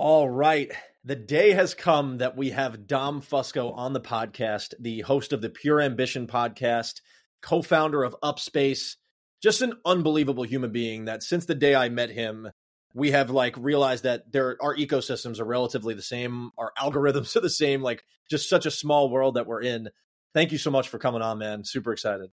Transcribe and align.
All 0.00 0.30
right. 0.30 0.70
The 1.04 1.16
day 1.16 1.50
has 1.54 1.74
come 1.74 2.18
that 2.18 2.36
we 2.36 2.50
have 2.50 2.86
Dom 2.86 3.20
Fusco 3.20 3.76
on 3.76 3.94
the 3.94 4.00
podcast, 4.00 4.74
the 4.78 5.00
host 5.00 5.32
of 5.32 5.42
the 5.42 5.50
Pure 5.50 5.80
Ambition 5.80 6.28
podcast, 6.28 7.00
co 7.42 7.62
founder 7.62 8.04
of 8.04 8.14
UpSpace, 8.22 8.94
just 9.42 9.60
an 9.60 9.72
unbelievable 9.84 10.44
human 10.44 10.70
being 10.70 11.06
that 11.06 11.24
since 11.24 11.46
the 11.46 11.56
day 11.56 11.74
I 11.74 11.88
met 11.88 12.10
him, 12.10 12.48
we 12.94 13.10
have 13.10 13.30
like 13.30 13.56
realized 13.56 14.04
that 14.04 14.30
there 14.30 14.56
our 14.60 14.76
ecosystems 14.76 15.40
are 15.40 15.44
relatively 15.44 15.94
the 15.94 16.02
same, 16.02 16.52
our 16.56 16.70
algorithms 16.78 17.34
are 17.36 17.40
the 17.40 17.50
same, 17.50 17.82
like 17.82 18.04
just 18.30 18.48
such 18.48 18.66
a 18.66 18.70
small 18.70 19.10
world 19.10 19.34
that 19.34 19.48
we're 19.48 19.62
in. 19.62 19.88
Thank 20.32 20.52
you 20.52 20.58
so 20.58 20.70
much 20.70 20.88
for 20.88 21.00
coming 21.00 21.22
on, 21.22 21.38
man. 21.38 21.64
Super 21.64 21.92
excited. 21.92 22.30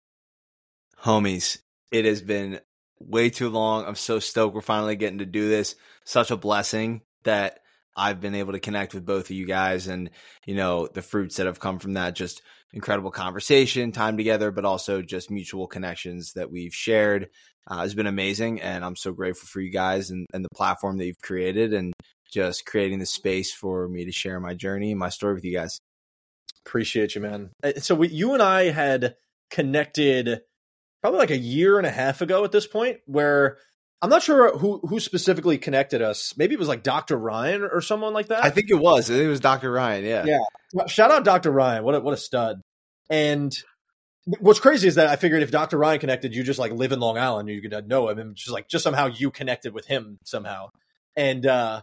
Homies, 1.03 1.57
it 1.91 2.05
has 2.05 2.21
been 2.21 2.59
way 2.99 3.31
too 3.31 3.49
long. 3.49 3.85
I'm 3.85 3.95
so 3.95 4.19
stoked 4.19 4.53
we're 4.53 4.61
finally 4.61 4.95
getting 4.95 5.17
to 5.17 5.25
do 5.25 5.49
this. 5.49 5.75
Such 6.03 6.29
a 6.29 6.37
blessing 6.37 7.01
that 7.25 7.59
I've 7.95 8.19
been 8.19 8.35
able 8.35 8.53
to 8.53 8.59
connect 8.59 8.93
with 8.93 9.05
both 9.05 9.25
of 9.25 9.31
you 9.31 9.45
guys 9.45 9.87
and, 9.87 10.09
you 10.45 10.55
know, 10.55 10.87
the 10.87 11.01
fruits 11.01 11.37
that 11.37 11.45
have 11.45 11.59
come 11.59 11.79
from 11.79 11.93
that. 11.93 12.15
Just 12.15 12.41
incredible 12.73 13.11
conversation, 13.11 13.91
time 13.91 14.17
together, 14.17 14.51
but 14.51 14.65
also 14.65 15.01
just 15.01 15.31
mutual 15.31 15.67
connections 15.67 16.33
that 16.33 16.51
we've 16.51 16.73
shared 16.73 17.29
uh, 17.67 17.77
has 17.77 17.95
been 17.95 18.07
amazing. 18.07 18.61
And 18.61 18.83
I'm 18.83 18.97
so 18.97 19.13
grateful 19.13 19.47
for 19.47 19.61
you 19.61 19.71
guys 19.71 20.09
and, 20.09 20.25
and 20.33 20.43
the 20.43 20.49
platform 20.55 20.97
that 20.97 21.05
you've 21.05 21.21
created 21.21 21.73
and 21.73 21.93
just 22.31 22.65
creating 22.65 22.99
the 22.99 23.05
space 23.05 23.53
for 23.53 23.87
me 23.87 24.05
to 24.05 24.11
share 24.11 24.39
my 24.39 24.53
journey 24.53 24.91
and 24.91 24.99
my 24.99 25.09
story 25.09 25.35
with 25.35 25.45
you 25.45 25.53
guys. 25.53 25.79
Appreciate 26.65 27.15
you, 27.15 27.21
man. 27.21 27.51
Uh, 27.63 27.73
so 27.77 27.95
we, 27.95 28.09
you 28.09 28.33
and 28.33 28.43
I 28.43 28.71
had 28.71 29.15
connected 29.51 30.41
probably 31.01 31.19
like 31.19 31.31
a 31.31 31.37
year 31.37 31.77
and 31.77 31.87
a 31.87 31.91
half 31.91 32.21
ago 32.21 32.43
at 32.43 32.51
this 32.51 32.67
point 32.67 32.97
where 33.05 33.57
I'm 34.01 34.09
not 34.09 34.23
sure 34.23 34.57
who 34.57 34.79
who 34.79 34.99
specifically 34.99 35.57
connected 35.57 36.01
us. 36.01 36.35
Maybe 36.37 36.53
it 36.53 36.59
was 36.59 36.67
like 36.67 36.83
Dr. 36.83 37.17
Ryan 37.17 37.63
or 37.63 37.81
someone 37.81 38.13
like 38.13 38.27
that. 38.27 38.43
I 38.43 38.49
think 38.49 38.69
it 38.69 38.75
was. 38.75 39.09
I 39.09 39.13
think 39.13 39.25
it 39.25 39.29
was 39.29 39.39
Dr. 39.39 39.71
Ryan. 39.71 40.05
Yeah. 40.05 40.25
Yeah. 40.25 40.85
Shout 40.87 41.11
out 41.11 41.23
Dr. 41.23 41.51
Ryan. 41.51 41.83
What 41.83 41.95
a, 41.95 41.99
what 42.01 42.13
a 42.13 42.17
stud. 42.17 42.61
And 43.09 43.57
what's 44.25 44.59
crazy 44.59 44.87
is 44.87 44.95
that 44.95 45.07
I 45.07 45.15
figured 45.15 45.43
if 45.43 45.51
Dr. 45.51 45.77
Ryan 45.77 45.99
connected, 45.99 46.35
you 46.35 46.43
just 46.43 46.59
like 46.59 46.71
live 46.71 46.91
in 46.91 46.99
Long 46.99 47.17
Island, 47.17 47.49
you 47.49 47.61
could 47.61 47.87
know 47.87 48.09
him, 48.09 48.19
and 48.19 48.35
just 48.35 48.51
like 48.51 48.67
just 48.67 48.83
somehow 48.83 49.07
you 49.07 49.31
connected 49.31 49.73
with 49.73 49.85
him 49.85 50.19
somehow. 50.23 50.69
And 51.15 51.45
uh 51.45 51.81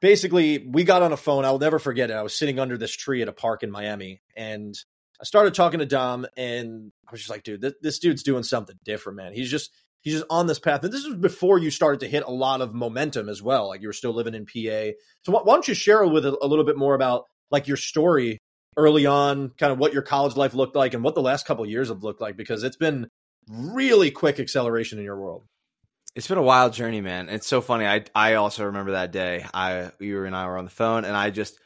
basically, 0.00 0.58
we 0.58 0.84
got 0.84 1.02
on 1.02 1.12
a 1.12 1.16
phone. 1.16 1.44
I'll 1.44 1.58
never 1.58 1.78
forget 1.78 2.10
it. 2.10 2.14
I 2.14 2.22
was 2.22 2.36
sitting 2.36 2.58
under 2.58 2.76
this 2.76 2.94
tree 2.94 3.22
at 3.22 3.28
a 3.28 3.32
park 3.32 3.62
in 3.62 3.70
Miami, 3.70 4.20
and 4.36 4.74
I 5.20 5.24
started 5.24 5.54
talking 5.54 5.80
to 5.80 5.86
Dom, 5.86 6.26
and 6.36 6.92
I 7.08 7.10
was 7.10 7.20
just 7.20 7.30
like, 7.30 7.42
dude, 7.42 7.60
this, 7.62 7.72
this 7.80 7.98
dude's 7.98 8.22
doing 8.22 8.42
something 8.42 8.78
different, 8.84 9.16
man. 9.16 9.32
He's 9.32 9.50
just 9.50 9.70
he's 10.04 10.14
just 10.14 10.26
on 10.30 10.46
this 10.46 10.60
path. 10.60 10.84
And 10.84 10.92
this 10.92 11.06
was 11.06 11.16
before 11.16 11.58
you 11.58 11.70
started 11.70 12.00
to 12.00 12.08
hit 12.08 12.22
a 12.24 12.30
lot 12.30 12.60
of 12.60 12.74
momentum 12.74 13.28
as 13.28 13.42
well. 13.42 13.68
Like 13.68 13.80
you 13.80 13.88
were 13.88 13.94
still 13.94 14.12
living 14.12 14.34
in 14.34 14.44
PA. 14.44 14.92
So 15.22 15.32
why, 15.32 15.42
don't 15.44 15.66
you 15.66 15.74
share 15.74 16.06
with 16.06 16.24
a, 16.24 16.36
a 16.40 16.46
little 16.46 16.64
bit 16.64 16.76
more 16.76 16.94
about 16.94 17.24
like 17.50 17.66
your 17.66 17.78
story 17.78 18.38
early 18.76 19.06
on, 19.06 19.50
kind 19.58 19.72
of 19.72 19.78
what 19.78 19.92
your 19.92 20.02
college 20.02 20.36
life 20.36 20.54
looked 20.54 20.76
like 20.76 20.94
and 20.94 21.02
what 21.02 21.14
the 21.14 21.22
last 21.22 21.46
couple 21.46 21.66
years 21.66 21.88
have 21.88 22.02
looked 22.04 22.20
like, 22.20 22.36
because 22.36 22.62
it's 22.62 22.76
been 22.76 23.08
really 23.48 24.10
quick 24.10 24.38
acceleration 24.38 24.98
in 24.98 25.04
your 25.04 25.18
world. 25.18 25.44
It's 26.14 26.28
been 26.28 26.38
a 26.38 26.42
wild 26.42 26.74
journey, 26.74 27.00
man. 27.00 27.28
It's 27.28 27.46
so 27.46 27.60
funny. 27.60 27.86
I 27.86 28.04
I 28.14 28.34
also 28.34 28.66
remember 28.66 28.92
that 28.92 29.10
day. 29.10 29.44
I 29.52 29.90
you 29.98 30.24
and 30.24 30.36
I 30.36 30.46
were 30.46 30.58
on 30.58 30.64
the 30.64 30.70
phone, 30.70 31.04
and 31.04 31.16
I 31.16 31.30
just 31.30 31.58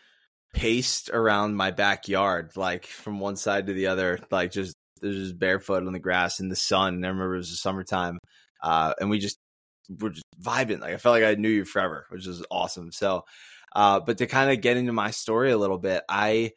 paced 0.54 1.10
around 1.10 1.54
my 1.54 1.70
backyard, 1.70 2.56
like 2.56 2.86
from 2.86 3.20
one 3.20 3.36
side 3.36 3.66
to 3.66 3.74
the 3.74 3.88
other, 3.88 4.18
like 4.30 4.50
just 4.50 4.74
just 5.00 5.38
barefoot 5.38 5.86
on 5.86 5.92
the 5.92 5.98
grass 5.98 6.40
in 6.40 6.48
the 6.48 6.56
sun. 6.56 6.94
And 6.94 7.04
I 7.04 7.08
remember 7.08 7.34
it 7.34 7.38
was 7.38 7.50
the 7.50 7.56
summertime, 7.56 8.18
uh, 8.62 8.94
and 9.00 9.10
we 9.10 9.18
just 9.18 9.38
were 9.88 10.10
just 10.10 10.24
vibing. 10.40 10.80
Like 10.80 10.94
I 10.94 10.96
felt 10.96 11.14
like 11.14 11.24
I 11.24 11.34
knew 11.34 11.48
you 11.48 11.64
forever, 11.64 12.06
which 12.10 12.26
was 12.26 12.44
awesome. 12.50 12.92
So, 12.92 13.24
uh, 13.74 14.00
but 14.00 14.18
to 14.18 14.26
kind 14.26 14.50
of 14.50 14.60
get 14.60 14.76
into 14.76 14.92
my 14.92 15.10
story 15.10 15.50
a 15.50 15.58
little 15.58 15.78
bit, 15.78 16.02
I 16.08 16.52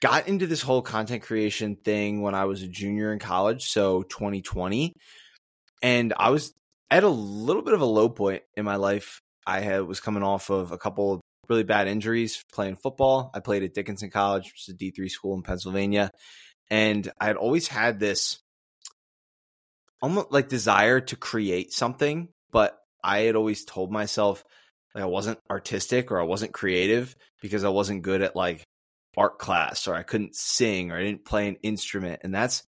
got 0.00 0.28
into 0.28 0.46
this 0.46 0.62
whole 0.62 0.82
content 0.82 1.22
creation 1.22 1.76
thing 1.76 2.20
when 2.20 2.34
I 2.34 2.44
was 2.44 2.62
a 2.62 2.68
junior 2.68 3.12
in 3.12 3.18
college, 3.18 3.66
so 3.66 4.02
2020, 4.02 4.92
and 5.82 6.14
I 6.16 6.30
was 6.30 6.52
at 6.90 7.04
a 7.04 7.08
little 7.08 7.62
bit 7.62 7.74
of 7.74 7.80
a 7.80 7.86
low 7.86 8.08
point 8.08 8.42
in 8.56 8.64
my 8.64 8.76
life. 8.76 9.20
I 9.46 9.60
had 9.60 9.82
was 9.82 10.00
coming 10.00 10.22
off 10.22 10.50
of 10.50 10.72
a 10.72 10.78
couple 10.78 11.20
really 11.48 11.62
bad 11.62 11.88
injuries 11.88 12.42
playing 12.52 12.76
football. 12.76 13.30
I 13.34 13.40
played 13.40 13.62
at 13.62 13.74
Dickinson 13.74 14.10
College, 14.10 14.44
which 14.44 14.68
is 14.68 14.74
a 14.74 14.76
D3 14.76 15.10
school 15.10 15.34
in 15.34 15.42
Pennsylvania. 15.42 16.10
And 16.70 17.10
I 17.20 17.26
had 17.26 17.36
always 17.36 17.68
had 17.68 18.00
this 18.00 18.38
almost 20.02 20.32
like 20.32 20.48
desire 20.48 21.00
to 21.00 21.16
create 21.16 21.72
something, 21.72 22.28
but 22.50 22.78
I 23.02 23.20
had 23.20 23.36
always 23.36 23.64
told 23.64 23.90
myself 23.90 24.44
like 24.94 25.02
I 25.02 25.06
wasn't 25.06 25.38
artistic 25.50 26.10
or 26.10 26.20
I 26.20 26.24
wasn't 26.24 26.52
creative 26.52 27.14
because 27.42 27.64
I 27.64 27.68
wasn't 27.68 28.02
good 28.02 28.22
at 28.22 28.36
like 28.36 28.64
art 29.16 29.38
class 29.38 29.86
or 29.86 29.94
I 29.94 30.02
couldn't 30.02 30.34
sing 30.36 30.90
or 30.90 30.96
I 30.96 31.02
didn't 31.02 31.24
play 31.24 31.48
an 31.48 31.56
instrument. 31.62 32.20
And 32.24 32.34
that's 32.34 32.62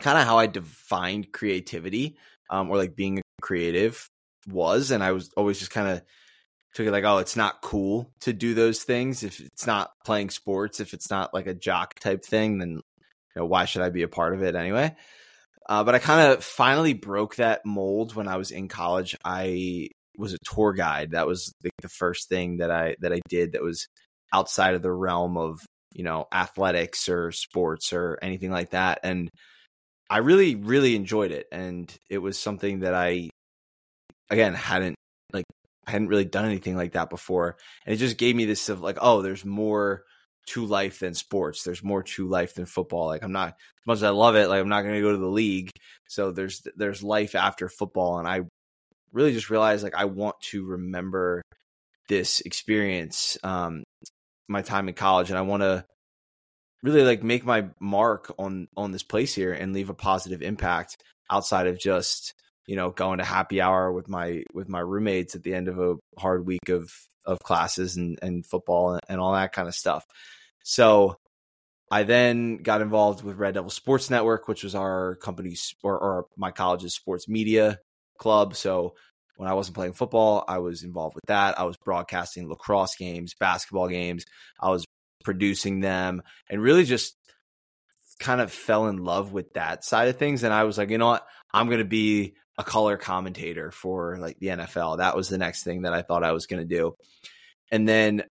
kind 0.00 0.18
of 0.18 0.24
how 0.24 0.38
I 0.38 0.46
defined 0.46 1.32
creativity 1.32 2.16
um, 2.50 2.70
or 2.70 2.76
like 2.76 2.96
being 2.96 3.18
a 3.18 3.22
creative 3.42 4.08
was. 4.46 4.90
And 4.90 5.02
I 5.02 5.12
was 5.12 5.30
always 5.36 5.58
just 5.58 5.70
kind 5.70 5.88
of 5.88 6.02
took 6.74 6.86
it 6.86 6.92
like, 6.92 7.04
oh, 7.04 7.18
it's 7.18 7.36
not 7.36 7.62
cool 7.62 8.12
to 8.20 8.32
do 8.32 8.54
those 8.54 8.82
things. 8.82 9.22
If 9.22 9.40
it's 9.40 9.66
not 9.66 9.90
playing 10.04 10.30
sports, 10.30 10.80
if 10.80 10.94
it's 10.94 11.10
not 11.10 11.34
like 11.34 11.46
a 11.46 11.54
jock 11.54 11.98
type 11.98 12.24
thing, 12.24 12.58
then 12.58 12.80
know, 13.38 13.46
why 13.46 13.64
should 13.64 13.82
I 13.82 13.90
be 13.90 14.02
a 14.02 14.08
part 14.08 14.34
of 14.34 14.42
it 14.42 14.54
anyway? 14.54 14.94
Uh, 15.68 15.84
but 15.84 15.94
I 15.94 15.98
kind 15.98 16.32
of 16.32 16.42
finally 16.42 16.94
broke 16.94 17.36
that 17.36 17.64
mold 17.66 18.14
when 18.14 18.26
I 18.26 18.36
was 18.36 18.50
in 18.50 18.68
college. 18.68 19.16
I 19.24 19.88
was 20.16 20.32
a 20.32 20.38
tour 20.44 20.72
guide. 20.72 21.10
That 21.12 21.26
was 21.26 21.52
the, 21.62 21.70
the 21.82 21.88
first 21.88 22.28
thing 22.28 22.58
that 22.58 22.70
I 22.70 22.96
that 23.00 23.12
I 23.12 23.20
did 23.28 23.52
that 23.52 23.62
was 23.62 23.86
outside 24.32 24.74
of 24.74 24.82
the 24.82 24.92
realm 24.92 25.36
of 25.36 25.60
you 25.94 26.04
know 26.04 26.26
athletics 26.32 27.08
or 27.08 27.32
sports 27.32 27.92
or 27.92 28.18
anything 28.22 28.50
like 28.50 28.70
that. 28.70 29.00
And 29.02 29.28
I 30.08 30.18
really 30.18 30.54
really 30.54 30.96
enjoyed 30.96 31.32
it, 31.32 31.46
and 31.52 31.94
it 32.08 32.18
was 32.18 32.38
something 32.38 32.80
that 32.80 32.94
I 32.94 33.28
again 34.30 34.54
hadn't 34.54 34.96
like 35.34 35.44
I 35.86 35.90
hadn't 35.90 36.08
really 36.08 36.24
done 36.24 36.46
anything 36.46 36.76
like 36.76 36.92
that 36.92 37.10
before, 37.10 37.56
and 37.84 37.94
it 37.94 37.98
just 37.98 38.16
gave 38.16 38.34
me 38.34 38.46
this 38.46 38.70
of 38.70 38.80
like, 38.80 38.98
oh, 39.00 39.20
there's 39.20 39.44
more 39.44 40.04
to 40.48 40.64
life 40.66 40.98
than 41.00 41.14
sports. 41.14 41.62
There's 41.62 41.82
more 41.82 42.02
to 42.02 42.26
life 42.26 42.54
than 42.54 42.66
football. 42.66 43.06
Like 43.06 43.22
I'm 43.22 43.32
not 43.32 43.48
as 43.48 43.86
much 43.86 43.96
as 43.96 44.02
I 44.04 44.10
love 44.10 44.36
it, 44.36 44.48
like 44.48 44.60
I'm 44.60 44.68
not 44.68 44.82
going 44.82 44.94
to 44.94 45.00
go 45.00 45.12
to 45.12 45.18
the 45.18 45.26
league. 45.26 45.70
So 46.08 46.30
there's 46.30 46.62
there's 46.76 47.02
life 47.02 47.34
after 47.34 47.68
football 47.68 48.18
and 48.18 48.28
I 48.28 48.42
really 49.12 49.32
just 49.32 49.50
realized 49.50 49.82
like 49.82 49.94
I 49.94 50.04
want 50.06 50.36
to 50.50 50.64
remember 50.64 51.42
this 52.08 52.40
experience 52.40 53.36
um 53.42 53.84
my 54.48 54.62
time 54.62 54.88
in 54.88 54.94
college 54.94 55.30
and 55.30 55.38
I 55.38 55.42
want 55.42 55.62
to 55.62 55.84
really 56.82 57.02
like 57.02 57.22
make 57.22 57.44
my 57.44 57.68
mark 57.80 58.32
on 58.38 58.68
on 58.76 58.92
this 58.92 59.02
place 59.02 59.34
here 59.34 59.52
and 59.52 59.72
leave 59.72 59.90
a 59.90 59.94
positive 59.94 60.42
impact 60.42 60.96
outside 61.30 61.66
of 61.66 61.78
just 61.78 62.34
you 62.66 62.76
know 62.76 62.90
going 62.90 63.18
to 63.18 63.24
happy 63.24 63.60
hour 63.60 63.92
with 63.92 64.08
my 64.08 64.42
with 64.52 64.68
my 64.68 64.80
roommates 64.80 65.34
at 65.34 65.42
the 65.42 65.54
end 65.54 65.68
of 65.68 65.78
a 65.78 65.96
hard 66.18 66.46
week 66.46 66.68
of 66.68 66.90
of 67.24 67.38
classes 67.40 67.96
and 67.96 68.18
and 68.22 68.46
football 68.46 68.98
and 69.08 69.20
all 69.20 69.32
that 69.32 69.52
kind 69.52 69.68
of 69.68 69.74
stuff 69.74 70.04
so 70.68 71.16
I 71.90 72.02
then 72.02 72.58
got 72.58 72.82
involved 72.82 73.24
with 73.24 73.38
Red 73.38 73.54
Devil 73.54 73.70
Sports 73.70 74.10
Network, 74.10 74.48
which 74.48 74.62
was 74.62 74.74
our 74.74 75.14
company's 75.16 75.74
or, 75.82 75.98
or 75.98 76.26
my 76.36 76.50
college's 76.50 76.94
sports 76.94 77.26
media 77.26 77.78
club. 78.18 78.54
So 78.54 78.94
when 79.38 79.48
I 79.48 79.54
wasn't 79.54 79.76
playing 79.76 79.94
football, 79.94 80.44
I 80.46 80.58
was 80.58 80.82
involved 80.82 81.14
with 81.14 81.24
that. 81.28 81.58
I 81.58 81.64
was 81.64 81.78
broadcasting 81.78 82.50
lacrosse 82.50 82.96
games, 82.96 83.32
basketball 83.40 83.88
games. 83.88 84.26
I 84.60 84.68
was 84.68 84.84
producing 85.24 85.80
them 85.80 86.20
and 86.50 86.60
really 86.60 86.84
just 86.84 87.16
kind 88.20 88.42
of 88.42 88.52
fell 88.52 88.88
in 88.88 88.98
love 88.98 89.32
with 89.32 89.54
that 89.54 89.84
side 89.84 90.08
of 90.08 90.18
things. 90.18 90.42
And 90.42 90.52
I 90.52 90.64
was 90.64 90.76
like, 90.76 90.90
you 90.90 90.98
know 90.98 91.06
what? 91.06 91.26
I'm 91.50 91.68
going 91.68 91.78
to 91.78 91.86
be 91.86 92.34
a 92.58 92.62
color 92.64 92.98
commentator 92.98 93.70
for 93.70 94.18
like 94.18 94.38
the 94.38 94.48
NFL. 94.48 94.98
That 94.98 95.16
was 95.16 95.30
the 95.30 95.38
next 95.38 95.62
thing 95.62 95.82
that 95.82 95.94
I 95.94 96.02
thought 96.02 96.24
I 96.24 96.32
was 96.32 96.44
going 96.44 96.60
to 96.60 96.76
do. 96.76 96.94
And 97.70 97.88
then 97.88 98.24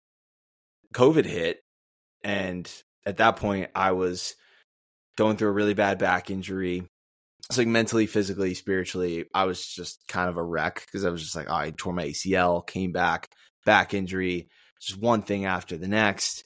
COVID 0.93 1.25
hit 1.25 1.59
and 2.25 2.69
at 3.05 3.17
that 3.17 3.35
point, 3.37 3.69
I 3.75 3.91
was 3.91 4.35
going 5.15 5.37
through 5.37 5.49
a 5.49 5.53
really 5.53 5.75
bad 5.75 5.99
back 5.99 6.31
injury. 6.31 6.83
It's 7.47 7.59
like 7.59 7.67
mentally, 7.67 8.07
physically, 8.07 8.55
spiritually, 8.55 9.25
I 9.31 9.45
was 9.45 9.65
just 9.65 9.99
kind 10.07 10.27
of 10.27 10.35
a 10.35 10.43
wreck 10.43 10.81
because 10.85 11.05
I 11.05 11.11
was 11.11 11.21
just 11.21 11.35
like, 11.35 11.45
oh, 11.47 11.55
I 11.55 11.71
tore 11.77 11.93
my 11.93 12.07
ACL, 12.07 12.65
came 12.65 12.91
back, 12.91 13.29
back 13.63 13.93
injury, 13.93 14.49
just 14.81 14.99
one 14.99 15.21
thing 15.21 15.45
after 15.45 15.77
the 15.77 15.87
next. 15.87 16.43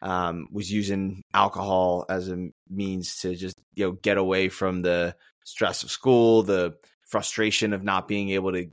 Um, 0.00 0.46
was 0.52 0.70
using 0.70 1.22
alcohol 1.34 2.04
as 2.08 2.28
a 2.28 2.50
means 2.70 3.16
to 3.20 3.34
just 3.34 3.56
you 3.74 3.86
know 3.86 3.92
get 3.92 4.18
away 4.18 4.50
from 4.50 4.82
the 4.82 5.16
stress 5.44 5.82
of 5.82 5.90
school, 5.90 6.42
the 6.42 6.76
frustration 7.08 7.72
of 7.72 7.82
not 7.82 8.06
being 8.06 8.30
able 8.30 8.52
to 8.52 8.66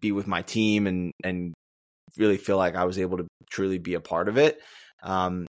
be 0.00 0.12
with 0.12 0.26
my 0.26 0.42
team, 0.42 0.86
and 0.86 1.12
and 1.22 1.54
really 2.18 2.36
feel 2.36 2.58
like 2.58 2.74
I 2.74 2.84
was 2.84 2.98
able 2.98 3.18
to 3.18 3.26
truly 3.50 3.78
be 3.78 3.94
a 3.94 4.00
part 4.00 4.28
of 4.28 4.36
it. 4.36 4.58
Um, 5.02 5.46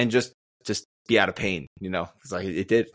and 0.00 0.10
just 0.10 0.32
just 0.64 0.86
be 1.06 1.18
out 1.18 1.28
of 1.28 1.36
pain. 1.36 1.66
You 1.78 1.90
know, 1.90 2.08
it's 2.22 2.32
like 2.32 2.46
it 2.46 2.68
did 2.68 2.88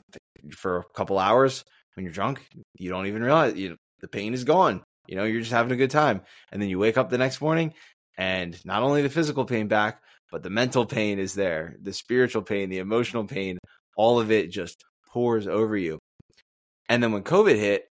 for 0.52 0.80
a 0.80 0.84
couple 0.96 1.20
hours. 1.20 1.64
When 1.94 2.04
you're 2.04 2.14
drunk, 2.14 2.46
you 2.78 2.90
don't 2.90 3.06
even 3.06 3.24
realize 3.24 3.56
you 3.56 3.78
the 4.02 4.08
pain 4.08 4.34
is 4.34 4.44
gone. 4.44 4.84
You 5.08 5.16
know, 5.16 5.24
you're 5.24 5.42
just 5.42 5.52
having 5.52 5.72
a 5.72 5.78
good 5.78 5.92
time, 5.92 6.22
and 6.52 6.60
then 6.62 6.70
you 6.70 6.80
wake 6.80 6.98
up 6.98 7.10
the 7.10 7.20
next 7.20 7.42
morning, 7.42 7.74
And 8.18 8.58
not 8.66 8.82
only 8.82 9.02
the 9.02 9.10
physical 9.10 9.46
pain 9.46 9.68
back, 9.68 10.02
but 10.32 10.42
the 10.42 10.50
mental 10.50 10.86
pain 10.86 11.20
is 11.20 11.36
there, 11.36 11.76
the 11.82 11.94
spiritual 11.94 12.42
pain, 12.42 12.70
the 12.70 12.80
emotional 12.80 13.26
pain, 13.26 13.60
all 13.96 14.20
of 14.20 14.32
it 14.32 14.50
just 14.50 14.84
pours 15.14 15.48
over 15.48 15.78
you. 15.78 16.00
And 16.90 17.04
then 17.04 17.12
when 17.12 17.24
COVID 17.24 17.56
hit, 17.56 17.86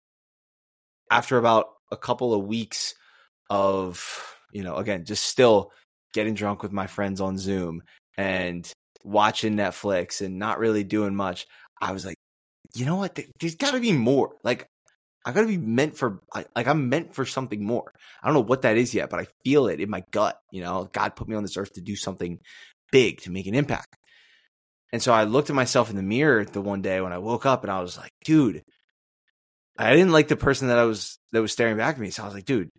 after 1.11 1.37
about 1.37 1.67
a 1.91 1.97
couple 1.97 2.33
of 2.33 2.47
weeks 2.47 2.95
of, 3.49 4.35
you 4.51 4.63
know, 4.63 4.77
again, 4.77 5.05
just 5.05 5.23
still 5.23 5.71
getting 6.13 6.33
drunk 6.33 6.63
with 6.63 6.71
my 6.71 6.87
friends 6.87 7.21
on 7.21 7.37
Zoom 7.37 7.83
and 8.17 8.71
watching 9.03 9.55
Netflix 9.55 10.21
and 10.21 10.39
not 10.39 10.59
really 10.59 10.83
doing 10.83 11.15
much, 11.15 11.47
I 11.81 11.91
was 11.91 12.05
like, 12.05 12.17
you 12.75 12.85
know 12.85 12.95
what? 12.95 13.19
There's 13.39 13.55
got 13.55 13.71
to 13.71 13.79
be 13.79 13.91
more. 13.91 14.35
Like, 14.43 14.67
I 15.25 15.31
got 15.31 15.41
to 15.41 15.47
be 15.47 15.57
meant 15.57 15.97
for, 15.97 16.21
like, 16.33 16.67
I'm 16.67 16.89
meant 16.89 17.13
for 17.13 17.25
something 17.25 17.63
more. 17.63 17.93
I 18.21 18.27
don't 18.27 18.33
know 18.33 18.41
what 18.41 18.63
that 18.63 18.77
is 18.77 18.93
yet, 18.93 19.09
but 19.09 19.19
I 19.19 19.27
feel 19.43 19.67
it 19.67 19.79
in 19.79 19.89
my 19.89 20.03
gut. 20.11 20.37
You 20.51 20.61
know, 20.61 20.89
God 20.91 21.15
put 21.15 21.27
me 21.27 21.35
on 21.35 21.43
this 21.43 21.57
earth 21.57 21.73
to 21.73 21.81
do 21.81 21.95
something 21.95 22.39
big, 22.91 23.21
to 23.21 23.31
make 23.31 23.47
an 23.47 23.55
impact. 23.55 23.95
And 24.91 25.01
so 25.01 25.11
I 25.11 25.23
looked 25.23 25.49
at 25.49 25.55
myself 25.55 25.89
in 25.89 25.95
the 25.95 26.03
mirror 26.03 26.45
the 26.45 26.61
one 26.61 26.81
day 26.81 27.01
when 27.01 27.13
I 27.13 27.17
woke 27.17 27.47
up 27.47 27.63
and 27.63 27.71
I 27.71 27.81
was 27.81 27.97
like, 27.97 28.11
dude, 28.23 28.63
I 29.77 29.91
didn't 29.93 30.11
like 30.11 30.27
the 30.27 30.35
person 30.35 30.67
that 30.67 30.77
I 30.77 30.83
was 30.83 31.17
that 31.31 31.41
was 31.41 31.51
staring 31.51 31.77
back 31.77 31.95
at 31.95 32.01
me. 32.01 32.11
So 32.11 32.21
I 32.21 32.27
was 32.27 32.35
like, 32.35 32.45
dude, 32.45 32.69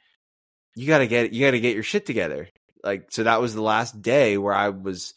you 0.76 0.86
gotta 0.86 1.08
get 1.08 1.32
you 1.32 1.44
gotta 1.44 1.58
get 1.58 1.74
your 1.74 1.82
shit 1.82 2.06
together. 2.06 2.48
Like 2.84 3.10
so 3.10 3.24
that 3.24 3.40
was 3.40 3.52
the 3.52 3.62
last 3.62 4.00
day 4.00 4.38
where 4.38 4.54
I 4.54 4.68
was 4.68 5.12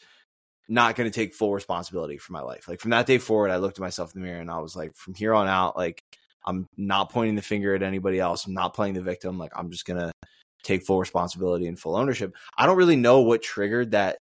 not 0.67 0.95
gonna 0.95 1.11
take 1.11 1.33
full 1.33 1.53
responsibility 1.53 2.17
for 2.17 2.33
my 2.33 2.41
life. 2.41 2.67
Like 2.67 2.79
from 2.79 2.91
that 2.91 3.05
day 3.05 3.17
forward, 3.17 3.51
I 3.51 3.57
looked 3.57 3.77
at 3.77 3.81
myself 3.81 4.13
in 4.13 4.21
the 4.21 4.27
mirror 4.27 4.41
and 4.41 4.51
I 4.51 4.59
was 4.59 4.75
like, 4.75 4.95
from 4.95 5.13
here 5.13 5.33
on 5.33 5.47
out, 5.47 5.77
like 5.77 6.01
I'm 6.45 6.67
not 6.77 7.11
pointing 7.11 7.35
the 7.35 7.41
finger 7.41 7.75
at 7.75 7.83
anybody 7.83 8.19
else. 8.19 8.45
I'm 8.45 8.53
not 8.53 8.73
playing 8.73 8.93
the 8.93 9.01
victim. 9.01 9.37
Like 9.37 9.51
I'm 9.55 9.71
just 9.71 9.85
gonna 9.85 10.11
take 10.63 10.83
full 10.85 10.99
responsibility 10.99 11.67
and 11.67 11.79
full 11.79 11.95
ownership. 11.95 12.35
I 12.57 12.65
don't 12.65 12.77
really 12.77 12.95
know 12.95 13.21
what 13.21 13.41
triggered 13.41 13.91
that 13.91 14.17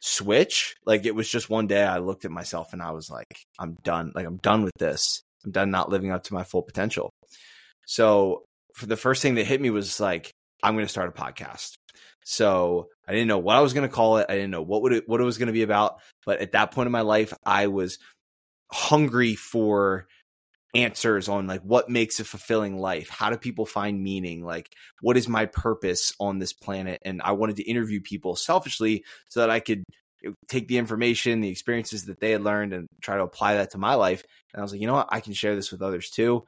switch. 0.00 0.76
Like 0.84 1.06
it 1.06 1.14
was 1.14 1.28
just 1.28 1.48
one 1.48 1.66
day 1.66 1.82
I 1.82 1.98
looked 1.98 2.24
at 2.24 2.30
myself 2.30 2.72
and 2.72 2.82
I 2.82 2.90
was 2.90 3.10
like, 3.10 3.38
I'm 3.58 3.76
done. 3.82 4.12
Like 4.14 4.26
I'm 4.26 4.36
done 4.36 4.62
with 4.62 4.74
this. 4.78 5.22
I'm 5.44 5.50
done 5.50 5.70
not 5.70 5.90
living 5.90 6.10
up 6.10 6.24
to 6.24 6.34
my 6.34 6.44
full 6.44 6.62
potential. 6.62 7.10
So 7.86 8.44
for 8.74 8.86
the 8.86 8.96
first 8.96 9.22
thing 9.22 9.34
that 9.36 9.46
hit 9.46 9.60
me 9.60 9.70
was 9.70 10.00
like, 10.00 10.30
I'm 10.64 10.74
going 10.74 10.86
to 10.86 10.90
start 10.90 11.08
a 11.08 11.12
podcast. 11.12 11.74
So 12.24 12.88
I 13.06 13.12
didn't 13.12 13.28
know 13.28 13.38
what 13.38 13.56
I 13.56 13.60
was 13.60 13.74
going 13.74 13.86
to 13.86 13.94
call 13.94 14.16
it. 14.16 14.26
I 14.28 14.34
didn't 14.34 14.50
know 14.50 14.62
what 14.62 14.82
would 14.82 14.92
it, 14.92 15.08
what 15.08 15.20
it 15.20 15.24
was 15.24 15.36
going 15.36 15.48
to 15.48 15.52
be 15.52 15.62
about. 15.62 16.00
But 16.24 16.40
at 16.40 16.52
that 16.52 16.72
point 16.72 16.86
in 16.86 16.92
my 16.92 17.02
life, 17.02 17.34
I 17.44 17.66
was 17.66 17.98
hungry 18.72 19.34
for 19.34 20.06
answers 20.74 21.28
on 21.28 21.46
like 21.46 21.60
what 21.60 21.88
makes 21.88 22.18
a 22.18 22.24
fulfilling 22.24 22.76
life 22.76 23.08
how 23.08 23.30
do 23.30 23.36
people 23.36 23.64
find 23.64 24.02
meaning 24.02 24.44
like 24.44 24.68
what 25.02 25.16
is 25.16 25.28
my 25.28 25.46
purpose 25.46 26.12
on 26.18 26.40
this 26.40 26.52
planet 26.52 27.00
and 27.04 27.22
i 27.22 27.30
wanted 27.30 27.54
to 27.54 27.62
interview 27.62 28.00
people 28.00 28.34
selfishly 28.34 29.04
so 29.28 29.38
that 29.38 29.50
i 29.50 29.60
could 29.60 29.84
take 30.48 30.66
the 30.66 30.76
information 30.76 31.40
the 31.40 31.48
experiences 31.48 32.06
that 32.06 32.18
they 32.18 32.32
had 32.32 32.42
learned 32.42 32.72
and 32.72 32.88
try 33.00 33.16
to 33.16 33.22
apply 33.22 33.54
that 33.54 33.70
to 33.70 33.78
my 33.78 33.94
life 33.94 34.24
and 34.52 34.58
i 34.58 34.62
was 34.64 34.72
like 34.72 34.80
you 34.80 34.88
know 34.88 34.94
what 34.94 35.08
i 35.10 35.20
can 35.20 35.32
share 35.32 35.54
this 35.54 35.70
with 35.70 35.80
others 35.80 36.10
too 36.10 36.42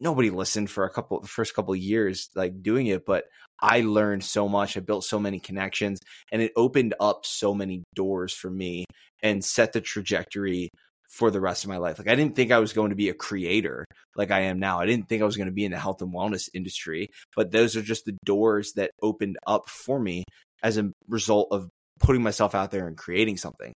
nobody 0.00 0.30
listened 0.30 0.70
for 0.70 0.84
a 0.84 0.90
couple 0.90 1.20
the 1.20 1.28
first 1.28 1.54
couple 1.54 1.74
years 1.74 2.28
like 2.34 2.62
doing 2.62 2.86
it 2.86 3.04
but 3.04 3.24
i 3.60 3.80
learned 3.80 4.22
so 4.22 4.48
much 4.48 4.76
i 4.76 4.80
built 4.80 5.04
so 5.04 5.18
many 5.18 5.38
connections 5.38 5.98
and 6.32 6.42
it 6.42 6.52
opened 6.56 6.94
up 7.00 7.24
so 7.24 7.54
many 7.54 7.82
doors 7.94 8.32
for 8.32 8.50
me 8.50 8.84
and 9.22 9.44
set 9.44 9.72
the 9.72 9.80
trajectory 9.80 10.68
for 11.08 11.30
the 11.30 11.40
rest 11.40 11.64
of 11.64 11.70
my 11.70 11.78
life. 11.78 11.98
Like 11.98 12.08
I 12.08 12.14
didn't 12.14 12.36
think 12.36 12.52
I 12.52 12.58
was 12.58 12.72
going 12.72 12.90
to 12.90 12.96
be 12.96 13.08
a 13.08 13.14
creator 13.14 13.84
like 14.14 14.30
I 14.30 14.40
am 14.40 14.58
now. 14.58 14.80
I 14.80 14.86
didn't 14.86 15.08
think 15.08 15.22
I 15.22 15.24
was 15.24 15.36
going 15.36 15.48
to 15.48 15.54
be 15.54 15.64
in 15.64 15.72
the 15.72 15.78
health 15.78 16.02
and 16.02 16.12
wellness 16.12 16.48
industry, 16.52 17.08
but 17.34 17.50
those 17.50 17.76
are 17.76 17.82
just 17.82 18.04
the 18.04 18.16
doors 18.24 18.74
that 18.74 18.90
opened 19.02 19.38
up 19.46 19.68
for 19.68 19.98
me 19.98 20.24
as 20.62 20.76
a 20.76 20.90
result 21.08 21.48
of 21.50 21.68
putting 22.00 22.22
myself 22.22 22.54
out 22.54 22.70
there 22.70 22.86
and 22.86 22.96
creating 22.96 23.36
something. 23.36 23.72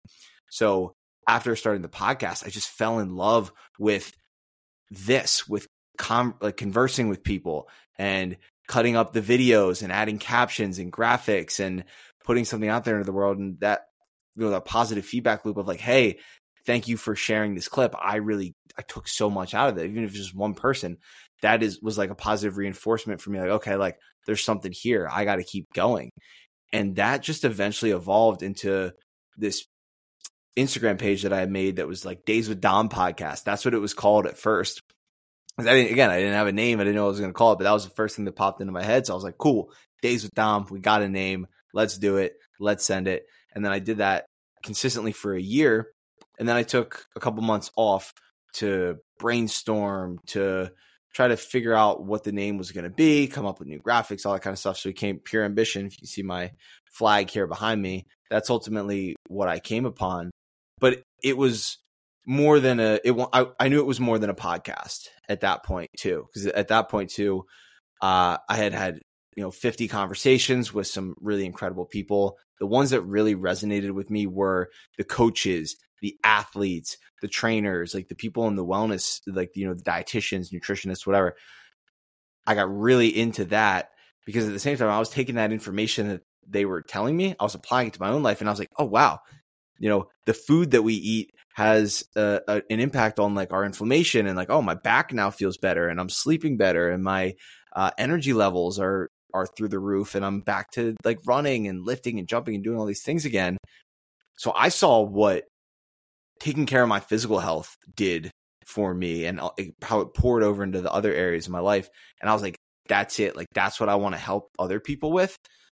So 0.50 0.92
after 1.28 1.54
starting 1.54 1.82
the 1.82 1.88
podcast, 1.88 2.44
I 2.44 2.50
just 2.50 2.68
fell 2.68 2.98
in 2.98 3.14
love 3.14 3.52
with 3.78 4.12
this, 4.90 5.48
with 5.48 5.66
com- 6.00 6.34
like 6.40 6.56
conversing 6.56 7.08
with 7.08 7.22
people 7.22 7.68
and 7.98 8.36
cutting 8.66 8.96
up 8.96 9.12
the 9.12 9.20
videos 9.20 9.82
and 9.82 9.92
adding 9.92 10.18
captions 10.18 10.78
and 10.78 10.92
graphics 10.92 11.60
and 11.60 11.84
putting 12.24 12.44
something 12.44 12.68
out 12.68 12.84
there 12.84 12.96
into 12.96 13.04
the 13.04 13.12
world. 13.12 13.38
And 13.38 13.60
that, 13.60 13.82
you 14.34 14.44
know, 14.44 14.50
that 14.50 14.64
positive 14.64 15.04
feedback 15.04 15.44
loop 15.44 15.58
of 15.58 15.68
like, 15.68 15.80
Hey, 15.80 16.18
thank 16.64 16.88
you 16.88 16.96
for 16.96 17.14
sharing 17.14 17.54
this 17.54 17.68
clip. 17.68 17.94
I 18.00 18.16
really 18.16 18.54
I 18.78 18.82
took 18.82 19.08
so 19.08 19.28
much 19.28 19.54
out 19.54 19.68
of 19.68 19.78
it, 19.78 19.90
even 19.90 20.04
if 20.04 20.10
it's 20.10 20.18
just 20.18 20.34
one 20.34 20.54
person. 20.54 20.98
That 21.42 21.62
is 21.62 21.80
was 21.80 21.98
like 21.98 22.10
a 22.10 22.14
positive 22.14 22.56
reinforcement 22.56 23.20
for 23.20 23.30
me. 23.30 23.40
Like, 23.40 23.48
okay, 23.50 23.76
like 23.76 23.98
there's 24.26 24.44
something 24.44 24.72
here. 24.72 25.08
I 25.10 25.24
got 25.24 25.36
to 25.36 25.44
keep 25.44 25.66
going, 25.74 26.10
and 26.72 26.96
that 26.96 27.22
just 27.22 27.44
eventually 27.44 27.90
evolved 27.90 28.42
into 28.42 28.92
this 29.36 29.66
Instagram 30.56 30.98
page 30.98 31.22
that 31.22 31.32
I 31.32 31.46
made 31.46 31.76
that 31.76 31.88
was 31.88 32.04
like 32.04 32.24
Days 32.24 32.48
with 32.48 32.60
Dom 32.60 32.88
podcast. 32.88 33.44
That's 33.44 33.64
what 33.64 33.74
it 33.74 33.78
was 33.78 33.94
called 33.94 34.26
at 34.26 34.36
first. 34.38 34.80
I 35.58 35.64
didn't, 35.64 35.92
again, 35.92 36.10
I 36.10 36.18
didn't 36.18 36.34
have 36.34 36.46
a 36.46 36.52
name. 36.52 36.80
I 36.80 36.84
didn't 36.84 36.96
know 36.96 37.02
what 37.02 37.08
I 37.08 37.10
was 37.10 37.20
going 37.20 37.32
to 37.32 37.36
call 37.36 37.52
it, 37.52 37.56
but 37.56 37.64
that 37.64 37.72
was 37.72 37.84
the 37.84 37.94
first 37.94 38.16
thing 38.16 38.24
that 38.24 38.36
popped 38.36 38.60
into 38.60 38.72
my 38.72 38.82
head. 38.82 39.06
So 39.06 39.12
I 39.12 39.16
was 39.16 39.24
like, 39.24 39.38
cool, 39.38 39.72
Days 40.02 40.22
with 40.22 40.34
Dom. 40.34 40.66
We 40.70 40.80
got 40.80 41.02
a 41.02 41.08
name. 41.08 41.46
Let's 41.74 41.98
do 41.98 42.16
it. 42.16 42.36
Let's 42.58 42.84
send 42.84 43.08
it. 43.08 43.26
And 43.54 43.64
then 43.64 43.72
I 43.72 43.78
did 43.78 43.98
that 43.98 44.26
consistently 44.62 45.12
for 45.12 45.34
a 45.34 45.40
year. 45.40 45.90
And 46.38 46.48
then 46.48 46.56
I 46.56 46.62
took 46.62 47.04
a 47.16 47.20
couple 47.20 47.42
months 47.42 47.70
off 47.76 48.14
to 48.54 48.96
brainstorm, 49.18 50.18
to 50.28 50.70
try 51.12 51.28
to 51.28 51.36
figure 51.36 51.74
out 51.74 52.04
what 52.04 52.24
the 52.24 52.32
name 52.32 52.56
was 52.56 52.72
going 52.72 52.84
to 52.84 52.90
be, 52.90 53.26
come 53.26 53.46
up 53.46 53.58
with 53.58 53.68
new 53.68 53.80
graphics, 53.80 54.24
all 54.24 54.32
that 54.32 54.42
kind 54.42 54.52
of 54.52 54.58
stuff. 54.58 54.78
So 54.78 54.88
it 54.88 54.96
came 54.96 55.18
Pure 55.18 55.44
Ambition. 55.44 55.86
If 55.86 56.00
you 56.00 56.06
see 56.06 56.22
my 56.22 56.52
flag 56.92 57.30
here 57.30 57.46
behind 57.46 57.82
me, 57.82 58.06
that's 58.30 58.48
ultimately 58.50 59.16
what 59.28 59.48
I 59.48 59.58
came 59.58 59.84
upon. 59.84 60.30
But 60.78 61.02
it 61.22 61.36
was 61.36 61.78
more 62.30 62.60
than 62.60 62.78
a 62.78 63.00
it 63.04 63.14
I, 63.32 63.46
I 63.58 63.68
knew 63.68 63.80
it 63.80 63.86
was 63.86 63.98
more 63.98 64.18
than 64.18 64.30
a 64.30 64.34
podcast 64.34 65.08
at 65.28 65.40
that 65.40 65.64
point 65.64 65.90
too 65.96 66.26
because 66.26 66.46
at 66.46 66.68
that 66.68 66.88
point 66.88 67.10
too 67.10 67.44
uh, 68.00 68.38
i 68.48 68.56
had 68.56 68.72
had 68.72 69.00
you 69.36 69.42
know 69.42 69.50
50 69.50 69.88
conversations 69.88 70.72
with 70.72 70.86
some 70.86 71.14
really 71.20 71.44
incredible 71.44 71.86
people 71.86 72.38
the 72.60 72.66
ones 72.66 72.90
that 72.90 73.02
really 73.02 73.34
resonated 73.34 73.90
with 73.92 74.10
me 74.10 74.26
were 74.26 74.70
the 74.96 75.04
coaches 75.04 75.76
the 76.00 76.16
athletes, 76.24 76.96
the 77.20 77.28
trainers, 77.28 77.94
like 77.94 78.08
the 78.08 78.14
people 78.14 78.48
in 78.48 78.56
the 78.56 78.64
wellness, 78.64 79.20
like, 79.26 79.50
you 79.54 79.66
know, 79.66 79.74
the 79.74 79.82
dietitians, 79.82 80.52
nutritionists, 80.52 81.06
whatever. 81.06 81.36
I 82.46 82.54
got 82.54 82.74
really 82.74 83.08
into 83.08 83.44
that 83.46 83.90
because 84.26 84.46
at 84.46 84.52
the 84.52 84.58
same 84.58 84.76
time, 84.76 84.88
I 84.88 84.98
was 84.98 85.10
taking 85.10 85.34
that 85.36 85.52
information 85.52 86.08
that 86.08 86.22
they 86.48 86.64
were 86.64 86.82
telling 86.82 87.16
me, 87.16 87.36
I 87.38 87.44
was 87.44 87.54
applying 87.54 87.88
it 87.88 87.94
to 87.94 88.00
my 88.00 88.10
own 88.10 88.22
life. 88.22 88.40
And 88.40 88.48
I 88.48 88.52
was 88.52 88.58
like, 88.58 88.70
oh, 88.78 88.84
wow, 88.84 89.20
you 89.80 89.88
know, 89.88 90.08
the 90.26 90.34
food 90.34 90.70
that 90.72 90.82
we 90.82 90.94
eat 90.94 91.32
has 91.54 92.04
a, 92.14 92.62
an 92.70 92.78
impact 92.78 93.18
on 93.18 93.34
like 93.34 93.52
our 93.52 93.64
inflammation 93.64 94.26
and 94.26 94.36
like, 94.36 94.50
oh, 94.50 94.62
my 94.62 94.74
back 94.74 95.12
now 95.12 95.30
feels 95.30 95.56
better 95.56 95.88
and 95.88 95.98
I'm 95.98 96.08
sleeping 96.08 96.56
better 96.56 96.90
and 96.90 97.02
my 97.02 97.34
uh, 97.74 97.90
energy 97.98 98.32
levels 98.32 98.78
are, 98.78 99.08
are 99.34 99.46
through 99.46 99.68
the 99.68 99.78
roof 99.78 100.14
and 100.14 100.24
I'm 100.24 100.40
back 100.40 100.70
to 100.72 100.94
like 101.04 101.18
running 101.26 101.66
and 101.66 101.84
lifting 101.84 102.18
and 102.18 102.28
jumping 102.28 102.54
and 102.54 102.62
doing 102.62 102.78
all 102.78 102.86
these 102.86 103.02
things 103.02 103.24
again. 103.24 103.56
So 104.36 104.52
I 104.54 104.68
saw 104.68 105.00
what 105.00 105.44
taking 106.38 106.66
care 106.66 106.82
of 106.82 106.88
my 106.88 107.00
physical 107.00 107.40
health 107.40 107.74
did 107.94 108.30
for 108.66 108.94
me 108.94 109.24
and 109.26 109.40
uh, 109.40 109.50
how 109.82 110.00
it 110.00 110.14
poured 110.14 110.42
over 110.42 110.62
into 110.62 110.80
the 110.80 110.92
other 110.92 111.12
areas 111.12 111.46
of 111.46 111.52
my 111.52 111.60
life. 111.60 111.88
And 112.20 112.30
I 112.30 112.32
was 112.32 112.42
like, 112.42 112.56
that's 112.88 113.18
it. 113.18 113.36
Like, 113.36 113.46
that's 113.54 113.80
what 113.80 113.88
I 113.88 113.96
want 113.96 114.14
to 114.14 114.20
help 114.20 114.50
other 114.58 114.80
people 114.80 115.12
with. 115.12 115.36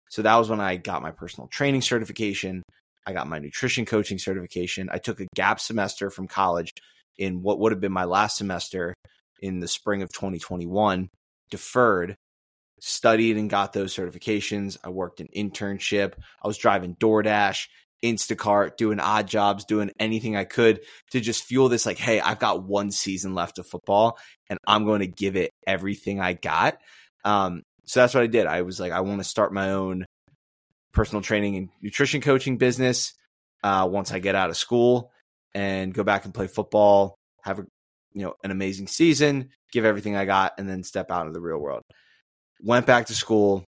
So 0.10 0.22
that 0.22 0.36
was 0.36 0.50
when 0.50 0.60
I 0.60 0.78
got 0.78 1.02
my 1.02 1.12
personal 1.12 1.48
training 1.48 1.82
certification. 1.82 2.64
I 3.06 3.14
got 3.14 3.28
my 3.28 3.40
nutrition 3.40 3.86
coaching 3.86 4.18
certification. 4.18 4.90
I 4.92 4.98
took 4.98 5.20
a 5.20 5.28
gap 5.36 5.60
semester 5.60 6.10
from 6.10 6.28
college 6.28 6.74
in 7.18 7.42
what 7.42 7.60
would 7.60 7.72
have 7.72 7.82
been 7.82 7.92
my 7.92 8.06
last 8.06 8.38
semester 8.38 8.94
in 9.42 9.60
the 9.60 9.68
spring 9.68 10.02
of 10.02 10.12
2021, 10.12 11.10
deferred, 11.52 12.16
studied 12.80 13.38
and 13.38 13.50
got 13.50 13.74
those 13.74 13.96
certifications. 13.96 14.78
I 14.84 14.90
worked 14.90 15.20
an 15.20 15.28
internship. 15.36 16.14
I 16.44 16.48
was 16.48 16.58
driving 16.58 16.96
DoorDash, 16.96 17.68
Instacart, 18.04 18.78
doing 18.78 19.00
odd 19.00 19.28
jobs, 19.28 19.66
doing 19.66 19.92
anything 20.00 20.36
I 20.36 20.44
could 20.44 20.82
to 21.12 21.20
just 21.20 21.44
fuel 21.44 21.70
this 21.70 21.86
like, 21.86 21.98
hey, 21.98 22.20
I've 22.20 22.40
got 22.40 22.64
one 22.64 22.92
season 22.92 23.36
left 23.36 23.60
of 23.60 23.68
football 23.68 24.18
and 24.50 24.60
I'm 24.68 24.86
going 24.86 25.00
to 25.00 25.08
give 25.08 25.36
it 25.36 25.52
everything 25.66 26.20
I 26.20 26.34
got. 26.34 26.78
Um, 27.24 27.64
so 27.86 28.00
that's 28.00 28.14
what 28.14 28.24
I 28.24 28.28
did. 28.28 28.48
I 28.48 28.62
was 28.62 28.80
like, 28.80 28.92
I 28.92 29.02
want 29.02 29.20
to 29.20 29.24
start 29.24 29.54
my 29.54 29.72
own 29.72 30.06
personal 30.94 31.22
training 31.22 31.58
and 31.58 31.70
nutrition 31.82 32.22
coaching 32.22 32.58
business 32.58 33.14
uh, 33.64 33.88
once 33.90 34.12
I 34.12 34.20
get 34.20 34.36
out 34.36 34.50
of 34.50 34.58
school 34.58 35.12
and 35.54 35.94
go 35.94 36.04
back 36.04 36.26
and 36.26 36.34
play 36.34 36.48
football, 36.48 37.16
have 37.42 37.60
a, 37.60 37.66
you 38.14 38.24
know 38.24 38.36
an 38.44 38.52
amazing 38.52 38.88
season, 38.88 39.50
give 39.72 39.86
everything 39.86 40.16
I 40.16 40.26
got, 40.26 40.54
and 40.58 40.70
then 40.70 40.84
step 40.84 41.12
out 41.12 41.28
of 41.28 41.34
the 41.34 41.42
real 41.42 41.58
world. 41.58 41.82
Went 42.62 42.86
back 42.86 43.08
to 43.08 43.16
school, 43.16 43.66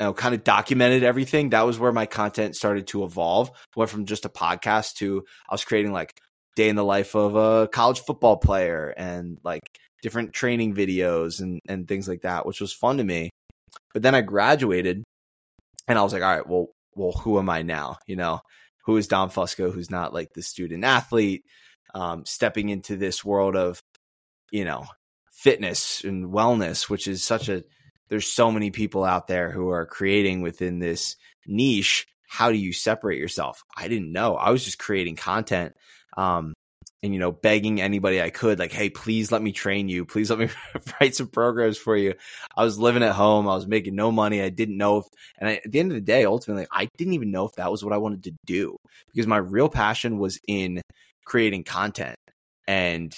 you 0.00 0.06
know, 0.06 0.14
kind 0.14 0.34
of 0.34 0.44
documented 0.44 1.02
everything. 1.02 1.50
That 1.50 1.66
was 1.66 1.78
where 1.78 1.92
my 1.92 2.06
content 2.06 2.56
started 2.56 2.86
to 2.88 3.04
evolve. 3.04 3.50
Went 3.74 3.90
from 3.90 4.06
just 4.06 4.24
a 4.24 4.30
podcast 4.30 4.94
to 4.96 5.24
I 5.48 5.54
was 5.54 5.64
creating 5.64 5.92
like 5.92 6.18
day 6.54 6.68
in 6.68 6.76
the 6.76 6.84
life 6.84 7.14
of 7.14 7.36
a 7.36 7.68
college 7.68 8.00
football 8.00 8.36
player 8.36 8.94
and 8.96 9.38
like 9.44 9.62
different 10.02 10.32
training 10.32 10.74
videos 10.74 11.40
and 11.40 11.60
and 11.68 11.88
things 11.88 12.08
like 12.08 12.22
that, 12.22 12.46
which 12.46 12.60
was 12.60 12.72
fun 12.72 12.98
to 12.98 13.04
me. 13.04 13.30
But 13.92 14.02
then 14.02 14.14
I 14.14 14.20
graduated 14.20 15.02
and 15.88 15.98
I 15.98 16.02
was 16.02 16.12
like, 16.12 16.22
all 16.22 16.34
right, 16.34 16.46
well, 16.46 16.68
well, 16.94 17.12
who 17.12 17.38
am 17.38 17.50
I 17.50 17.62
now? 17.62 17.98
You 18.06 18.16
know, 18.16 18.40
who 18.84 18.96
is 18.96 19.08
Dom 19.08 19.30
Fusco, 19.30 19.72
who's 19.72 19.90
not 19.90 20.14
like 20.14 20.32
the 20.32 20.42
student 20.42 20.84
athlete, 20.84 21.44
um, 21.94 22.24
stepping 22.24 22.68
into 22.68 22.96
this 22.96 23.24
world 23.24 23.56
of, 23.56 23.82
you 24.50 24.64
know, 24.64 24.86
fitness 25.32 26.02
and 26.04 26.26
wellness, 26.26 26.88
which 26.88 27.06
is 27.06 27.22
such 27.22 27.48
a, 27.48 27.64
there's 28.08 28.26
so 28.26 28.50
many 28.50 28.70
people 28.70 29.04
out 29.04 29.26
there 29.26 29.50
who 29.50 29.68
are 29.70 29.86
creating 29.86 30.40
within 30.40 30.78
this 30.78 31.16
niche. 31.46 32.06
How 32.28 32.50
do 32.50 32.56
you 32.56 32.72
separate 32.72 33.18
yourself? 33.18 33.62
I 33.76 33.88
didn't 33.88 34.12
know. 34.12 34.36
I 34.36 34.50
was 34.50 34.64
just 34.64 34.78
creating 34.78 35.16
content. 35.16 35.74
Um, 36.16 36.54
and 37.02 37.12
you 37.12 37.20
know 37.20 37.30
begging 37.32 37.80
anybody 37.80 38.20
i 38.20 38.30
could 38.30 38.58
like 38.58 38.72
hey 38.72 38.90
please 38.90 39.30
let 39.30 39.42
me 39.42 39.52
train 39.52 39.88
you. 39.88 40.04
Please 40.04 40.30
let 40.30 40.38
me 40.38 40.48
write 41.00 41.14
some 41.14 41.28
programs 41.28 41.78
for 41.78 41.96
you. 41.96 42.14
I 42.56 42.64
was 42.64 42.78
living 42.78 43.02
at 43.02 43.14
home. 43.14 43.48
I 43.48 43.54
was 43.54 43.66
making 43.66 43.94
no 43.94 44.10
money. 44.10 44.42
I 44.42 44.48
didn't 44.48 44.76
know 44.76 44.98
if 44.98 45.04
and 45.38 45.48
I, 45.48 45.54
at 45.64 45.70
the 45.70 45.78
end 45.80 45.92
of 45.92 45.96
the 45.96 46.00
day 46.00 46.24
ultimately 46.24 46.66
i 46.72 46.88
didn't 46.96 47.14
even 47.14 47.30
know 47.30 47.44
if 47.46 47.52
that 47.56 47.70
was 47.70 47.84
what 47.84 47.92
i 47.92 47.98
wanted 47.98 48.24
to 48.24 48.32
do 48.44 48.76
because 49.12 49.26
my 49.26 49.36
real 49.36 49.68
passion 49.68 50.18
was 50.18 50.38
in 50.48 50.80
creating 51.24 51.64
content. 51.64 52.16
And 52.66 53.14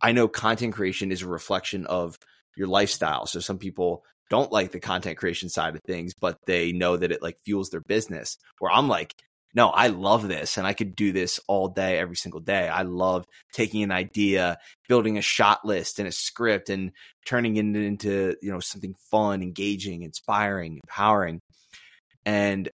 i 0.00 0.12
know 0.12 0.28
content 0.28 0.74
creation 0.74 1.12
is 1.12 1.22
a 1.22 1.28
reflection 1.28 1.86
of 1.86 2.16
your 2.56 2.68
lifestyle. 2.68 3.26
So 3.26 3.40
some 3.40 3.58
people 3.58 4.04
don't 4.28 4.52
like 4.52 4.72
the 4.72 4.80
content 4.80 5.18
creation 5.18 5.48
side 5.48 5.74
of 5.74 5.80
things 5.86 6.12
but 6.18 6.38
they 6.46 6.72
know 6.72 6.96
that 6.96 7.12
it 7.12 7.22
like 7.22 7.36
fuels 7.44 7.70
their 7.70 7.82
business. 7.82 8.36
Where 8.58 8.72
i'm 8.72 8.88
like 8.88 9.14
no, 9.54 9.68
I 9.68 9.88
love 9.88 10.28
this 10.28 10.56
and 10.56 10.66
I 10.66 10.72
could 10.72 10.96
do 10.96 11.12
this 11.12 11.38
all 11.46 11.68
day, 11.68 11.98
every 11.98 12.16
single 12.16 12.40
day. 12.40 12.68
I 12.68 12.82
love 12.82 13.26
taking 13.52 13.82
an 13.82 13.90
idea, 13.90 14.58
building 14.88 15.18
a 15.18 15.22
shot 15.22 15.64
list 15.64 15.98
and 15.98 16.08
a 16.08 16.12
script 16.12 16.70
and 16.70 16.92
turning 17.26 17.56
it 17.56 17.66
into, 17.66 18.34
you 18.40 18.50
know, 18.50 18.60
something 18.60 18.94
fun, 19.10 19.42
engaging, 19.42 20.02
inspiring, 20.02 20.80
empowering. 20.82 21.40
And 22.24 22.70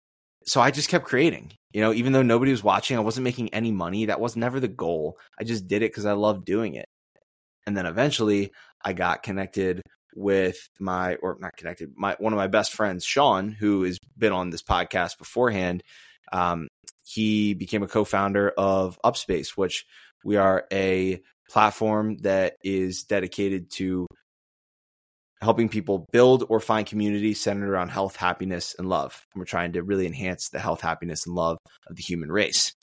so 0.45 0.61
I 0.61 0.71
just 0.71 0.89
kept 0.89 1.05
creating, 1.05 1.53
you 1.73 1.81
know, 1.81 1.93
even 1.93 2.13
though 2.13 2.21
nobody 2.21 2.51
was 2.51 2.63
watching, 2.63 2.95
I 2.95 3.01
wasn't 3.01 3.25
making 3.25 3.53
any 3.53 3.71
money. 3.71 4.05
That 4.05 4.19
was 4.19 4.35
never 4.35 4.59
the 4.59 4.67
goal. 4.67 5.17
I 5.39 5.43
just 5.45 5.67
did 5.67 5.81
it 5.81 5.91
because 5.91 6.05
I 6.05 6.13
loved 6.13 6.45
doing 6.45 6.75
it. 6.75 6.87
And 7.65 7.75
then 7.75 7.87
eventually 7.87 8.51
I 8.85 8.93
got 8.93 9.23
connected 9.23 9.81
with 10.15 10.69
my, 10.79 11.15
or 11.15 11.37
not 11.39 11.57
connected, 11.57 11.91
my, 11.95 12.15
one 12.19 12.33
of 12.33 12.37
my 12.37 12.47
best 12.47 12.73
friends, 12.73 13.03
Sean, 13.03 13.51
who 13.51 13.83
has 13.83 13.97
been 14.17 14.31
on 14.31 14.51
this 14.51 14.63
podcast 14.63 15.17
beforehand 15.17 15.83
um, 16.31 16.67
he 17.03 17.53
became 17.53 17.83
a 17.83 17.87
co-founder 17.87 18.49
of 18.57 18.99
UpSpace, 19.03 19.49
which 19.55 19.85
we 20.23 20.35
are 20.35 20.65
a 20.71 21.21
platform 21.49 22.17
that 22.19 22.55
is 22.63 23.03
dedicated 23.03 23.71
to 23.71 24.05
helping 25.41 25.69
people 25.69 26.05
build 26.11 26.43
or 26.49 26.59
find 26.59 26.87
community 26.87 27.33
centered 27.33 27.69
around 27.69 27.89
health, 27.89 28.15
happiness, 28.15 28.75
and 28.77 28.89
love. 28.89 29.23
And 29.33 29.39
we're 29.39 29.45
trying 29.45 29.73
to 29.73 29.83
really 29.83 30.07
enhance 30.07 30.49
the 30.49 30.59
health, 30.59 30.81
happiness, 30.81 31.25
and 31.25 31.35
love 31.35 31.57
of 31.87 31.95
the 31.95 32.01
human 32.01 32.31
race. 32.31 32.73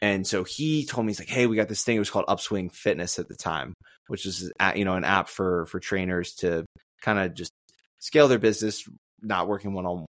And 0.00 0.26
so 0.26 0.44
he 0.44 0.84
told 0.84 1.06
me, 1.06 1.10
he's 1.10 1.20
like, 1.20 1.28
"Hey, 1.28 1.46
we 1.46 1.56
got 1.56 1.68
this 1.68 1.84
thing. 1.84 1.96
It 1.96 2.00
was 2.00 2.10
called 2.10 2.24
Upswing 2.26 2.70
Fitness 2.70 3.18
at 3.18 3.28
the 3.28 3.36
time, 3.36 3.72
which 4.08 4.26
is 4.26 4.52
you 4.74 4.84
know 4.84 4.94
an 4.94 5.04
app 5.04 5.28
for 5.28 5.66
for 5.66 5.78
trainers 5.78 6.34
to 6.36 6.64
kind 7.00 7.18
of 7.20 7.34
just 7.34 7.52
scale 8.00 8.26
their 8.26 8.40
business, 8.40 8.84
not 9.20 9.46
working 9.46 9.72
one 9.72 9.86
on 9.86 10.04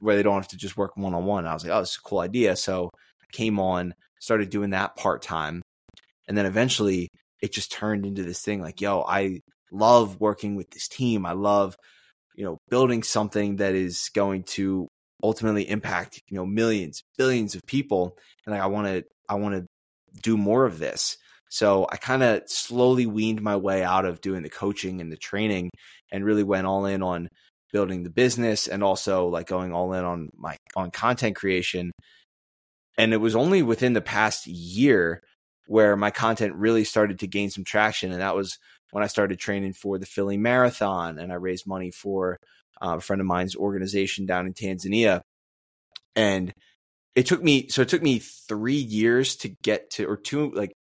where 0.00 0.16
they 0.16 0.22
don't 0.22 0.34
have 0.34 0.48
to 0.48 0.56
just 0.56 0.76
work 0.76 0.96
one 0.96 1.14
on 1.14 1.24
one. 1.24 1.46
I 1.46 1.54
was 1.54 1.64
like, 1.64 1.72
oh, 1.72 1.80
this 1.80 1.90
is 1.90 1.98
a 2.04 2.08
cool 2.08 2.20
idea. 2.20 2.56
So 2.56 2.90
I 2.94 3.26
came 3.32 3.58
on, 3.58 3.94
started 4.20 4.50
doing 4.50 4.70
that 4.70 4.96
part 4.96 5.22
time. 5.22 5.62
And 6.28 6.36
then 6.36 6.46
eventually 6.46 7.08
it 7.42 7.52
just 7.52 7.72
turned 7.72 8.06
into 8.06 8.22
this 8.22 8.40
thing 8.40 8.62
like, 8.62 8.80
yo, 8.80 9.02
I 9.02 9.40
love 9.70 10.20
working 10.20 10.54
with 10.54 10.70
this 10.70 10.88
team. 10.88 11.26
I 11.26 11.32
love, 11.32 11.76
you 12.36 12.44
know, 12.44 12.58
building 12.70 13.02
something 13.02 13.56
that 13.56 13.74
is 13.74 14.10
going 14.14 14.44
to 14.44 14.88
ultimately 15.22 15.68
impact, 15.68 16.20
you 16.28 16.36
know, 16.36 16.46
millions, 16.46 17.02
billions 17.18 17.54
of 17.54 17.62
people. 17.66 18.16
And 18.46 18.54
like, 18.54 18.62
I 18.62 18.66
want 18.66 18.86
to, 18.86 19.04
I 19.28 19.34
want 19.34 19.54
to 19.54 19.66
do 20.22 20.36
more 20.36 20.64
of 20.64 20.78
this. 20.78 21.16
So 21.50 21.86
I 21.90 21.96
kind 21.96 22.22
of 22.22 22.42
slowly 22.46 23.04
weaned 23.04 23.42
my 23.42 23.56
way 23.56 23.82
out 23.82 24.06
of 24.06 24.20
doing 24.22 24.42
the 24.42 24.48
coaching 24.48 25.00
and 25.00 25.12
the 25.12 25.18
training 25.18 25.70
and 26.10 26.24
really 26.24 26.42
went 26.42 26.66
all 26.66 26.86
in 26.86 27.02
on 27.02 27.28
building 27.72 28.02
the 28.02 28.10
business 28.10 28.68
and 28.68 28.82
also 28.82 29.26
like 29.26 29.46
going 29.46 29.72
all 29.72 29.92
in 29.94 30.04
on 30.04 30.30
my 30.36 30.56
on 30.76 30.90
content 30.90 31.36
creation. 31.36 31.92
And 32.98 33.12
it 33.12 33.18
was 33.18 33.34
only 33.34 33.62
within 33.62 33.94
the 33.94 34.00
past 34.00 34.46
year 34.46 35.22
where 35.66 35.96
my 35.96 36.10
content 36.10 36.54
really 36.54 36.84
started 36.84 37.20
to 37.20 37.26
gain 37.26 37.50
some 37.50 37.64
traction. 37.64 38.12
And 38.12 38.20
that 38.20 38.36
was 38.36 38.58
when 38.90 39.02
I 39.02 39.06
started 39.06 39.38
training 39.38 39.72
for 39.72 39.98
the 39.98 40.06
Philly 40.06 40.36
Marathon 40.36 41.18
and 41.18 41.32
I 41.32 41.36
raised 41.36 41.66
money 41.66 41.90
for 41.90 42.38
uh, 42.80 42.96
a 42.96 43.00
friend 43.00 43.20
of 43.20 43.26
mine's 43.26 43.56
organization 43.56 44.26
down 44.26 44.46
in 44.46 44.52
Tanzania. 44.52 45.22
And 46.14 46.52
it 47.14 47.26
took 47.26 47.42
me, 47.42 47.68
so 47.68 47.82
it 47.82 47.88
took 47.88 48.02
me 48.02 48.18
three 48.18 48.74
years 48.74 49.36
to 49.36 49.48
get 49.62 49.90
to, 49.92 50.06
or 50.06 50.16
two, 50.16 50.50
like, 50.50 50.72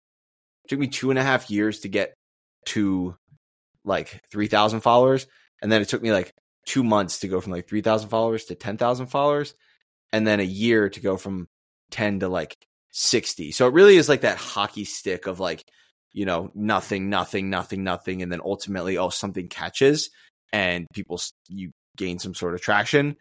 took 0.68 0.78
me 0.78 0.88
two 0.88 1.10
and 1.10 1.18
a 1.18 1.22
half 1.22 1.50
years 1.50 1.80
to 1.80 1.88
get 1.88 2.14
to 2.66 3.16
like 3.84 4.20
3,000 4.30 4.80
followers. 4.80 5.26
And 5.62 5.70
then 5.70 5.82
it 5.82 5.88
took 5.88 6.02
me 6.02 6.12
like 6.12 6.32
two 6.66 6.84
months 6.84 7.20
to 7.20 7.28
go 7.28 7.40
from 7.40 7.52
like 7.52 7.68
3,000 7.68 8.08
followers 8.08 8.44
to 8.46 8.54
10,000 8.54 9.06
followers, 9.06 9.54
and 10.12 10.26
then 10.26 10.40
a 10.40 10.44
year 10.44 10.88
to 10.88 11.00
go 11.00 11.16
from 11.16 11.48
10 11.90 12.20
to 12.20 12.28
like 12.28 12.56
60. 12.92 13.52
So 13.52 13.66
it 13.66 13.74
really 13.74 13.96
is 13.96 14.08
like 14.08 14.22
that 14.22 14.38
hockey 14.38 14.84
stick 14.84 15.26
of 15.26 15.40
like, 15.40 15.64
you 16.12 16.24
know, 16.24 16.50
nothing, 16.54 17.08
nothing, 17.08 17.50
nothing, 17.50 17.84
nothing. 17.84 18.22
And 18.22 18.32
then 18.32 18.40
ultimately, 18.44 18.98
oh, 18.98 19.10
something 19.10 19.48
catches 19.48 20.10
and 20.52 20.86
people, 20.92 21.20
you 21.48 21.70
gain 21.96 22.18
some 22.18 22.34
sort 22.34 22.54
of 22.54 22.60
traction. 22.60 23.16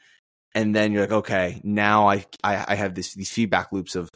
And 0.55 0.75
then 0.75 0.91
you're 0.91 1.03
like, 1.03 1.11
okay, 1.11 1.61
now 1.63 2.09
I, 2.09 2.25
I, 2.43 2.65
I 2.69 2.75
have 2.75 2.95
this, 2.95 3.13
these 3.13 3.31
feedback 3.31 3.71
loops 3.71 3.95
of 3.95 4.09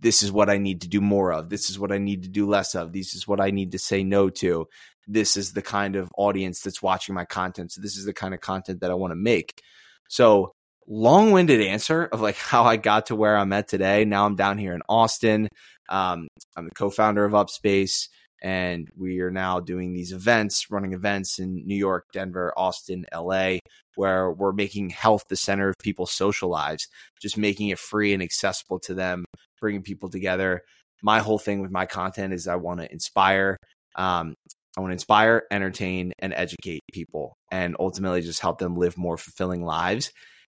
this 0.00 0.22
is 0.22 0.30
what 0.32 0.48
I 0.48 0.58
need 0.58 0.82
to 0.82 0.88
do 0.88 1.00
more 1.00 1.32
of. 1.32 1.48
This 1.50 1.68
is 1.68 1.78
what 1.78 1.92
I 1.92 1.98
need 1.98 2.22
to 2.22 2.28
do 2.28 2.48
less 2.48 2.74
of. 2.74 2.92
This 2.92 3.14
is 3.14 3.26
what 3.26 3.40
I 3.40 3.50
need 3.50 3.72
to 3.72 3.78
say 3.78 4.04
no 4.04 4.30
to 4.30 4.68
this 5.12 5.36
is 5.36 5.52
the 5.52 5.62
kind 5.62 5.96
of 5.96 6.10
audience 6.16 6.60
that's 6.60 6.80
watching 6.80 7.14
my 7.14 7.24
content. 7.24 7.72
So 7.72 7.80
this 7.80 7.96
is 7.96 8.04
the 8.04 8.12
kind 8.12 8.32
of 8.32 8.40
content 8.40 8.80
that 8.80 8.90
I 8.90 8.94
want 8.94 9.10
to 9.10 9.16
make. 9.16 9.60
So 10.08 10.52
long-winded 10.86 11.60
answer 11.60 12.04
of 12.04 12.20
like 12.20 12.36
how 12.36 12.64
I 12.64 12.76
got 12.76 13.06
to 13.06 13.16
where 13.16 13.36
I'm 13.36 13.52
at 13.52 13.68
today. 13.68 14.04
Now 14.04 14.26
I'm 14.26 14.36
down 14.36 14.58
here 14.58 14.74
in 14.74 14.82
Austin. 14.88 15.48
Um, 15.88 16.28
I'm 16.56 16.66
the 16.66 16.74
co-founder 16.74 17.24
of 17.24 17.32
UpSpace, 17.32 18.08
and 18.40 18.88
we 18.96 19.20
are 19.20 19.30
now 19.30 19.58
doing 19.58 19.92
these 19.92 20.12
events, 20.12 20.70
running 20.70 20.92
events 20.92 21.40
in 21.40 21.66
New 21.66 21.76
York, 21.76 22.06
Denver, 22.12 22.54
Austin, 22.56 23.06
LA, 23.12 23.56
where 23.96 24.30
we're 24.30 24.52
making 24.52 24.90
health 24.90 25.24
the 25.28 25.36
center 25.36 25.70
of 25.70 25.74
people's 25.82 26.12
social 26.12 26.48
lives, 26.48 26.86
just 27.20 27.36
making 27.36 27.68
it 27.68 27.78
free 27.80 28.14
and 28.14 28.22
accessible 28.22 28.78
to 28.78 28.94
them, 28.94 29.24
bringing 29.60 29.82
people 29.82 30.08
together. 30.08 30.62
My 31.02 31.18
whole 31.18 31.38
thing 31.38 31.60
with 31.60 31.72
my 31.72 31.86
content 31.86 32.32
is 32.32 32.46
I 32.46 32.56
want 32.56 32.80
to 32.80 32.92
inspire. 32.92 33.56
Um, 33.96 34.34
I 34.76 34.80
want 34.80 34.90
to 34.90 34.94
inspire, 34.94 35.44
entertain, 35.50 36.12
and 36.18 36.32
educate 36.32 36.80
people 36.92 37.36
and 37.50 37.76
ultimately 37.78 38.20
just 38.20 38.40
help 38.40 38.58
them 38.58 38.76
live 38.76 38.96
more 38.96 39.16
fulfilling 39.16 39.64
lives. 39.64 40.12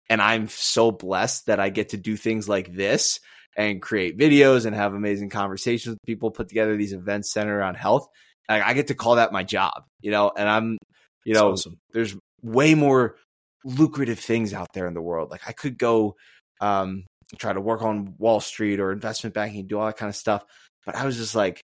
And 0.09 0.23
I'm 0.23 0.49
so 0.49 0.91
blessed 0.91 1.47
that 1.47 1.61
I 1.61 1.69
get 1.69 1.91
to 1.91 1.97
do 1.97 2.17
things 2.17 2.49
like 2.49 2.73
this 2.75 3.21
and 3.57 3.83
create 3.83 4.19
videos 4.19 4.67
and 4.67 4.75
have 4.75 4.95
amazing 4.95 5.31
conversations 5.31 5.95
with 5.95 6.03
people, 6.07 6.31
put 6.31 6.49
together 6.49 6.77
these 6.77 6.93
events 6.93 7.33
centered 7.33 7.59
around 7.59 7.77
health. 7.77 8.07
I 8.49 8.75
get 8.75 8.89
to 8.89 8.95
call 8.95 9.17
that 9.17 9.33
my 9.33 9.43
job, 9.43 9.83
you 10.01 10.13
know, 10.13 10.31
and 10.37 10.49
I'm, 10.49 10.79
you 11.25 11.35
know, 11.35 11.53
awesome. 11.53 11.79
there's 11.93 12.17
way 12.43 12.77
more 12.77 13.17
lucrative 13.65 14.21
things 14.21 14.55
out 14.55 14.69
there 14.73 14.87
in 14.87 14.95
the 14.95 15.03
world. 15.03 15.33
Like 15.33 15.49
I 15.49 15.53
could 15.53 15.77
go, 15.77 16.15
um, 16.61 17.05
try 17.39 17.53
to 17.53 17.61
work 17.61 17.83
on 17.83 18.15
Wall 18.19 18.39
Street 18.39 18.79
or 18.79 18.93
investment 18.93 19.35
banking, 19.35 19.67
do 19.67 19.81
all 19.81 19.87
that 19.87 19.97
kind 19.97 20.09
of 20.09 20.15
stuff. 20.15 20.45
But 20.85 20.95
I 20.95 21.05
was 21.05 21.17
just 21.17 21.35
like, 21.35 21.61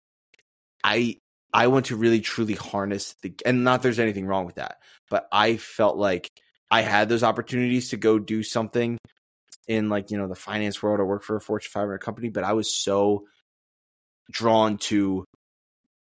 I 0.84 1.18
I 1.54 1.68
want 1.68 1.88
to 1.88 1.96
really 1.96 2.22
truly 2.22 2.54
harness 2.54 3.16
the 3.22 3.34
and 3.46 3.63
not 3.63 3.82
there's 3.82 4.00
anything 4.00 4.25
wrong 4.25 4.46
with 4.46 4.56
that, 4.56 4.77
but 5.10 5.27
I 5.32 5.58
felt 5.58 5.98
like 5.98 6.30
I 6.70 6.82
had 6.82 7.10
those 7.10 7.24
opportunities 7.24 7.89
to 7.89 7.98
go 7.98 8.20
do 8.20 8.44
something 8.44 8.98
in 9.68 9.89
like, 9.89 10.12
you 10.12 10.18
know, 10.18 10.27
the 10.27 10.36
finance 10.36 10.82
world 10.82 11.00
or 11.00 11.06
work 11.06 11.24
for 11.24 11.36
a 11.36 11.42
Fortune 11.42 11.70
500 11.72 12.00
company, 12.00 12.30
but 12.30 12.44
I 12.44 12.54
was 12.54 12.74
so 12.74 13.25
drawn 14.32 14.77
to 14.77 15.25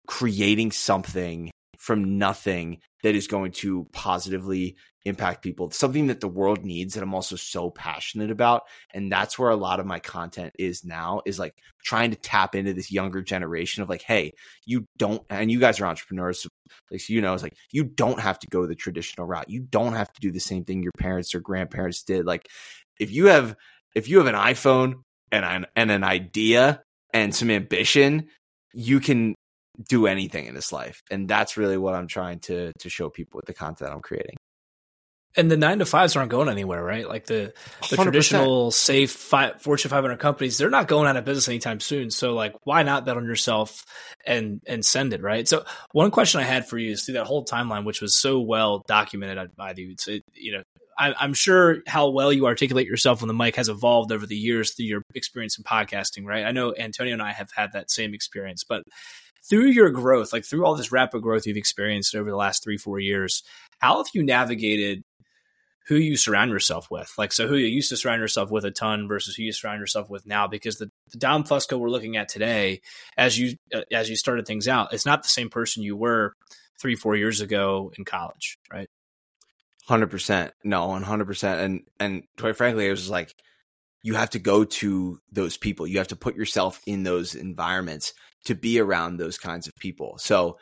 creating 0.07 0.73
something 0.73 1.51
from 1.79 2.19
nothing 2.19 2.79
that 3.03 3.15
is 3.15 3.27
going 3.27 3.53
to 3.53 3.87
positively 3.93 4.77
impact 5.05 5.43
people. 5.43 5.67
It's 5.67 5.79
Something 5.79 6.09
that 6.09 6.21
the 6.21 6.29
world 6.29 6.65
needs 6.65 6.95
that 6.95 7.03
I'm 7.03 7.15
also 7.15 7.37
so 7.37 7.71
passionate 7.71 8.31
about. 8.31 8.63
And 8.93 9.11
that's 9.11 9.39
where 9.39 9.51
a 9.51 9.57
lot 9.57 9.79
of 9.79 9.87
my 9.87 10.01
content 10.01 10.55
is 10.59 10.85
now 10.85 11.21
is 11.25 11.39
like 11.39 11.55
trying 11.85 12.11
to 12.11 12.17
tap 12.17 12.57
into 12.57 12.73
this 12.73 12.91
younger 12.91 13.23
generation 13.23 13.83
of 13.83 13.89
like, 13.89 14.03
hey, 14.03 14.33
you 14.65 14.85
don't, 14.99 15.23
and 15.31 15.51
you 15.51 15.61
guys 15.61 15.81
are 15.81 15.87
entrepreneurs. 15.87 16.43
So 16.43 16.49
like, 16.91 17.09
you 17.09 17.23
know, 17.23 17.35
it's 17.35 17.43
like, 17.45 17.57
you 17.71 17.85
don't 17.85 18.19
have 18.21 18.39
to 18.41 18.49
go 18.51 18.67
the 18.67 18.75
traditional 18.75 19.29
route. 19.29 19.49
You 19.49 19.61
don't 19.61 19.95
have 19.95 20.13
to 20.13 20.21
do 20.21 20.33
the 20.33 20.41
same 20.41 20.65
thing 20.65 20.83
your 20.83 20.93
parents 20.99 21.35
or 21.35 21.41
grandparents 21.41 22.03
did. 22.03 22.27
Like, 22.27 22.49
if 22.99 23.13
you 23.13 23.27
have, 23.27 23.55
if 23.95 24.09
you 24.09 24.19
have 24.19 24.27
an 24.27 24.35
iPhone 24.35 25.03
and 25.31 25.45
an, 25.45 25.67
and 25.77 25.91
an 25.93 26.03
idea 26.03 26.83
and 27.13 27.33
some 27.33 27.51
ambition, 27.51 28.27
you 28.75 28.99
can 28.99 29.37
do 29.89 30.07
anything 30.07 30.47
in 30.47 30.55
this 30.55 30.73
life. 30.73 31.03
And 31.11 31.29
that's 31.29 31.57
really 31.57 31.79
what 31.79 31.95
I'm 31.95 32.09
trying 32.09 32.41
to 32.41 32.73
to 32.79 32.89
show 32.91 33.11
people 33.11 33.39
with 33.39 33.47
the 33.47 33.55
content 33.55 33.93
I'm 33.93 34.01
creating. 34.01 34.37
and 35.37 35.51
the 35.51 35.57
nine 35.57 35.79
to 35.81 35.85
fives 35.87 36.17
aren't 36.17 36.31
going 36.31 36.49
anywhere, 36.49 36.83
right? 36.83 37.07
Like 37.09 37.27
the 37.27 37.53
the 37.91 37.97
100%. 37.97 38.03
traditional 38.03 38.71
safe 38.71 39.11
five, 39.13 39.61
Fortune 39.61 39.91
500 39.91 40.19
companies, 40.19 40.57
they're 40.59 40.71
not 40.71 40.89
going 40.89 41.07
out 41.07 41.17
of 41.17 41.25
business 41.27 41.49
anytime 41.49 41.81
soon. 41.81 42.11
So 42.11 42.35
like, 42.35 42.55
why 42.65 42.83
not 42.83 43.05
bet 43.05 43.17
on 43.19 43.27
yourself 43.27 43.85
and 44.27 44.61
and 44.67 44.85
send 44.85 45.13
it, 45.13 45.23
right? 45.23 45.47
So 45.47 45.65
one 45.93 46.11
question 46.11 46.41
I 46.41 46.45
had 46.45 46.67
for 46.69 46.79
you 46.79 46.93
is 46.93 47.05
through 47.05 47.15
that 47.15 47.27
whole 47.27 47.45
timeline, 47.45 47.85
which 47.85 48.01
was 48.01 48.17
so 48.17 48.41
well 48.41 48.83
documented 48.89 49.55
by 49.57 49.75
you. 49.77 49.91
It's 49.91 50.09
it, 50.09 50.23
you 50.35 50.53
know, 50.53 50.63
I, 50.99 51.13
I'm 51.21 51.35
sure 51.35 51.79
how 51.87 52.09
well 52.09 52.33
you 52.33 52.47
articulate 52.47 52.87
yourself 52.87 53.21
on 53.21 53.29
the 53.29 53.35
mic 53.35 53.57
has 53.57 53.69
evolved 53.69 54.13
over 54.13 54.27
the 54.27 54.37
years 54.37 54.73
through 54.75 54.87
your 54.87 55.03
experience 55.15 55.59
in 55.59 55.65
podcasting, 55.65 56.25
right? 56.25 56.47
I 56.47 56.53
know 56.53 56.75
Antonio 56.75 57.13
and 57.13 57.23
I 57.23 57.33
have 57.33 57.51
had 57.55 57.73
that 57.73 57.91
same 57.91 58.15
experience, 58.15 58.65
but 58.65 58.83
through 59.49 59.67
your 59.67 59.91
growth, 59.91 60.33
like 60.33 60.45
through 60.45 60.65
all 60.65 60.75
this 60.75 60.93
rapid 60.93 61.23
growth 61.23 61.47
you've 61.47 61.57
experienced 61.57 62.15
over 62.15 62.31
the 62.31 62.37
last 62.37 62.63
three, 62.63 62.77
four 62.77 62.99
years, 62.99 63.43
how 63.79 63.99
have 63.99 64.07
you 64.15 64.23
navigated 64.23 65.03
who 65.87 65.95
you 65.97 66.17
surround 66.17 66.51
yourself 66.51 66.89
with. 66.91 67.13
Like, 67.17 67.33
so 67.33 67.47
who 67.47 67.55
you 67.55 67.69
used 67.69 67.91
to 67.91 67.97
surround 67.97 68.21
yourself 68.21 68.51
with 68.51 68.65
a 68.65 68.73
ton 68.73 69.07
versus 69.07 69.37
who 69.37 69.45
you 69.45 69.53
surround 69.53 69.79
yourself 69.79 70.11
with 70.11 70.27
now, 70.27 70.49
because 70.49 70.79
the, 70.79 70.91
the 71.13 71.19
Dom 71.19 71.45
Fusco 71.45 71.79
we're 71.79 71.91
looking 71.91 72.17
at 72.17 72.29
today, 72.29 72.81
as 73.17 73.39
you, 73.39 73.57
uh, 73.73 73.83
as 73.93 74.11
you 74.11 74.17
started 74.17 74.47
things 74.47 74.67
out, 74.67 74.93
it's 74.93 75.07
not 75.07 75.23
the 75.23 75.29
same 75.29 75.49
person 75.49 75.85
you 75.85 75.97
were 75.97 76.35
three, 76.81 76.97
four 76.97 77.15
years 77.15 77.41
ago 77.41 77.93
in 77.97 78.05
college, 78.05 78.59
right? 78.73 78.89
Hundred 79.87 80.09
percent. 80.09 80.53
No, 80.65 80.89
one 80.89 81.05
hundred 81.05 81.27
percent. 81.27 81.61
And, 81.61 81.81
and 82.01 82.25
quite 82.37 82.57
frankly, 82.57 82.89
it 82.89 82.91
was 82.91 83.09
like, 83.09 83.33
you 84.07 84.15
have 84.15 84.31
to 84.31 84.39
go 84.39 84.63
to 84.63 85.19
those 85.33 85.57
people. 85.57 85.85
You 85.85 85.99
have 85.99 86.09
to 86.09 86.17
put 86.17 86.37
yourself 86.37 86.81
in 86.87 87.03
those 87.03 87.35
environments 87.35 88.13
to 88.45 88.55
be 88.55 88.79
around 88.79 89.17
those 89.17 89.37
kinds 89.37 89.67
of 89.67 89.75
people. 89.81 90.17
So 90.19 90.59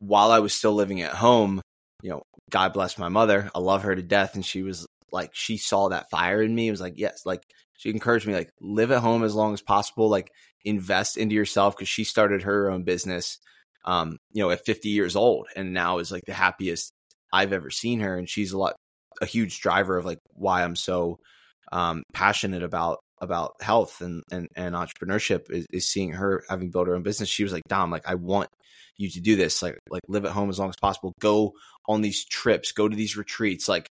while 0.00 0.32
I 0.32 0.40
was 0.40 0.52
still 0.52 0.72
living 0.72 1.00
at 1.00 1.12
home, 1.12 1.62
you 2.02 2.10
know, 2.10 2.22
God 2.50 2.72
bless 2.72 2.98
my 2.98 3.08
mother. 3.08 3.48
I 3.54 3.60
love 3.60 3.84
her 3.84 3.94
to 3.94 4.02
death. 4.02 4.34
And 4.34 4.44
she 4.44 4.64
was 4.64 4.84
like, 5.12 5.30
she 5.32 5.58
saw 5.58 5.90
that 5.90 6.10
fire 6.10 6.42
in 6.42 6.52
me. 6.52 6.66
It 6.66 6.72
was 6.72 6.80
like, 6.80 6.94
yes, 6.96 7.22
like 7.24 7.44
she 7.74 7.90
encouraged 7.90 8.26
me, 8.26 8.34
like, 8.34 8.50
live 8.60 8.90
at 8.90 9.00
home 9.00 9.22
as 9.22 9.36
long 9.36 9.54
as 9.54 9.62
possible, 9.62 10.08
like 10.08 10.32
invest 10.64 11.16
into 11.16 11.36
yourself 11.36 11.76
because 11.76 11.88
she 11.88 12.02
started 12.02 12.42
her 12.42 12.68
own 12.68 12.82
business, 12.82 13.38
um, 13.84 14.16
you 14.32 14.42
know, 14.42 14.50
at 14.50 14.66
50 14.66 14.88
years 14.88 15.14
old 15.14 15.46
and 15.54 15.72
now 15.72 15.98
is 15.98 16.10
like 16.10 16.24
the 16.26 16.34
happiest 16.34 16.90
I've 17.32 17.52
ever 17.52 17.70
seen 17.70 18.00
her. 18.00 18.18
And 18.18 18.28
she's 18.28 18.50
a 18.50 18.58
lot, 18.58 18.74
a 19.20 19.26
huge 19.26 19.60
driver 19.60 19.96
of 19.96 20.04
like 20.04 20.18
why 20.32 20.64
I'm 20.64 20.74
so 20.74 21.20
um, 21.72 22.02
passionate 22.12 22.62
about 22.62 22.98
about 23.20 23.54
health 23.60 24.00
and 24.00 24.22
and, 24.30 24.48
and 24.56 24.74
entrepreneurship 24.74 25.50
is, 25.50 25.66
is 25.72 25.88
seeing 25.88 26.12
her 26.12 26.44
having 26.48 26.70
built 26.70 26.86
her 26.86 26.94
own 26.94 27.02
business. 27.02 27.28
She 27.28 27.44
was 27.44 27.52
like, 27.52 27.62
Dom, 27.68 27.90
like 27.90 28.06
I 28.06 28.14
want 28.14 28.48
you 28.96 29.10
to 29.10 29.20
do 29.20 29.36
this, 29.36 29.62
like 29.62 29.78
like 29.90 30.02
live 30.08 30.24
at 30.24 30.32
home 30.32 30.50
as 30.50 30.58
long 30.58 30.68
as 30.68 30.76
possible. 30.80 31.12
Go 31.20 31.52
on 31.88 32.02
these 32.02 32.24
trips, 32.24 32.72
go 32.72 32.88
to 32.88 32.96
these 32.96 33.16
retreats, 33.16 33.68
like 33.68 33.88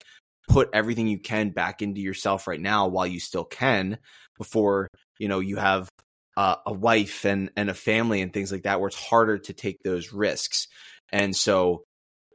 put 0.49 0.69
everything 0.73 1.07
you 1.07 1.19
can 1.19 1.49
back 1.49 1.81
into 1.81 2.01
yourself 2.01 2.47
right 2.47 2.59
now 2.59 2.87
while 2.87 3.07
you 3.07 3.19
still 3.19 3.45
can 3.45 3.97
before 4.37 4.87
you 5.19 5.27
know 5.27 5.39
you 5.39 5.57
have 5.57 5.89
uh, 6.37 6.55
a 6.65 6.73
wife 6.73 7.25
and 7.25 7.51
and 7.55 7.69
a 7.69 7.73
family 7.73 8.21
and 8.21 8.33
things 8.33 8.51
like 8.51 8.63
that 8.63 8.79
where 8.79 8.87
it's 8.87 8.97
harder 8.97 9.37
to 9.37 9.53
take 9.53 9.77
those 9.83 10.13
risks 10.13 10.67
and 11.11 11.35
so 11.35 11.83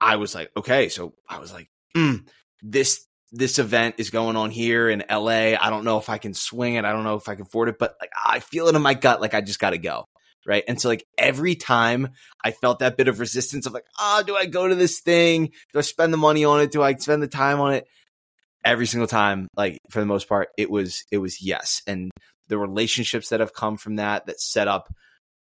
i 0.00 0.16
was 0.16 0.34
like 0.34 0.50
okay 0.56 0.88
so 0.88 1.14
i 1.28 1.38
was 1.38 1.52
like 1.52 1.68
mm, 1.96 2.26
this 2.62 3.05
this 3.32 3.58
event 3.58 3.96
is 3.98 4.10
going 4.10 4.36
on 4.36 4.50
here 4.50 4.88
in 4.88 5.02
la 5.10 5.28
i 5.28 5.70
don't 5.70 5.84
know 5.84 5.98
if 5.98 6.08
i 6.08 6.18
can 6.18 6.32
swing 6.32 6.74
it 6.74 6.84
i 6.84 6.92
don't 6.92 7.04
know 7.04 7.16
if 7.16 7.28
i 7.28 7.34
can 7.34 7.42
afford 7.42 7.68
it 7.68 7.76
but 7.78 7.96
like 8.00 8.10
i 8.24 8.38
feel 8.38 8.68
it 8.68 8.74
in 8.74 8.82
my 8.82 8.94
gut 8.94 9.20
like 9.20 9.34
i 9.34 9.40
just 9.40 9.58
gotta 9.58 9.78
go 9.78 10.04
right? 10.46 10.64
And 10.68 10.80
so 10.80 10.88
like 10.88 11.04
every 11.18 11.56
time 11.56 12.10
I 12.42 12.52
felt 12.52 12.78
that 12.78 12.96
bit 12.96 13.08
of 13.08 13.20
resistance 13.20 13.66
of 13.66 13.74
like, 13.74 13.86
oh, 13.98 14.22
do 14.26 14.36
I 14.36 14.46
go 14.46 14.68
to 14.68 14.74
this 14.74 15.00
thing? 15.00 15.50
Do 15.72 15.78
I 15.78 15.82
spend 15.82 16.12
the 16.12 16.18
money 16.18 16.44
on 16.44 16.60
it? 16.60 16.70
Do 16.70 16.82
I 16.82 16.94
spend 16.94 17.22
the 17.22 17.28
time 17.28 17.60
on 17.60 17.74
it? 17.74 17.86
Every 18.64 18.86
single 18.86 19.06
time, 19.06 19.48
like 19.56 19.78
for 19.90 20.00
the 20.00 20.06
most 20.06 20.28
part, 20.28 20.48
it 20.56 20.70
was 20.70 21.04
it 21.10 21.18
was 21.18 21.42
yes. 21.42 21.82
And 21.86 22.10
the 22.48 22.58
relationships 22.58 23.28
that 23.28 23.40
have 23.40 23.52
come 23.52 23.76
from 23.76 23.96
that 23.96 24.26
that 24.26 24.40
set 24.40 24.68
up 24.68 24.88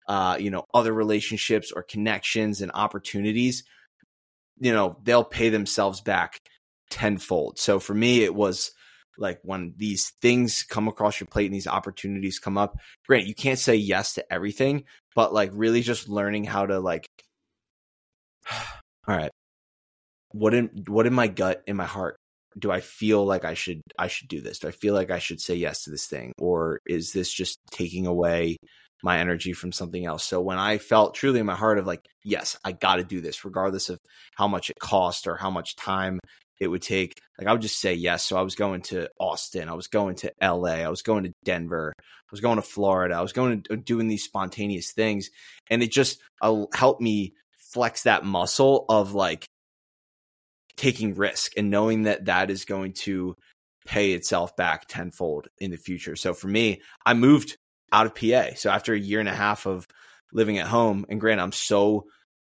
uh, 0.07 0.37
you 0.39 0.49
know, 0.49 0.65
other 0.73 0.91
relationships 0.91 1.71
or 1.71 1.83
connections 1.83 2.61
and 2.61 2.71
opportunities, 2.73 3.63
you 4.57 4.73
know, 4.73 4.97
they'll 5.03 5.23
pay 5.23 5.49
themselves 5.49 6.01
back 6.01 6.39
tenfold. 6.89 7.59
So 7.59 7.79
for 7.79 7.93
me, 7.93 8.23
it 8.23 8.33
was 8.33 8.71
like 9.17 9.39
when 9.43 9.73
these 9.75 10.11
things 10.21 10.63
come 10.63 10.87
across 10.87 11.19
your 11.19 11.27
plate 11.27 11.45
and 11.45 11.53
these 11.53 11.67
opportunities 11.67 12.39
come 12.39 12.57
up 12.57 12.77
great 13.05 13.27
you 13.27 13.35
can't 13.35 13.59
say 13.59 13.75
yes 13.75 14.13
to 14.13 14.33
everything 14.33 14.85
but 15.13 15.33
like 15.33 15.49
really 15.53 15.81
just 15.81 16.07
learning 16.07 16.45
how 16.45 16.65
to 16.65 16.79
like 16.79 17.05
all 19.07 19.15
right. 19.15 19.31
What 20.31 20.53
in 20.53 20.69
what 20.87 21.07
in 21.07 21.13
my 21.13 21.27
gut 21.27 21.63
in 21.65 21.75
my 21.75 21.85
heart 21.85 22.17
do 22.57 22.71
i 22.71 22.81
feel 22.81 23.23
like 23.25 23.45
i 23.45 23.53
should 23.53 23.81
i 23.97 24.07
should 24.07 24.27
do 24.27 24.41
this? 24.41 24.59
Do 24.59 24.67
i 24.67 24.71
feel 24.71 24.93
like 24.93 25.11
i 25.11 25.19
should 25.19 25.41
say 25.41 25.55
yes 25.55 25.83
to 25.83 25.89
this 25.91 26.05
thing? 26.05 26.33
Or 26.37 26.79
is 26.85 27.13
this 27.13 27.31
just 27.31 27.59
taking 27.71 28.05
away 28.05 28.57
my 29.01 29.19
energy 29.19 29.53
from 29.53 29.71
something 29.71 30.05
else? 30.05 30.23
So 30.23 30.41
when 30.41 30.59
i 30.59 30.77
felt 30.77 31.15
truly 31.15 31.39
in 31.39 31.45
my 31.45 31.55
heart 31.55 31.79
of 31.79 31.87
like 31.87 32.05
yes 32.23 32.57
i 32.63 32.71
got 32.71 32.97
to 32.97 33.03
do 33.03 33.21
this 33.21 33.43
regardless 33.43 33.89
of 33.89 33.99
how 34.35 34.47
much 34.47 34.69
it 34.69 34.79
cost 34.79 35.27
or 35.27 35.35
how 35.37 35.49
much 35.49 35.75
time 35.75 36.19
it 36.59 36.67
would 36.67 36.81
take 36.81 37.19
like 37.37 37.47
I 37.47 37.51
would 37.51 37.61
just 37.61 37.79
say 37.79 37.93
yes. 37.93 38.25
So 38.25 38.37
I 38.37 38.41
was 38.41 38.55
going 38.55 38.81
to 38.83 39.09
Austin, 39.19 39.69
I 39.69 39.73
was 39.73 39.87
going 39.87 40.15
to 40.17 40.33
LA, 40.41 40.81
I 40.83 40.89
was 40.89 41.01
going 41.01 41.23
to 41.23 41.33
Denver, 41.43 41.93
I 41.97 42.03
was 42.31 42.41
going 42.41 42.57
to 42.57 42.61
Florida, 42.61 43.15
I 43.15 43.21
was 43.21 43.33
going 43.33 43.63
to 43.63 43.73
uh, 43.73 43.77
doing 43.83 44.07
these 44.07 44.23
spontaneous 44.23 44.91
things, 44.91 45.29
and 45.69 45.81
it 45.81 45.91
just 45.91 46.19
uh, 46.41 46.65
helped 46.73 47.01
me 47.01 47.33
flex 47.57 48.03
that 48.03 48.25
muscle 48.25 48.85
of 48.89 49.13
like 49.13 49.45
taking 50.75 51.13
risk 51.13 51.53
and 51.57 51.69
knowing 51.69 52.03
that 52.03 52.25
that 52.25 52.49
is 52.49 52.65
going 52.65 52.93
to 52.93 53.35
pay 53.85 54.13
itself 54.13 54.55
back 54.55 54.85
tenfold 54.87 55.47
in 55.57 55.71
the 55.71 55.77
future. 55.77 56.15
So 56.15 56.33
for 56.33 56.47
me, 56.47 56.81
I 57.05 57.13
moved 57.13 57.57
out 57.91 58.05
of 58.05 58.15
PA. 58.15 58.55
So 58.55 58.69
after 58.69 58.93
a 58.93 58.99
year 58.99 59.19
and 59.19 59.29
a 59.29 59.35
half 59.35 59.65
of 59.65 59.87
living 60.31 60.57
at 60.57 60.67
home, 60.67 61.05
and 61.09 61.19
grant, 61.19 61.41
I'm 61.41 61.51
so 61.51 62.05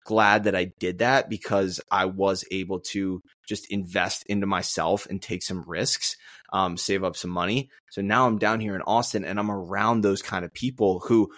glad 0.04 0.44
that 0.44 0.56
I 0.56 0.72
did 0.78 0.98
that 0.98 1.28
because 1.28 1.80
I 1.90 2.06
was 2.06 2.44
able 2.50 2.80
to 2.80 3.22
just 3.46 3.70
invest 3.70 4.24
into 4.26 4.46
myself 4.46 5.06
and 5.06 5.20
take 5.20 5.42
some 5.42 5.64
risks, 5.66 6.16
um, 6.52 6.76
save 6.76 7.04
up 7.04 7.16
some 7.16 7.30
money. 7.30 7.70
So 7.90 8.02
now 8.02 8.26
I'm 8.26 8.38
down 8.38 8.60
here 8.60 8.74
in 8.74 8.82
Austin 8.82 9.24
and 9.24 9.38
I'm 9.38 9.50
around 9.50 10.00
those 10.00 10.22
kind 10.22 10.44
of 10.44 10.52
people 10.52 11.00
who 11.00 11.30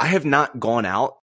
I 0.00 0.06
have 0.06 0.24
not 0.24 0.58
gone 0.58 0.86
out 0.86 1.16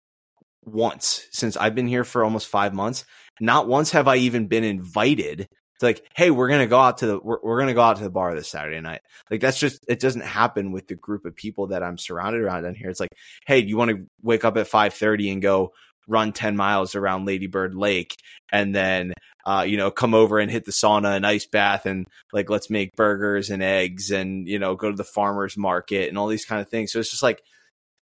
once 0.63 1.27
since 1.31 1.55
I've 1.57 1.75
been 1.75 1.87
here 1.87 2.03
for 2.03 2.23
almost 2.23 2.47
five 2.47 2.73
months. 2.73 3.05
Not 3.39 3.67
once 3.67 3.91
have 3.91 4.07
I 4.07 4.17
even 4.17 4.47
been 4.47 4.63
invited 4.63 5.47
to 5.79 5.85
like, 5.85 6.07
hey, 6.15 6.31
we're 6.31 6.49
gonna 6.49 6.67
go 6.67 6.79
out 6.79 6.99
to 6.99 7.07
the 7.07 7.19
we're, 7.19 7.39
we're 7.43 7.59
gonna 7.59 7.73
go 7.73 7.81
out 7.81 7.97
to 7.97 8.03
the 8.03 8.09
bar 8.09 8.33
this 8.33 8.47
Saturday 8.47 8.79
night. 8.79 9.01
Like 9.29 9.41
that's 9.41 9.59
just 9.59 9.85
it 9.87 9.99
doesn't 9.99 10.23
happen 10.23 10.71
with 10.71 10.87
the 10.87 10.95
group 10.95 11.25
of 11.25 11.35
people 11.35 11.67
that 11.67 11.83
I'm 11.83 11.97
surrounded 11.97 12.41
around 12.41 12.63
down 12.63 12.75
here. 12.75 12.89
It's 12.89 12.99
like, 12.99 13.13
hey, 13.45 13.59
you 13.59 13.77
want 13.77 13.91
to 13.91 14.05
wake 14.21 14.45
up 14.45 14.57
at 14.57 14.67
five 14.67 14.93
thirty 14.93 15.29
and 15.29 15.41
go 15.41 15.73
run 16.07 16.33
10 16.33 16.55
miles 16.55 16.95
around 16.95 17.25
Lady 17.25 17.47
Bird 17.47 17.75
Lake 17.75 18.15
and 18.51 18.73
then, 18.73 19.13
uh, 19.45 19.65
you 19.67 19.77
know, 19.77 19.91
come 19.91 20.13
over 20.13 20.39
and 20.39 20.51
hit 20.51 20.65
the 20.65 20.71
sauna 20.71 21.15
and 21.15 21.25
ice 21.25 21.45
bath 21.45 21.85
and 21.85 22.05
like, 22.33 22.49
let's 22.49 22.69
make 22.69 22.95
burgers 22.95 23.49
and 23.49 23.63
eggs 23.63 24.11
and, 24.11 24.47
you 24.47 24.59
know, 24.59 24.75
go 24.75 24.89
to 24.89 24.97
the 24.97 25.03
farmer's 25.03 25.57
market 25.57 26.09
and 26.09 26.17
all 26.17 26.27
these 26.27 26.45
kind 26.45 26.61
of 26.61 26.69
things. 26.69 26.91
So 26.91 26.99
it's 26.99 27.11
just 27.11 27.23
like, 27.23 27.41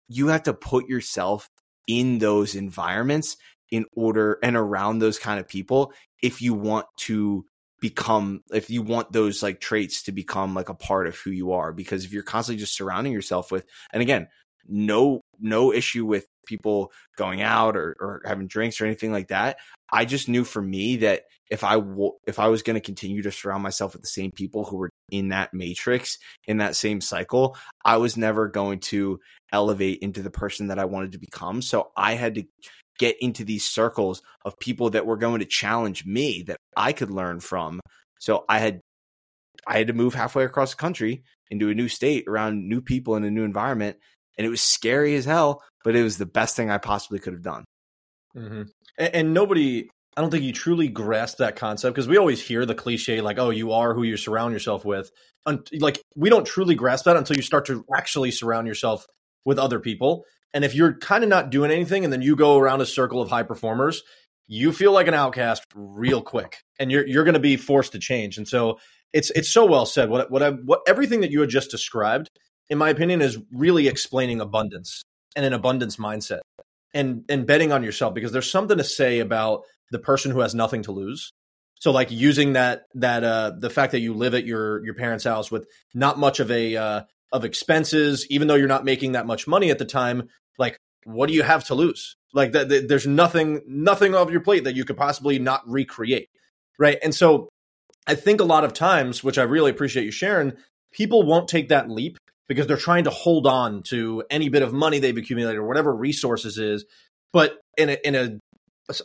you 0.08 0.28
have 0.28 0.44
to 0.44 0.54
put 0.54 0.88
yourself 0.88 1.50
in 1.86 2.18
those 2.18 2.54
environments 2.54 3.36
in 3.70 3.84
order 3.94 4.38
and 4.42 4.56
around 4.56 4.98
those 4.98 5.18
kind 5.18 5.38
of 5.38 5.48
people 5.48 5.92
if 6.22 6.40
you 6.40 6.54
want 6.54 6.86
to 6.96 7.44
become 7.80 8.42
if 8.50 8.70
you 8.70 8.82
want 8.82 9.12
those 9.12 9.42
like 9.42 9.60
traits 9.60 10.02
to 10.02 10.12
become 10.12 10.54
like 10.54 10.68
a 10.68 10.74
part 10.74 11.06
of 11.06 11.16
who 11.16 11.30
you 11.30 11.52
are 11.52 11.72
because 11.72 12.04
if 12.04 12.12
you're 12.12 12.22
constantly 12.22 12.60
just 12.60 12.74
surrounding 12.74 13.12
yourself 13.12 13.52
with 13.52 13.64
and 13.92 14.02
again 14.02 14.26
no 14.68 15.20
no 15.40 15.72
issue 15.72 16.04
with 16.04 16.26
people 16.46 16.90
going 17.16 17.42
out 17.42 17.76
or, 17.76 17.96
or 18.00 18.22
having 18.24 18.46
drinks 18.46 18.80
or 18.80 18.86
anything 18.86 19.12
like 19.12 19.28
that. 19.28 19.58
I 19.92 20.04
just 20.04 20.28
knew 20.28 20.44
for 20.44 20.60
me 20.60 20.96
that 20.98 21.22
if 21.50 21.64
I 21.64 21.74
w- 21.74 22.16
if 22.26 22.38
I 22.38 22.48
was 22.48 22.62
going 22.62 22.74
to 22.74 22.80
continue 22.80 23.22
to 23.22 23.32
surround 23.32 23.62
myself 23.62 23.92
with 23.92 24.02
the 24.02 24.08
same 24.08 24.32
people 24.32 24.64
who 24.64 24.76
were 24.76 24.90
in 25.10 25.28
that 25.28 25.54
matrix 25.54 26.18
in 26.46 26.58
that 26.58 26.76
same 26.76 27.00
cycle, 27.00 27.56
I 27.84 27.96
was 27.98 28.16
never 28.16 28.48
going 28.48 28.80
to 28.80 29.20
elevate 29.52 30.00
into 30.00 30.22
the 30.22 30.30
person 30.30 30.68
that 30.68 30.78
I 30.78 30.84
wanted 30.84 31.12
to 31.12 31.18
become. 31.18 31.62
So 31.62 31.90
I 31.96 32.14
had 32.14 32.34
to 32.34 32.44
get 32.98 33.16
into 33.20 33.44
these 33.44 33.64
circles 33.64 34.22
of 34.44 34.58
people 34.58 34.90
that 34.90 35.06
were 35.06 35.16
going 35.16 35.38
to 35.40 35.46
challenge 35.46 36.04
me 36.04 36.42
that 36.48 36.56
I 36.76 36.92
could 36.92 37.10
learn 37.10 37.40
from. 37.40 37.80
So 38.20 38.44
I 38.48 38.58
had 38.58 38.80
I 39.66 39.78
had 39.78 39.86
to 39.88 39.92
move 39.92 40.14
halfway 40.14 40.44
across 40.44 40.70
the 40.70 40.80
country 40.80 41.22
into 41.50 41.68
a 41.70 41.74
new 41.74 41.88
state 41.88 42.24
around 42.28 42.68
new 42.68 42.80
people 42.80 43.16
in 43.16 43.24
a 43.24 43.30
new 43.30 43.44
environment 43.44 43.96
and 44.38 44.46
it 44.46 44.50
was 44.50 44.62
scary 44.62 45.16
as 45.16 45.24
hell, 45.24 45.62
but 45.84 45.96
it 45.96 46.02
was 46.02 46.16
the 46.16 46.26
best 46.26 46.56
thing 46.56 46.70
I 46.70 46.78
possibly 46.78 47.18
could 47.18 47.34
have 47.34 47.42
done. 47.42 47.64
Mm-hmm. 48.36 48.62
And, 48.98 49.14
and, 49.14 49.34
nobody, 49.34 49.88
I 50.16 50.20
don't 50.20 50.30
think 50.30 50.44
you 50.44 50.52
truly 50.52 50.88
grasp 50.88 51.38
that 51.38 51.56
concept 51.56 51.94
because 51.94 52.08
we 52.08 52.16
always 52.16 52.40
hear 52.40 52.64
the 52.64 52.74
cliche 52.74 53.20
like, 53.20 53.38
"Oh, 53.38 53.50
you 53.50 53.72
are 53.72 53.94
who 53.94 54.02
you 54.02 54.16
surround 54.16 54.52
yourself 54.52 54.84
with." 54.84 55.10
like 55.80 56.02
we 56.14 56.28
don't 56.28 56.46
truly 56.46 56.74
grasp 56.74 57.06
that 57.06 57.16
until 57.16 57.34
you 57.34 57.42
start 57.42 57.64
to 57.66 57.82
actually 57.94 58.30
surround 58.30 58.66
yourself 58.66 59.06
with 59.46 59.58
other 59.58 59.80
people. 59.80 60.24
And 60.52 60.62
if 60.62 60.74
you're 60.74 60.98
kind 60.98 61.24
of 61.24 61.30
not 61.30 61.50
doing 61.50 61.70
anything, 61.70 62.04
and 62.04 62.12
then 62.12 62.20
you 62.20 62.36
go 62.36 62.58
around 62.58 62.82
a 62.82 62.86
circle 62.86 63.22
of 63.22 63.30
high 63.30 63.44
performers, 63.44 64.02
you 64.46 64.72
feel 64.72 64.92
like 64.92 65.06
an 65.08 65.14
outcast 65.14 65.64
real 65.74 66.22
quick 66.22 66.58
and 66.78 66.90
you're 66.90 67.06
you're 67.06 67.24
going 67.24 67.34
to 67.34 67.40
be 67.40 67.56
forced 67.56 67.92
to 67.92 67.98
change. 67.98 68.38
And 68.38 68.48
so 68.48 68.78
it's 69.12 69.30
it's 69.30 69.48
so 69.48 69.66
well 69.66 69.86
said. 69.86 70.10
What 70.10 70.30
what 70.30 70.42
I, 70.42 70.50
what 70.50 70.80
everything 70.86 71.20
that 71.20 71.30
you 71.30 71.40
had 71.40 71.50
just 71.50 71.70
described 71.70 72.30
in 72.70 72.78
my 72.78 72.90
opinion 72.90 73.22
is 73.22 73.38
really 73.52 73.88
explaining 73.88 74.40
abundance 74.40 75.02
and 75.36 75.44
an 75.44 75.52
abundance 75.52 75.96
mindset 75.96 76.40
and 76.94 77.24
and 77.28 77.46
betting 77.46 77.72
on 77.72 77.82
yourself 77.82 78.14
because 78.14 78.32
there's 78.32 78.50
something 78.50 78.78
to 78.78 78.84
say 78.84 79.20
about 79.20 79.62
the 79.90 79.98
person 79.98 80.30
who 80.30 80.40
has 80.40 80.54
nothing 80.54 80.82
to 80.82 80.92
lose. 80.92 81.32
So 81.80 81.92
like 81.92 82.10
using 82.10 82.54
that 82.54 82.84
that 82.94 83.24
uh 83.24 83.52
the 83.58 83.70
fact 83.70 83.92
that 83.92 84.00
you 84.00 84.14
live 84.14 84.34
at 84.34 84.44
your 84.44 84.84
your 84.84 84.94
parents' 84.94 85.24
house 85.24 85.50
with 85.50 85.66
not 85.94 86.18
much 86.18 86.40
of 86.40 86.50
a 86.50 86.76
uh 86.76 87.02
of 87.32 87.44
expenses 87.44 88.26
even 88.30 88.48
though 88.48 88.54
you're 88.54 88.68
not 88.68 88.84
making 88.84 89.12
that 89.12 89.26
much 89.26 89.46
money 89.46 89.70
at 89.70 89.78
the 89.78 89.84
time 89.84 90.28
like 90.58 90.78
what 91.04 91.28
do 91.28 91.34
you 91.34 91.42
have 91.42 91.64
to 91.64 91.74
lose? 91.74 92.16
Like 92.34 92.52
that 92.52 92.88
there's 92.88 93.06
nothing 93.06 93.62
nothing 93.66 94.14
off 94.14 94.30
your 94.30 94.40
plate 94.40 94.64
that 94.64 94.76
you 94.76 94.84
could 94.84 94.96
possibly 94.96 95.38
not 95.38 95.62
recreate. 95.66 96.28
Right? 96.78 96.98
And 97.02 97.14
so 97.14 97.48
I 98.06 98.14
think 98.14 98.40
a 98.40 98.44
lot 98.44 98.64
of 98.64 98.72
times 98.72 99.22
which 99.22 99.38
I 99.38 99.42
really 99.42 99.70
appreciate 99.70 100.04
you 100.04 100.10
sharing 100.10 100.54
people 100.92 101.22
won't 101.22 101.48
take 101.48 101.68
that 101.68 101.90
leap 101.90 102.18
because 102.48 102.66
they're 102.66 102.76
trying 102.76 103.04
to 103.04 103.10
hold 103.10 103.46
on 103.46 103.82
to 103.84 104.24
any 104.30 104.48
bit 104.48 104.62
of 104.62 104.72
money 104.72 104.98
they've 104.98 105.16
accumulated 105.16 105.58
or 105.58 105.66
whatever 105.66 105.94
resources 105.94 106.58
is. 106.58 106.84
But 107.32 107.58
in 107.76 107.90
a, 107.90 107.98
in 108.04 108.14
a, 108.14 108.38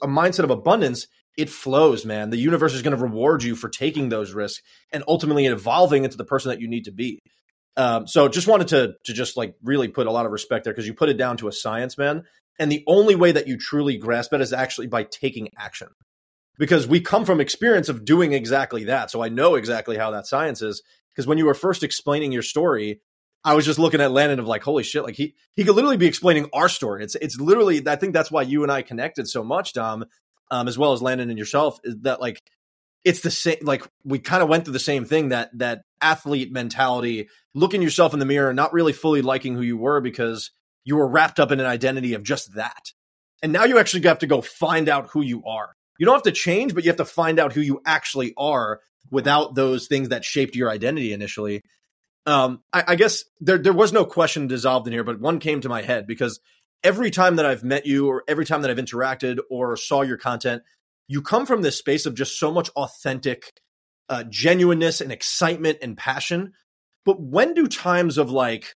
a 0.01 0.07
mindset 0.07 0.45
of 0.45 0.49
abundance, 0.49 1.07
it 1.37 1.49
flows, 1.49 2.05
man. 2.05 2.29
The 2.29 2.37
universe 2.37 2.73
is 2.73 2.81
going 2.81 2.95
to 2.95 3.03
reward 3.03 3.43
you 3.43 3.55
for 3.55 3.69
taking 3.69 4.09
those 4.09 4.33
risks 4.33 4.61
and 4.91 5.03
ultimately 5.07 5.45
evolving 5.45 6.03
into 6.03 6.17
the 6.17 6.25
person 6.25 6.49
that 6.49 6.61
you 6.61 6.67
need 6.67 6.85
to 6.85 6.91
be. 6.91 7.19
Um, 7.75 8.07
so 8.07 8.27
just 8.27 8.47
wanted 8.47 8.67
to 8.69 8.93
to 9.05 9.13
just 9.13 9.35
like 9.35 9.55
really 9.63 9.87
put 9.87 10.05
a 10.05 10.11
lot 10.11 10.27
of 10.27 10.31
respect 10.31 10.63
there 10.63 10.73
because 10.73 10.85
you 10.85 10.93
put 10.93 11.09
it 11.09 11.17
down 11.17 11.37
to 11.37 11.47
a 11.47 11.51
science, 11.51 11.97
man. 11.97 12.23
And 12.59 12.71
the 12.71 12.83
only 12.85 13.15
way 13.15 13.31
that 13.31 13.47
you 13.47 13.57
truly 13.57 13.97
grasp 13.97 14.31
it 14.33 14.41
is 14.41 14.53
actually 14.53 14.87
by 14.87 15.03
taking 15.03 15.49
action. 15.57 15.87
Because 16.59 16.85
we 16.85 17.01
come 17.01 17.25
from 17.25 17.41
experience 17.41 17.89
of 17.89 18.05
doing 18.05 18.33
exactly 18.33 18.83
that. 18.83 19.09
So 19.09 19.23
I 19.23 19.29
know 19.29 19.55
exactly 19.55 19.97
how 19.97 20.11
that 20.11 20.27
science 20.27 20.61
is. 20.61 20.83
Because 21.11 21.25
when 21.25 21.39
you 21.39 21.47
were 21.47 21.55
first 21.55 21.81
explaining 21.81 22.31
your 22.31 22.43
story, 22.43 23.01
I 23.45 23.53
was 23.55 23.65
just 23.65 23.79
looking 23.79 24.01
at 24.01 24.11
Landon 24.11 24.39
of 24.39 24.47
like, 24.47 24.63
holy 24.63 24.83
shit, 24.83 25.03
like 25.03 25.15
he 25.15 25.35
he 25.55 25.63
could 25.63 25.75
literally 25.75 25.97
be 25.97 26.07
explaining 26.07 26.49
our 26.53 26.69
story. 26.69 27.03
It's 27.03 27.15
it's 27.15 27.39
literally 27.39 27.85
I 27.87 27.95
think 27.95 28.13
that's 28.13 28.31
why 28.31 28.43
you 28.43 28.63
and 28.63 28.71
I 28.71 28.81
connected 28.81 29.27
so 29.27 29.43
much, 29.43 29.73
Dom, 29.73 30.05
um, 30.49 30.67
as 30.67 30.77
well 30.77 30.93
as 30.93 31.01
Landon 31.01 31.29
and 31.29 31.37
yourself, 31.37 31.79
is 31.83 31.97
that 32.01 32.21
like 32.21 32.41
it's 33.03 33.19
the 33.19 33.31
same 33.31 33.57
like 33.61 33.83
we 34.05 34.19
kind 34.19 34.41
of 34.41 34.49
went 34.49 34.63
through 34.63 34.73
the 34.73 34.79
same 34.79 35.05
thing 35.05 35.29
that 35.29 35.49
that 35.57 35.81
athlete 36.01 36.51
mentality, 36.51 37.27
looking 37.53 37.81
yourself 37.81 38.13
in 38.13 38.19
the 38.19 38.25
mirror, 38.25 38.53
not 38.53 38.73
really 38.73 38.93
fully 38.93 39.21
liking 39.21 39.55
who 39.55 39.61
you 39.61 39.77
were 39.77 39.99
because 39.99 40.51
you 40.85 40.95
were 40.95 41.07
wrapped 41.07 41.39
up 41.39 41.51
in 41.51 41.59
an 41.59 41.65
identity 41.65 42.13
of 42.13 42.23
just 42.23 42.55
that. 42.55 42.91
And 43.41 43.51
now 43.51 43.65
you 43.65 43.77
actually 43.77 44.03
have 44.07 44.19
to 44.19 44.27
go 44.27 44.41
find 44.41 44.87
out 44.87 45.09
who 45.11 45.21
you 45.21 45.43
are. 45.45 45.75
You 45.99 46.05
don't 46.05 46.15
have 46.15 46.23
to 46.23 46.31
change, 46.31 46.73
but 46.73 46.83
you 46.83 46.89
have 46.89 46.97
to 46.97 47.05
find 47.05 47.39
out 47.39 47.53
who 47.53 47.61
you 47.61 47.81
actually 47.85 48.33
are 48.37 48.79
without 49.11 49.55
those 49.55 49.87
things 49.87 50.09
that 50.09 50.25
shaped 50.25 50.55
your 50.55 50.69
identity 50.69 51.13
initially. 51.13 51.61
Um, 52.25 52.61
I, 52.71 52.83
I 52.89 52.95
guess 52.95 53.25
there 53.41 53.57
there 53.57 53.73
was 53.73 53.91
no 53.91 54.05
question 54.05 54.47
dissolved 54.47 54.87
in 54.87 54.93
here, 54.93 55.03
but 55.03 55.19
one 55.19 55.39
came 55.39 55.61
to 55.61 55.69
my 55.69 55.81
head 55.81 56.07
because 56.07 56.39
every 56.83 57.11
time 57.11 57.37
that 57.37 57.45
I've 57.45 57.63
met 57.63 57.85
you, 57.85 58.07
or 58.07 58.23
every 58.27 58.45
time 58.45 58.61
that 58.61 58.71
I've 58.71 58.77
interacted 58.77 59.39
or 59.49 59.75
saw 59.77 60.01
your 60.01 60.17
content, 60.17 60.63
you 61.07 61.21
come 61.21 61.45
from 61.45 61.61
this 61.61 61.77
space 61.77 62.05
of 62.05 62.15
just 62.15 62.39
so 62.39 62.51
much 62.51 62.69
authentic 62.71 63.51
uh, 64.09 64.23
genuineness 64.29 65.01
and 65.01 65.11
excitement 65.11 65.79
and 65.81 65.97
passion. 65.97 66.53
But 67.05 67.21
when 67.21 67.53
do 67.53 67.67
times 67.67 68.17
of 68.17 68.31
like 68.31 68.75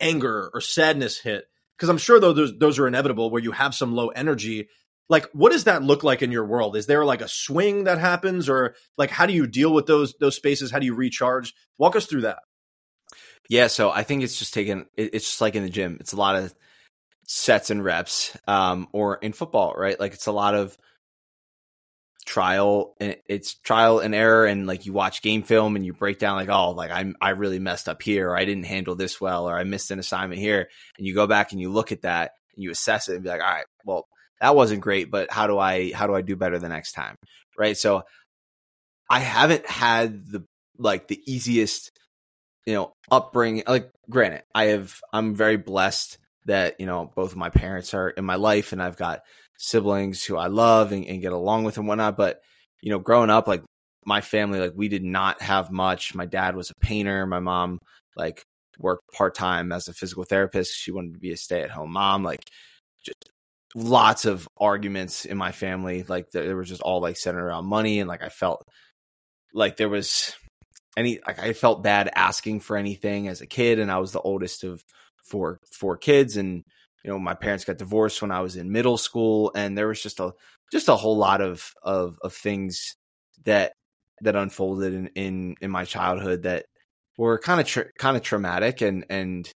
anger 0.00 0.50
or 0.52 0.60
sadness 0.60 1.18
hit? 1.18 1.44
Because 1.76 1.88
I'm 1.88 1.98
sure 1.98 2.20
though 2.20 2.32
those 2.32 2.56
those 2.58 2.78
are 2.78 2.86
inevitable 2.86 3.30
where 3.30 3.42
you 3.42 3.52
have 3.52 3.74
some 3.74 3.94
low 3.94 4.08
energy. 4.08 4.68
Like, 5.08 5.26
what 5.32 5.52
does 5.52 5.64
that 5.64 5.82
look 5.82 6.02
like 6.02 6.22
in 6.22 6.32
your 6.32 6.46
world? 6.46 6.76
Is 6.76 6.86
there 6.86 7.04
like 7.04 7.20
a 7.20 7.28
swing 7.28 7.84
that 7.84 7.98
happens, 7.98 8.48
or 8.48 8.74
like 8.96 9.10
how 9.10 9.26
do 9.26 9.32
you 9.32 9.46
deal 9.46 9.72
with 9.72 9.86
those 9.86 10.14
those 10.18 10.36
spaces? 10.36 10.70
How 10.70 10.78
do 10.78 10.86
you 10.86 10.94
recharge? 10.94 11.52
Walk 11.78 11.96
us 11.96 12.06
through 12.06 12.22
that. 12.22 12.38
Yeah, 13.48 13.66
so 13.66 13.90
I 13.90 14.02
think 14.02 14.22
it's 14.22 14.38
just 14.38 14.54
taking. 14.54 14.86
It's 14.96 15.26
just 15.26 15.40
like 15.40 15.54
in 15.54 15.62
the 15.62 15.70
gym. 15.70 15.98
It's 16.00 16.14
a 16.14 16.16
lot 16.16 16.36
of 16.36 16.54
sets 17.26 17.70
and 17.70 17.84
reps, 17.84 18.36
um, 18.46 18.88
or 18.92 19.16
in 19.16 19.32
football, 19.32 19.74
right? 19.76 19.98
Like 20.00 20.14
it's 20.14 20.26
a 20.26 20.32
lot 20.32 20.54
of 20.54 20.76
trial 22.24 22.94
and 23.00 23.16
it's 23.28 23.54
trial 23.54 23.98
and 23.98 24.14
error 24.14 24.46
and 24.46 24.66
like 24.66 24.86
you 24.86 24.92
watch 24.92 25.20
game 25.20 25.42
film 25.42 25.76
and 25.76 25.84
you 25.84 25.92
break 25.92 26.18
down 26.18 26.36
like 26.36 26.48
oh 26.48 26.70
like 26.70 26.90
I'm 26.90 27.14
I 27.20 27.30
really 27.30 27.58
messed 27.58 27.88
up 27.88 28.00
here 28.00 28.30
or 28.30 28.36
I 28.36 28.46
didn't 28.46 28.64
handle 28.64 28.94
this 28.94 29.20
well 29.20 29.48
or 29.48 29.58
I 29.58 29.64
missed 29.64 29.90
an 29.90 29.98
assignment 29.98 30.40
here 30.40 30.68
and 30.96 31.06
you 31.06 31.14
go 31.14 31.26
back 31.26 31.52
and 31.52 31.60
you 31.60 31.70
look 31.70 31.92
at 31.92 32.02
that 32.02 32.32
and 32.54 32.64
you 32.64 32.70
assess 32.70 33.08
it 33.08 33.16
and 33.16 33.24
be 33.24 33.28
like 33.28 33.42
all 33.42 33.46
right 33.46 33.66
well 33.84 34.06
that 34.44 34.54
wasn't 34.54 34.82
great, 34.82 35.10
but 35.10 35.32
how 35.32 35.46
do 35.46 35.58
I 35.58 35.90
how 35.92 36.06
do 36.06 36.14
I 36.14 36.20
do 36.20 36.36
better 36.36 36.58
the 36.58 36.68
next 36.68 36.92
time? 36.92 37.16
Right. 37.58 37.78
So 37.78 38.02
I 39.08 39.20
haven't 39.20 39.66
had 39.66 40.26
the 40.26 40.44
like 40.76 41.08
the 41.08 41.18
easiest, 41.26 41.90
you 42.66 42.74
know, 42.74 42.92
upbringing. 43.10 43.64
Like, 43.66 43.90
granted, 44.10 44.42
I 44.54 44.64
have 44.64 45.00
I'm 45.14 45.34
very 45.34 45.56
blessed 45.56 46.18
that 46.44 46.78
you 46.78 46.84
know 46.84 47.10
both 47.16 47.32
of 47.32 47.38
my 47.38 47.48
parents 47.48 47.94
are 47.94 48.10
in 48.10 48.26
my 48.26 48.34
life, 48.34 48.72
and 48.72 48.82
I've 48.82 48.98
got 48.98 49.22
siblings 49.56 50.22
who 50.22 50.36
I 50.36 50.48
love 50.48 50.92
and, 50.92 51.06
and 51.06 51.22
get 51.22 51.32
along 51.32 51.64
with 51.64 51.78
and 51.78 51.88
whatnot. 51.88 52.18
But 52.18 52.42
you 52.82 52.90
know, 52.90 52.98
growing 52.98 53.30
up, 53.30 53.48
like 53.48 53.62
my 54.04 54.20
family, 54.20 54.60
like 54.60 54.74
we 54.76 54.88
did 54.88 55.04
not 55.04 55.40
have 55.40 55.70
much. 55.70 56.14
My 56.14 56.26
dad 56.26 56.54
was 56.54 56.70
a 56.70 56.84
painter. 56.84 57.26
My 57.26 57.40
mom 57.40 57.78
like 58.14 58.44
worked 58.78 59.10
part 59.14 59.34
time 59.34 59.72
as 59.72 59.88
a 59.88 59.94
physical 59.94 60.24
therapist. 60.24 60.76
She 60.76 60.92
wanted 60.92 61.14
to 61.14 61.20
be 61.20 61.32
a 61.32 61.36
stay 61.38 61.62
at 61.62 61.70
home 61.70 61.92
mom. 61.92 62.22
Like 62.24 62.50
just 63.02 63.30
lots 63.74 64.24
of 64.24 64.48
arguments 64.56 65.24
in 65.24 65.36
my 65.36 65.52
family. 65.52 66.04
Like 66.06 66.30
there 66.30 66.56
was 66.56 66.68
just 66.68 66.82
all 66.82 67.00
like 67.00 67.16
centered 67.16 67.44
around 67.44 67.66
money, 67.66 68.00
and 68.00 68.08
like 68.08 68.22
I 68.22 68.28
felt 68.28 68.66
like 69.52 69.76
there 69.76 69.88
was 69.88 70.34
any 70.96 71.20
like 71.26 71.38
I 71.38 71.52
felt 71.52 71.82
bad 71.82 72.10
asking 72.14 72.60
for 72.60 72.76
anything 72.76 73.28
as 73.28 73.40
a 73.40 73.46
kid, 73.46 73.78
and 73.78 73.90
I 73.90 73.98
was 73.98 74.12
the 74.12 74.20
oldest 74.20 74.64
of 74.64 74.82
four 75.24 75.58
four 75.72 75.96
kids, 75.96 76.36
and 76.36 76.64
you 77.04 77.10
know 77.10 77.18
my 77.18 77.34
parents 77.34 77.64
got 77.64 77.78
divorced 77.78 78.22
when 78.22 78.30
I 78.30 78.40
was 78.40 78.56
in 78.56 78.72
middle 78.72 78.98
school, 78.98 79.52
and 79.54 79.76
there 79.76 79.88
was 79.88 80.02
just 80.02 80.20
a 80.20 80.32
just 80.72 80.88
a 80.88 80.96
whole 80.96 81.16
lot 81.16 81.40
of 81.40 81.72
of 81.82 82.18
of 82.22 82.32
things 82.34 82.96
that 83.44 83.72
that 84.20 84.36
unfolded 84.36 84.94
in 84.94 85.06
in 85.14 85.56
in 85.60 85.70
my 85.70 85.84
childhood 85.84 86.42
that 86.42 86.66
were 87.18 87.38
kind 87.38 87.60
of 87.60 87.66
tra- 87.66 87.92
kind 87.98 88.16
of 88.16 88.22
traumatic 88.22 88.80
and 88.80 89.04
and 89.10 89.52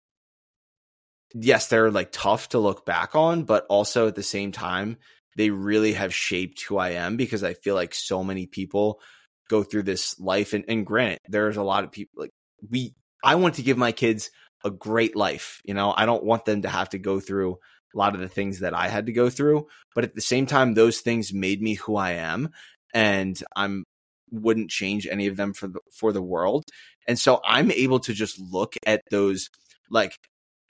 yes, 1.36 1.68
they're 1.68 1.92
like 1.92 2.12
tough 2.12 2.50
to 2.50 2.60
look 2.60 2.86
back 2.86 3.16
on, 3.16 3.44
but 3.44 3.66
also 3.70 4.08
at 4.08 4.16
the 4.16 4.24
same 4.24 4.52
time, 4.52 4.98
they 5.36 5.50
really 5.50 5.94
have 5.94 6.14
shaped 6.14 6.62
who 6.64 6.78
I 6.78 6.92
am 6.92 7.18
because 7.18 7.44
I 7.44 7.54
feel 7.54 7.76
like 7.76 7.94
so 7.94 8.24
many 8.24 8.48
people 8.48 9.02
go 9.50 9.64
through 9.64 9.84
this 9.84 10.20
life. 10.20 10.54
And, 10.54 10.64
and 10.68 10.86
granted, 10.86 11.20
there's 11.28 11.58
a 11.58 11.64
lot 11.64 11.84
of 11.84 11.92
people 11.92 12.24
like 12.24 12.32
we, 12.70 12.96
I 13.24 13.36
want 13.36 13.56
to 13.56 13.64
give 13.64 13.78
my 13.78 13.92
kids 13.92 14.32
a 14.64 14.72
great 14.72 15.16
life. 15.16 15.62
You 15.66 15.74
know, 15.74 15.94
I 15.96 16.06
don't 16.06 16.24
want 16.24 16.46
them 16.46 16.62
to 16.62 16.70
have 16.70 16.90
to 16.90 16.98
go 16.98 17.20
through 17.20 17.58
a 17.94 17.98
lot 17.98 18.16
of 18.16 18.22
the 18.22 18.30
things 18.30 18.60
that 18.60 18.74
I 18.74 18.88
had 18.88 19.06
to 19.08 19.14
go 19.14 19.30
through, 19.30 19.68
but 19.94 20.04
at 20.04 20.16
the 20.16 20.22
same 20.22 20.46
time, 20.46 20.74
those 20.74 21.00
things 21.00 21.34
made 21.34 21.62
me 21.62 21.76
who 21.76 21.96
I 21.96 22.12
am. 22.12 22.50
And 22.94 23.42
I'm 23.56 23.84
wouldn't 24.32 24.70
change 24.70 25.06
any 25.06 25.28
of 25.28 25.38
them 25.38 25.54
for 25.54 25.68
the 25.68 25.80
for 25.92 26.12
the 26.14 26.22
world. 26.22 26.64
And 27.08 27.20
so 27.20 27.42
I'm 27.46 27.72
able 27.72 28.00
to 28.00 28.14
just 28.14 28.40
look 28.40 28.76
at 28.86 29.02
those 29.12 29.50
like 29.90 30.18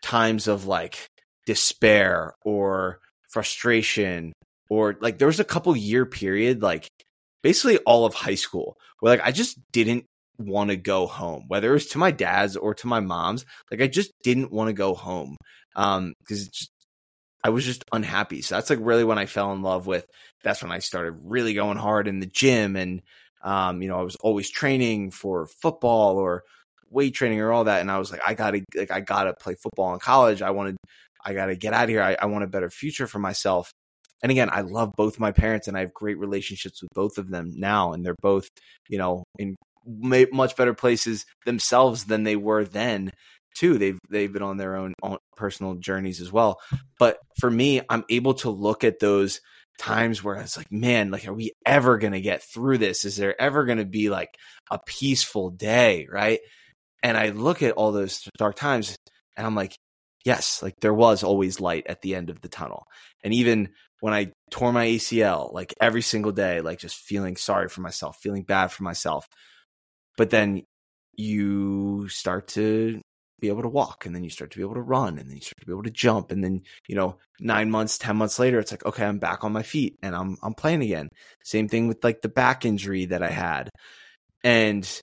times 0.01 0.47
of 0.47 0.65
like 0.65 1.09
despair 1.45 2.35
or 2.43 2.99
frustration 3.29 4.33
or 4.69 4.95
like 4.99 5.17
there 5.17 5.27
was 5.27 5.39
a 5.39 5.43
couple 5.43 5.75
year 5.75 6.05
period 6.05 6.61
like 6.61 6.87
basically 7.43 7.77
all 7.79 8.05
of 8.05 8.13
high 8.13 8.35
school 8.35 8.77
where 8.99 9.11
like 9.13 9.25
I 9.25 9.31
just 9.31 9.59
didn't 9.71 10.05
want 10.37 10.69
to 10.69 10.77
go 10.77 11.07
home 11.07 11.45
whether 11.47 11.69
it 11.69 11.73
was 11.73 11.87
to 11.87 11.97
my 11.97 12.11
dad's 12.11 12.55
or 12.55 12.73
to 12.75 12.87
my 12.87 12.99
mom's 12.99 13.45
like 13.71 13.81
I 13.81 13.87
just 13.87 14.11
didn't 14.23 14.51
want 14.51 14.69
to 14.69 14.73
go 14.73 14.93
home 14.93 15.37
um 15.75 16.13
because 16.19 16.69
I 17.45 17.49
was 17.49 17.63
just 17.63 17.85
unhappy. 17.91 18.41
So 18.41 18.55
that's 18.55 18.71
like 18.71 18.79
really 18.81 19.03
when 19.03 19.19
I 19.19 19.27
fell 19.27 19.53
in 19.53 19.61
love 19.61 19.85
with 19.85 20.07
that's 20.43 20.63
when 20.63 20.71
I 20.71 20.79
started 20.79 21.11
really 21.23 21.53
going 21.53 21.77
hard 21.77 22.07
in 22.07 22.19
the 22.19 22.25
gym 22.25 22.75
and 22.75 23.03
um 23.43 23.83
you 23.83 23.87
know 23.87 23.99
I 23.99 24.03
was 24.03 24.15
always 24.15 24.49
training 24.49 25.11
for 25.11 25.45
football 25.45 26.17
or 26.17 26.43
weight 26.95 27.13
training 27.13 27.41
or 27.41 27.51
all 27.51 27.65
that. 27.65 27.81
And 27.81 27.91
I 27.91 27.99
was 27.99 28.11
like, 28.11 28.21
I 28.25 28.33
gotta 28.33 28.63
like 28.73 28.89
I 28.89 29.01
gotta 29.01 29.33
play 29.33 29.55
football 29.61 29.93
in 29.93 29.99
college. 29.99 30.41
I 30.41 30.51
wanted 30.51 30.77
I 31.23 31.33
gotta 31.33 31.55
get 31.55 31.73
out 31.73 31.83
of 31.83 31.89
here. 31.89 32.01
I, 32.01 32.15
I 32.19 32.25
want 32.25 32.45
a 32.45 32.47
better 32.47 32.69
future 32.69 33.05
for 33.05 33.19
myself. 33.19 33.71
And 34.23 34.31
again, 34.31 34.49
I 34.51 34.61
love 34.61 34.93
both 34.95 35.19
my 35.19 35.31
parents 35.31 35.67
and 35.67 35.77
I 35.77 35.81
have 35.81 35.93
great 35.93 36.17
relationships 36.17 36.81
with 36.81 36.89
both 36.95 37.17
of 37.17 37.29
them 37.29 37.51
now. 37.55 37.93
And 37.93 38.03
they're 38.03 38.15
both, 38.21 38.47
you 38.87 38.97
know, 38.97 39.23
in 39.37 39.55
much 39.85 40.55
better 40.55 40.73
places 40.73 41.25
themselves 41.45 42.05
than 42.05 42.23
they 42.23 42.35
were 42.35 42.63
then 42.63 43.11
too. 43.55 43.77
They've 43.77 43.99
they've 44.09 44.31
been 44.31 44.41
on 44.41 44.57
their 44.57 44.77
own, 44.77 44.93
own 45.03 45.17
personal 45.35 45.75
journeys 45.75 46.21
as 46.21 46.31
well. 46.31 46.59
But 46.97 47.19
for 47.39 47.51
me, 47.51 47.81
I'm 47.89 48.05
able 48.09 48.35
to 48.35 48.49
look 48.49 48.83
at 48.83 48.99
those 48.99 49.41
times 49.77 50.23
where 50.23 50.35
it's 50.35 50.55
like, 50.55 50.71
man, 50.71 51.11
like, 51.11 51.27
are 51.27 51.33
we 51.33 51.51
ever 51.65 51.97
going 51.97 52.13
to 52.13 52.21
get 52.21 52.41
through 52.41 52.77
this? 52.77 53.03
Is 53.03 53.17
there 53.17 53.39
ever 53.39 53.65
going 53.65 53.79
to 53.79 53.85
be 53.85 54.09
like 54.09 54.29
a 54.71 54.79
peaceful 54.79 55.49
day? 55.49 56.07
Right 56.09 56.39
and 57.05 57.15
I 57.15 57.29
look 57.29 57.61
at 57.61 57.73
all 57.73 57.91
those 57.91 58.27
dark 58.35 58.55
times 58.55 58.97
and 59.37 59.45
I'm 59.45 59.53
like, 59.53 59.77
yes, 60.25 60.63
like 60.63 60.73
there 60.81 60.93
was 60.93 61.21
always 61.23 61.59
light 61.59 61.85
at 61.85 62.01
the 62.01 62.15
end 62.15 62.31
of 62.31 62.41
the 62.41 62.47
tunnel. 62.47 62.87
And 63.23 63.31
even 63.31 63.69
when 63.99 64.15
I 64.15 64.31
tore 64.49 64.73
my 64.73 64.87
ACL, 64.87 65.53
like 65.53 65.75
every 65.79 66.01
single 66.01 66.31
day, 66.31 66.61
like 66.61 66.79
just 66.79 66.97
feeling 66.97 67.35
sorry 67.35 67.69
for 67.69 67.81
myself, 67.81 68.17
feeling 68.17 68.41
bad 68.41 68.71
for 68.71 68.81
myself. 68.81 69.27
But 70.17 70.31
then 70.31 70.63
you 71.15 72.09
start 72.09 72.47
to 72.49 72.99
be 73.39 73.49
able 73.49 73.61
to 73.61 73.69
walk 73.69 74.07
and 74.07 74.15
then 74.15 74.23
you 74.23 74.31
start 74.31 74.49
to 74.49 74.57
be 74.57 74.63
able 74.63 74.73
to 74.73 74.81
run 74.81 75.19
and 75.19 75.29
then 75.29 75.35
you 75.35 75.43
start 75.43 75.59
to 75.59 75.65
be 75.67 75.73
able 75.73 75.83
to 75.83 75.91
jump 75.91 76.31
and 76.31 76.43
then 76.43 76.61
you 76.87 76.95
know 76.95 77.17
9 77.41 77.69
months 77.69 77.97
10 77.97 78.15
months 78.15 78.39
later 78.39 78.59
it's 78.59 78.71
like 78.71 78.85
okay 78.85 79.05
I'm 79.05 79.19
back 79.19 79.43
on 79.43 79.51
my 79.51 79.61
feet 79.61 79.97
and 80.01 80.15
I'm 80.15 80.37
I'm 80.41 80.53
playing 80.53 80.81
again 80.81 81.09
same 81.43 81.67
thing 81.67 81.89
with 81.89 82.01
like 82.01 82.21
the 82.21 82.29
back 82.29 82.65
injury 82.65 83.05
that 83.07 83.21
I 83.21 83.29
had 83.29 83.69
and 84.41 85.01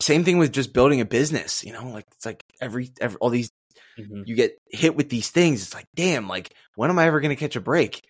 same 0.00 0.24
thing 0.24 0.38
with 0.38 0.52
just 0.52 0.72
building 0.72 1.00
a 1.00 1.04
business 1.04 1.64
you 1.64 1.72
know 1.72 1.88
like 1.88 2.06
it's 2.12 2.26
like 2.26 2.44
every, 2.60 2.90
every 3.00 3.16
all 3.18 3.30
these 3.30 3.50
mm-hmm. 3.98 4.22
you 4.26 4.34
get 4.34 4.58
hit 4.70 4.96
with 4.96 5.08
these 5.08 5.30
things 5.30 5.62
it's 5.62 5.74
like 5.74 5.86
damn 5.94 6.28
like 6.28 6.52
when 6.74 6.90
am 6.90 6.98
I 6.98 7.06
ever 7.06 7.20
going 7.20 7.34
to 7.34 7.40
catch 7.40 7.56
a 7.56 7.60
break 7.60 8.04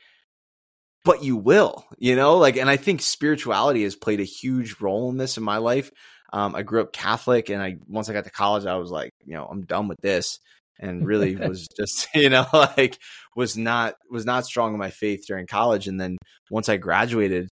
but 1.04 1.22
you 1.22 1.36
will 1.36 1.84
you 1.98 2.16
know 2.16 2.38
like 2.38 2.56
and 2.56 2.70
I 2.70 2.76
think 2.76 3.02
spirituality 3.02 3.82
has 3.84 3.96
played 3.96 4.20
a 4.20 4.24
huge 4.24 4.80
role 4.80 5.10
in 5.10 5.16
this 5.16 5.36
in 5.36 5.42
my 5.42 5.58
life 5.58 5.90
um, 6.34 6.56
I 6.56 6.62
grew 6.62 6.80
up 6.80 6.92
Catholic, 6.92 7.48
and 7.48 7.62
I 7.62 7.76
once 7.86 8.08
I 8.08 8.12
got 8.12 8.24
to 8.24 8.30
college, 8.30 8.66
I 8.66 8.74
was 8.74 8.90
like, 8.90 9.12
you 9.24 9.34
know, 9.34 9.46
I'm 9.46 9.64
done 9.64 9.86
with 9.86 10.00
this, 10.00 10.40
and 10.80 11.06
really 11.06 11.36
was 11.48 11.68
just, 11.68 12.08
you 12.14 12.28
know, 12.28 12.44
like 12.52 12.98
was 13.36 13.56
not 13.56 13.94
was 14.10 14.26
not 14.26 14.44
strong 14.44 14.72
in 14.72 14.80
my 14.80 14.90
faith 14.90 15.26
during 15.28 15.46
college, 15.46 15.86
and 15.86 16.00
then 16.00 16.18
once 16.50 16.68
I 16.68 16.76
graduated, 16.76 17.48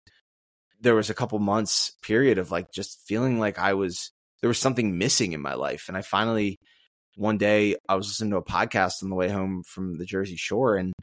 there 0.82 0.96
was 0.96 1.12
a 1.12 1.14
couple 1.14 1.38
months 1.38 1.92
period 2.02 2.40
of 2.40 2.50
like 2.50 2.72
just 2.72 3.06
feeling 3.08 3.40
like 3.40 3.60
I 3.60 3.76
was 3.76 4.12
there 4.42 4.48
was 4.48 4.60
something 4.60 4.98
missing 4.98 5.34
in 5.34 5.42
my 5.42 5.54
life, 5.54 5.86
and 5.88 5.98
I 5.98 6.02
finally 6.02 6.58
one 7.16 7.38
day 7.38 7.76
I 7.88 7.96
was 7.96 8.08
listening 8.08 8.32
to 8.32 8.38
a 8.38 8.44
podcast 8.44 9.04
on 9.04 9.10
the 9.10 9.16
way 9.16 9.30
home 9.30 9.64
from 9.66 9.98
the 9.98 10.06
Jersey 10.06 10.38
Shore, 10.38 10.76
and 10.76 10.94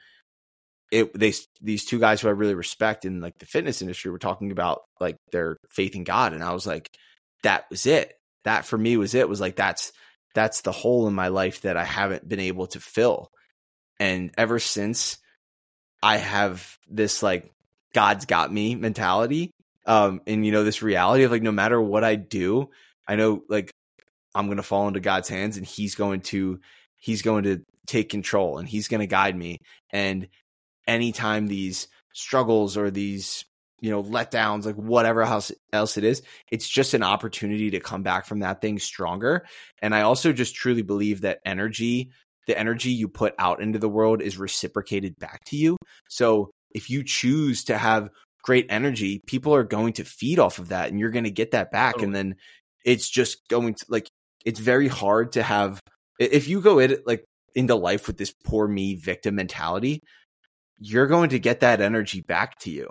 it 0.91 1.13
they 1.19 1.33
these 1.61 1.85
two 1.85 1.99
guys 1.99 2.21
who 2.21 2.29
I 2.29 2.33
really 2.33 2.55
respect 2.55 3.05
in 3.05 3.21
like 3.21 3.39
the 3.39 3.47
fitness 3.47 3.83
industry 3.83 4.11
were 4.11 4.19
talking 4.19 4.51
about 4.51 4.83
like 5.01 5.17
their 5.33 5.57
faith 5.71 5.95
in 5.95 6.05
God, 6.05 6.33
and 6.33 6.43
I 6.43 6.53
was 6.53 6.67
like 6.67 6.89
that 7.43 7.67
was 7.71 7.87
it. 7.87 8.15
That 8.45 8.65
for 8.65 8.79
me 8.79 8.97
was 8.97 9.15
it. 9.15 9.29
Was 9.29 9.41
like 9.41 9.57
that's 9.57 9.93
that's 10.35 10.63
the 10.63 10.73
hole 10.73 11.07
in 11.09 11.15
my 11.15 11.29
life 11.29 11.63
that 11.63 11.77
I 11.77 11.85
haven't 11.85 12.29
been 12.29 12.41
able 12.41 12.67
to 12.69 12.81
fill. 12.81 13.31
And 14.01 14.31
ever 14.39 14.59
since 14.59 15.19
I 16.03 16.17
have 16.17 16.79
this 16.89 17.23
like 17.23 17.51
God's 17.93 18.27
got 18.27 18.53
me 18.53 18.75
mentality. 18.75 19.51
Um, 19.87 20.21
and 20.27 20.45
you 20.45 20.53
know, 20.53 20.65
this 20.65 20.83
reality 20.83 21.25
of 21.25 21.31
like 21.31 21.43
no 21.43 21.53
matter 21.53 21.81
what 21.81 22.05
I 22.05 22.15
do, 22.15 22.71
I 23.09 23.17
know 23.17 23.43
like 23.49 23.73
I'm 24.35 24.49
gonna 24.49 24.63
fall 24.63 24.87
into 24.89 25.01
God's 25.01 25.29
hands 25.29 25.57
and 25.57 25.67
He's 25.67 25.95
going 25.95 26.21
to 26.23 26.61
He's 26.97 27.23
going 27.23 27.45
to 27.45 27.63
take 27.87 28.11
control 28.11 28.59
and 28.59 28.69
He's 28.69 28.89
gonna 28.89 29.07
guide 29.07 29.37
me. 29.37 29.59
And 29.91 30.29
anytime 30.87 31.47
these 31.47 31.89
struggles 32.13 32.77
or 32.77 32.91
these 32.91 33.45
you 33.81 33.91
know, 33.91 34.03
letdowns, 34.03 34.65
like 34.65 34.75
whatever 34.75 35.23
else, 35.23 35.53
else 35.73 35.97
it 35.97 36.05
is, 36.05 36.23
it's 36.51 36.69
just 36.69 36.95
an 36.95 37.03
opportunity 37.03 37.71
to 37.71 37.81
come 37.81 38.03
back 38.03 38.27
from 38.27 38.41
that 38.41 38.61
thing 38.61 38.79
stronger. 38.79 39.47
And 39.81 39.95
I 39.95 40.03
also 40.03 40.33
just 40.33 40.55
truly 40.55 40.83
believe 40.83 41.21
that 41.21 41.41
energy, 41.45 42.11
the 42.47 42.59
energy 42.59 42.91
you 42.91 43.09
put 43.09 43.35
out 43.39 43.63
into 43.63 43.79
the 43.79 43.89
world 43.89 44.21
is 44.21 44.39
reciprocated 44.39 45.19
back 45.19 45.45
to 45.47 45.57
you. 45.57 45.77
So 46.09 46.51
if 46.73 46.91
you 46.91 47.05
choose 47.05 47.65
to 47.65 47.79
have 47.79 48.11
great 48.43 48.67
energy, 48.69 49.21
people 49.27 49.55
are 49.55 49.65
going 49.65 49.93
to 49.95 50.05
feed 50.05 50.39
off 50.39 50.59
of 50.59 50.69
that 50.69 50.89
and 50.89 50.99
you're 50.99 51.11
going 51.11 51.25
to 51.25 51.31
get 51.31 51.53
that 51.53 51.71
back. 51.71 51.97
Oh. 51.99 52.03
And 52.03 52.15
then 52.15 52.37
it's 52.85 53.09
just 53.09 53.49
going 53.49 53.75
to 53.75 53.87
like, 53.89 54.09
it's 54.45 54.61
very 54.61 54.89
hard 54.89 55.33
to 55.33 55.43
have, 55.43 55.81
if 56.19 56.49
you 56.49 56.61
go 56.61 56.79
in 56.79 56.99
like 57.07 57.25
into 57.55 57.75
life 57.75 58.07
with 58.07 58.19
this 58.19 58.33
poor 58.45 58.69
me 58.69 58.95
victim 58.95 59.35
mentality, 59.35 60.01
you're 60.79 61.07
going 61.07 61.31
to 61.31 61.39
get 61.39 61.61
that 61.61 61.81
energy 61.81 62.21
back 62.21 62.59
to 62.61 62.71
you 62.71 62.89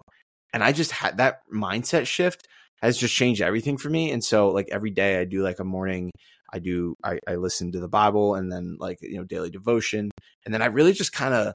and 0.54 0.64
I 0.64 0.72
just 0.72 0.92
had 0.92 1.18
that 1.18 1.42
mindset 1.54 2.08
shift 2.08 2.48
has 2.82 2.98
just 2.98 3.14
changed 3.14 3.42
everything 3.42 3.78
for 3.78 3.90
me. 3.90 4.12
And 4.12 4.24
so 4.24 4.50
like 4.50 4.70
every 4.72 4.92
day 4.92 5.20
I 5.20 5.26
do 5.26 5.42
like 5.42 5.60
a 5.60 5.64
morning, 5.64 6.12
I 6.52 6.60
do 6.60 6.96
I, 7.04 7.20
I 7.28 7.36
listen 7.36 7.72
to 7.74 7.80
the 7.80 7.88
Bible 7.88 8.36
and 8.36 8.52
then 8.52 8.78
like 8.80 8.98
you 9.02 9.18
know 9.18 9.24
daily 9.24 9.50
devotion, 9.50 10.10
and 10.46 10.54
then 10.54 10.62
I 10.62 10.68
really 10.68 10.94
just 10.94 11.14
kind 11.14 11.34
of 11.34 11.54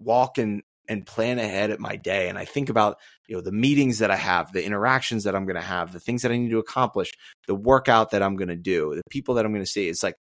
walk 0.00 0.38
and 0.38 0.62
and 0.88 1.06
plan 1.06 1.38
ahead 1.38 1.70
at 1.70 1.80
my 1.80 1.96
day 1.96 2.28
and 2.28 2.36
I 2.36 2.44
think 2.44 2.68
about 2.68 2.98
you 3.28 3.36
know 3.36 3.40
the 3.40 3.52
meetings 3.52 3.98
that 3.98 4.10
I 4.10 4.16
have, 4.16 4.52
the 4.52 4.64
interactions 4.64 5.24
that 5.24 5.34
I'm 5.34 5.46
going 5.46 5.56
to 5.56 5.62
have, 5.62 5.92
the 5.92 6.00
things 6.00 6.22
that 6.22 6.32
I 6.32 6.36
need 6.36 6.50
to 6.50 6.58
accomplish, 6.58 7.12
the 7.46 7.54
workout 7.54 8.10
that 8.10 8.22
I'm 8.22 8.36
going 8.36 8.48
to 8.48 8.56
do, 8.56 8.94
the 8.94 9.02
people 9.10 9.34
that 9.34 9.44
I'm 9.44 9.52
going 9.52 9.64
to 9.64 9.70
see. 9.70 9.88
It's 9.88 10.02
like 10.02 10.16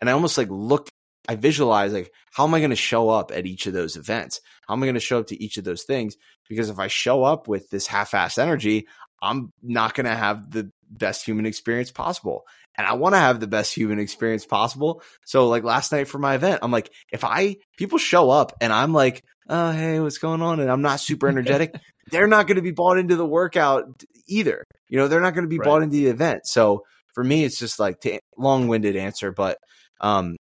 and 0.00 0.10
I 0.10 0.12
almost 0.12 0.36
like 0.38 0.48
look 0.50 0.88
I 1.28 1.36
visualize 1.36 1.92
like 1.92 2.12
how 2.32 2.44
am 2.44 2.54
I 2.54 2.60
going 2.60 2.70
to 2.70 2.76
show 2.76 3.08
up 3.08 3.32
at 3.32 3.46
each 3.46 3.66
of 3.66 3.72
those 3.72 3.96
events? 3.96 4.40
How 4.66 4.74
am 4.74 4.82
I 4.82 4.86
going 4.86 4.94
to 4.94 5.00
show 5.00 5.20
up 5.20 5.28
to 5.28 5.42
each 5.42 5.56
of 5.56 5.64
those 5.64 5.84
things? 5.84 6.16
Because 6.48 6.68
if 6.68 6.78
I 6.78 6.88
show 6.88 7.24
up 7.24 7.48
with 7.48 7.70
this 7.70 7.86
half-ass 7.86 8.38
energy, 8.38 8.86
I'm 9.22 9.52
not 9.62 9.94
going 9.94 10.06
to 10.06 10.14
have 10.14 10.50
the 10.50 10.70
best 10.88 11.24
human 11.24 11.46
experience 11.46 11.90
possible. 11.90 12.44
And 12.76 12.86
I 12.86 12.92
want 12.92 13.14
to 13.14 13.20
have 13.20 13.40
the 13.40 13.46
best 13.46 13.74
human 13.74 13.98
experience 13.98 14.44
possible. 14.44 15.02
So 15.24 15.48
like 15.48 15.64
last 15.64 15.92
night 15.92 16.08
for 16.08 16.18
my 16.18 16.34
event, 16.34 16.60
I'm 16.62 16.70
like, 16.70 16.92
if 17.10 17.24
I 17.24 17.56
people 17.78 17.98
show 17.98 18.30
up 18.30 18.52
and 18.60 18.72
I'm 18.72 18.92
like, 18.92 19.24
oh 19.48 19.72
hey, 19.72 20.00
what's 20.00 20.18
going 20.18 20.42
on? 20.42 20.60
And 20.60 20.70
I'm 20.70 20.82
not 20.82 21.00
super 21.00 21.28
energetic, 21.28 21.74
they're 22.10 22.26
not 22.26 22.46
going 22.46 22.56
to 22.56 22.62
be 22.62 22.72
bought 22.72 22.98
into 22.98 23.16
the 23.16 23.26
workout 23.26 24.02
either. 24.28 24.64
You 24.88 24.98
know, 24.98 25.08
they're 25.08 25.20
not 25.20 25.34
going 25.34 25.44
to 25.44 25.50
be 25.50 25.58
right. 25.58 25.66
bought 25.66 25.82
into 25.82 25.96
the 25.96 26.06
event. 26.06 26.46
So 26.46 26.84
for 27.14 27.24
me, 27.24 27.44
it's 27.44 27.58
just 27.58 27.78
like 27.78 28.00
t- 28.00 28.20
long-winded 28.36 28.96
answer, 28.96 29.32
but 29.32 29.58
um, 30.00 30.36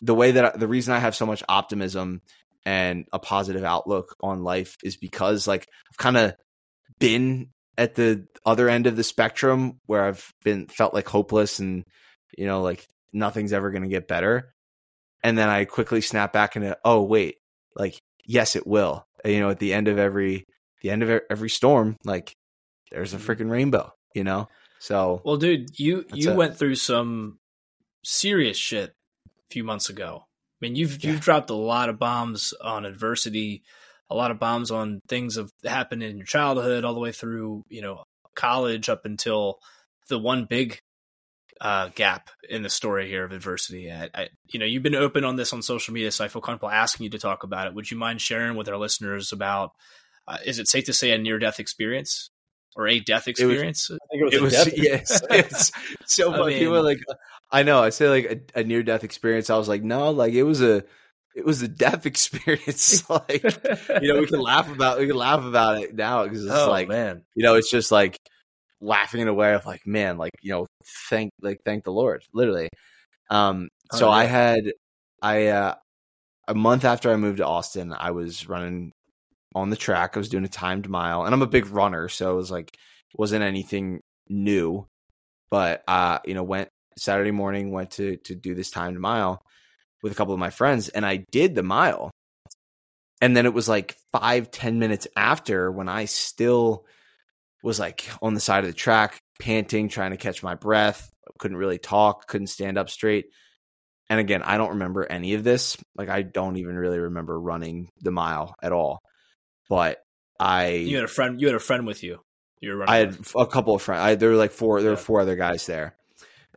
the 0.00 0.14
way 0.14 0.32
that 0.32 0.44
I, 0.44 0.56
the 0.56 0.68
reason 0.68 0.94
I 0.94 0.98
have 0.98 1.14
so 1.14 1.26
much 1.26 1.42
optimism 1.48 2.20
and 2.64 3.06
a 3.12 3.18
positive 3.18 3.64
outlook 3.64 4.14
on 4.20 4.44
life 4.44 4.76
is 4.84 4.96
because 4.96 5.46
like 5.46 5.66
I've 5.90 5.96
kind 5.96 6.16
of 6.16 6.34
been 6.98 7.48
at 7.78 7.94
the 7.94 8.26
other 8.44 8.68
end 8.68 8.86
of 8.86 8.96
the 8.96 9.04
spectrum 9.04 9.80
where 9.86 10.04
I've 10.04 10.32
been 10.44 10.66
felt 10.68 10.94
like 10.94 11.08
hopeless 11.08 11.58
and 11.58 11.84
you 12.36 12.46
know 12.46 12.62
like 12.62 12.86
nothing's 13.12 13.52
ever 13.52 13.70
going 13.70 13.82
to 13.82 13.88
get 13.88 14.08
better 14.08 14.52
and 15.24 15.36
then 15.36 15.48
I 15.48 15.64
quickly 15.64 16.00
snap 16.00 16.32
back 16.32 16.56
into 16.56 16.76
oh 16.84 17.02
wait 17.02 17.36
like 17.74 17.98
yes 18.24 18.56
it 18.56 18.66
will 18.66 19.06
you 19.24 19.40
know 19.40 19.50
at 19.50 19.58
the 19.58 19.72
end 19.72 19.88
of 19.88 19.98
every 19.98 20.46
the 20.82 20.90
end 20.90 21.02
of 21.02 21.20
every 21.30 21.50
storm 21.50 21.96
like 22.04 22.34
there's 22.90 23.14
a 23.14 23.16
mm-hmm. 23.16 23.30
freaking 23.30 23.50
rainbow 23.50 23.92
you 24.14 24.24
know 24.24 24.48
so 24.78 25.20
well 25.24 25.36
dude 25.36 25.78
you 25.78 26.04
you 26.12 26.32
went 26.32 26.56
through 26.56 26.74
some 26.74 27.38
serious 28.04 28.56
shit 28.56 28.90
a 29.26 29.52
few 29.52 29.64
months 29.64 29.88
ago. 29.88 30.24
I 30.24 30.58
mean, 30.60 30.76
you've 30.76 31.02
yeah. 31.02 31.12
you've 31.12 31.20
dropped 31.20 31.50
a 31.50 31.54
lot 31.54 31.88
of 31.88 31.98
bombs 31.98 32.54
on 32.62 32.84
adversity, 32.84 33.62
a 34.10 34.14
lot 34.14 34.30
of 34.30 34.38
bombs 34.38 34.70
on 34.70 35.00
things 35.08 35.36
have 35.36 35.50
happened 35.64 36.02
in 36.02 36.16
your 36.16 36.26
childhood, 36.26 36.84
all 36.84 36.94
the 36.94 37.00
way 37.00 37.12
through 37.12 37.64
you 37.68 37.82
know 37.82 38.04
college 38.34 38.88
up 38.88 39.04
until 39.04 39.58
the 40.08 40.18
one 40.18 40.44
big 40.44 40.80
uh, 41.62 41.88
gap 41.94 42.28
in 42.50 42.62
the 42.62 42.68
story 42.68 43.08
here 43.08 43.24
of 43.24 43.30
adversity. 43.30 43.90
I, 43.90 44.10
I, 44.12 44.28
you 44.48 44.58
know, 44.58 44.66
you've 44.66 44.82
been 44.82 44.96
open 44.96 45.24
on 45.24 45.36
this 45.36 45.52
on 45.52 45.62
social 45.62 45.94
media, 45.94 46.10
so 46.10 46.24
I 46.24 46.28
feel 46.28 46.42
comfortable 46.42 46.70
asking 46.70 47.04
you 47.04 47.10
to 47.10 47.20
talk 47.20 47.44
about 47.44 47.68
it. 47.68 47.74
Would 47.74 47.88
you 47.88 47.96
mind 47.96 48.20
sharing 48.20 48.56
with 48.56 48.68
our 48.68 48.76
listeners 48.76 49.30
about? 49.32 49.70
Uh, 50.26 50.38
is 50.44 50.58
it 50.58 50.66
safe 50.68 50.84
to 50.86 50.92
say 50.92 51.12
a 51.12 51.18
near 51.18 51.38
death 51.38 51.60
experience 51.60 52.30
or 52.74 52.88
a 52.88 52.98
death 52.98 53.28
experience? 53.28 53.90
It 53.90 54.24
was, 54.24 54.34
it 54.34 54.42
was, 54.42 54.54
it 54.54 54.64
was 54.64 54.76
yes. 54.76 55.22
It's 55.30 55.72
so 56.06 56.32
funny. 56.32 56.58
People 56.58 56.76
are 56.76 56.82
like, 56.82 57.00
I 57.50 57.62
know. 57.62 57.80
I 57.80 57.90
say 57.90 58.08
like 58.08 58.50
a, 58.56 58.60
a 58.60 58.64
near 58.64 58.82
death 58.82 59.04
experience. 59.04 59.48
I 59.48 59.56
was 59.56 59.68
like, 59.68 59.84
no, 59.84 60.10
like 60.10 60.32
it 60.34 60.42
was 60.42 60.62
a 60.62 60.84
it 61.36 61.44
was 61.44 61.62
a 61.62 61.68
death 61.68 62.06
experience. 62.06 63.08
like 63.08 63.44
you 64.02 64.12
know, 64.12 64.20
we 64.20 64.26
can 64.26 64.40
laugh 64.40 64.68
about 64.68 64.98
we 64.98 65.06
can 65.06 65.16
laugh 65.16 65.44
about 65.44 65.80
it 65.80 65.94
now 65.94 66.24
because 66.24 66.44
it's 66.44 66.52
oh, 66.52 66.68
like 66.68 66.88
man, 66.88 67.22
you 67.36 67.44
know, 67.44 67.54
it's 67.54 67.70
just 67.70 67.92
like 67.92 68.18
laughing 68.82 69.20
in 69.20 69.28
a 69.28 69.34
way 69.34 69.54
of 69.54 69.64
like, 69.64 69.86
man, 69.86 70.18
like 70.18 70.32
you 70.42 70.52
know, 70.52 70.66
thank 71.08 71.30
like 71.40 71.60
thank 71.64 71.84
the 71.84 71.92
Lord, 71.92 72.24
literally. 72.34 72.68
Um, 73.30 73.68
oh, 73.92 73.98
so 73.98 74.08
yeah. 74.08 74.14
I 74.14 74.24
had 74.24 74.72
I 75.22 75.46
uh 75.46 75.74
a 76.48 76.54
month 76.54 76.84
after 76.84 77.10
I 77.10 77.16
moved 77.16 77.38
to 77.38 77.46
Austin, 77.46 77.94
I 77.96 78.10
was 78.10 78.48
running 78.48 78.92
on 79.54 79.70
the 79.70 79.76
track. 79.76 80.12
I 80.14 80.18
was 80.18 80.28
doing 80.28 80.44
a 80.44 80.48
timed 80.48 80.88
mile, 80.88 81.24
and 81.24 81.34
I'm 81.34 81.42
a 81.42 81.46
big 81.46 81.66
runner, 81.68 82.08
so 82.08 82.32
it 82.32 82.36
was 82.36 82.50
like 82.50 82.76
wasn't 83.16 83.44
anything 83.44 84.00
new. 84.28 84.86
But 85.50 85.82
uh, 85.86 86.18
you 86.24 86.34
know, 86.34 86.42
went 86.42 86.68
Saturday 86.98 87.30
morning, 87.30 87.70
went 87.70 87.92
to 87.92 88.16
to 88.18 88.34
do 88.34 88.54
this 88.54 88.70
timed 88.70 88.98
mile 88.98 89.42
with 90.02 90.12
a 90.12 90.14
couple 90.14 90.34
of 90.34 90.40
my 90.40 90.50
friends, 90.50 90.88
and 90.88 91.06
I 91.06 91.24
did 91.30 91.54
the 91.54 91.62
mile. 91.62 92.10
And 93.20 93.36
then 93.36 93.46
it 93.46 93.54
was 93.54 93.68
like 93.68 93.96
five, 94.12 94.50
ten 94.50 94.80
minutes 94.80 95.06
after 95.16 95.70
when 95.70 95.88
I 95.88 96.06
still 96.06 96.84
was 97.62 97.78
like 97.78 98.08
on 98.20 98.34
the 98.34 98.40
side 98.40 98.64
of 98.64 98.70
the 98.70 98.76
track, 98.76 99.20
panting, 99.40 99.88
trying 99.88 100.10
to 100.10 100.16
catch 100.16 100.42
my 100.42 100.54
breath, 100.54 101.10
couldn't 101.38 101.56
really 101.56 101.78
talk, 101.78 102.26
couldn't 102.26 102.48
stand 102.48 102.78
up 102.78 102.90
straight. 102.90 103.26
And 104.08 104.20
again, 104.20 104.42
I 104.42 104.58
don't 104.58 104.70
remember 104.70 105.04
any 105.04 105.34
of 105.34 105.44
this. 105.44 105.76
Like 105.96 106.08
I 106.08 106.22
don't 106.22 106.56
even 106.56 106.76
really 106.76 106.98
remember 106.98 107.38
running 107.38 107.88
the 108.00 108.10
mile 108.10 108.54
at 108.62 108.72
all. 108.72 109.00
But 109.68 109.98
I 110.38 110.68
You 110.68 110.96
had 110.96 111.04
a 111.04 111.08
friend 111.08 111.40
you 111.40 111.46
had 111.46 111.56
a 111.56 111.60
friend 111.60 111.86
with 111.86 112.02
you. 112.02 112.18
You 112.60 112.70
were 112.70 112.76
running 112.78 112.92
I 112.92 112.98
had 112.98 113.16
with. 113.18 113.34
a 113.36 113.46
couple 113.46 113.74
of 113.74 113.82
friends. 113.82 114.02
I, 114.02 114.14
there 114.16 114.30
were 114.30 114.36
like 114.36 114.52
four 114.52 114.80
there 114.80 114.90
yeah. 114.90 114.96
were 114.96 115.02
four 115.02 115.20
other 115.20 115.36
guys 115.36 115.66
there 115.66 115.96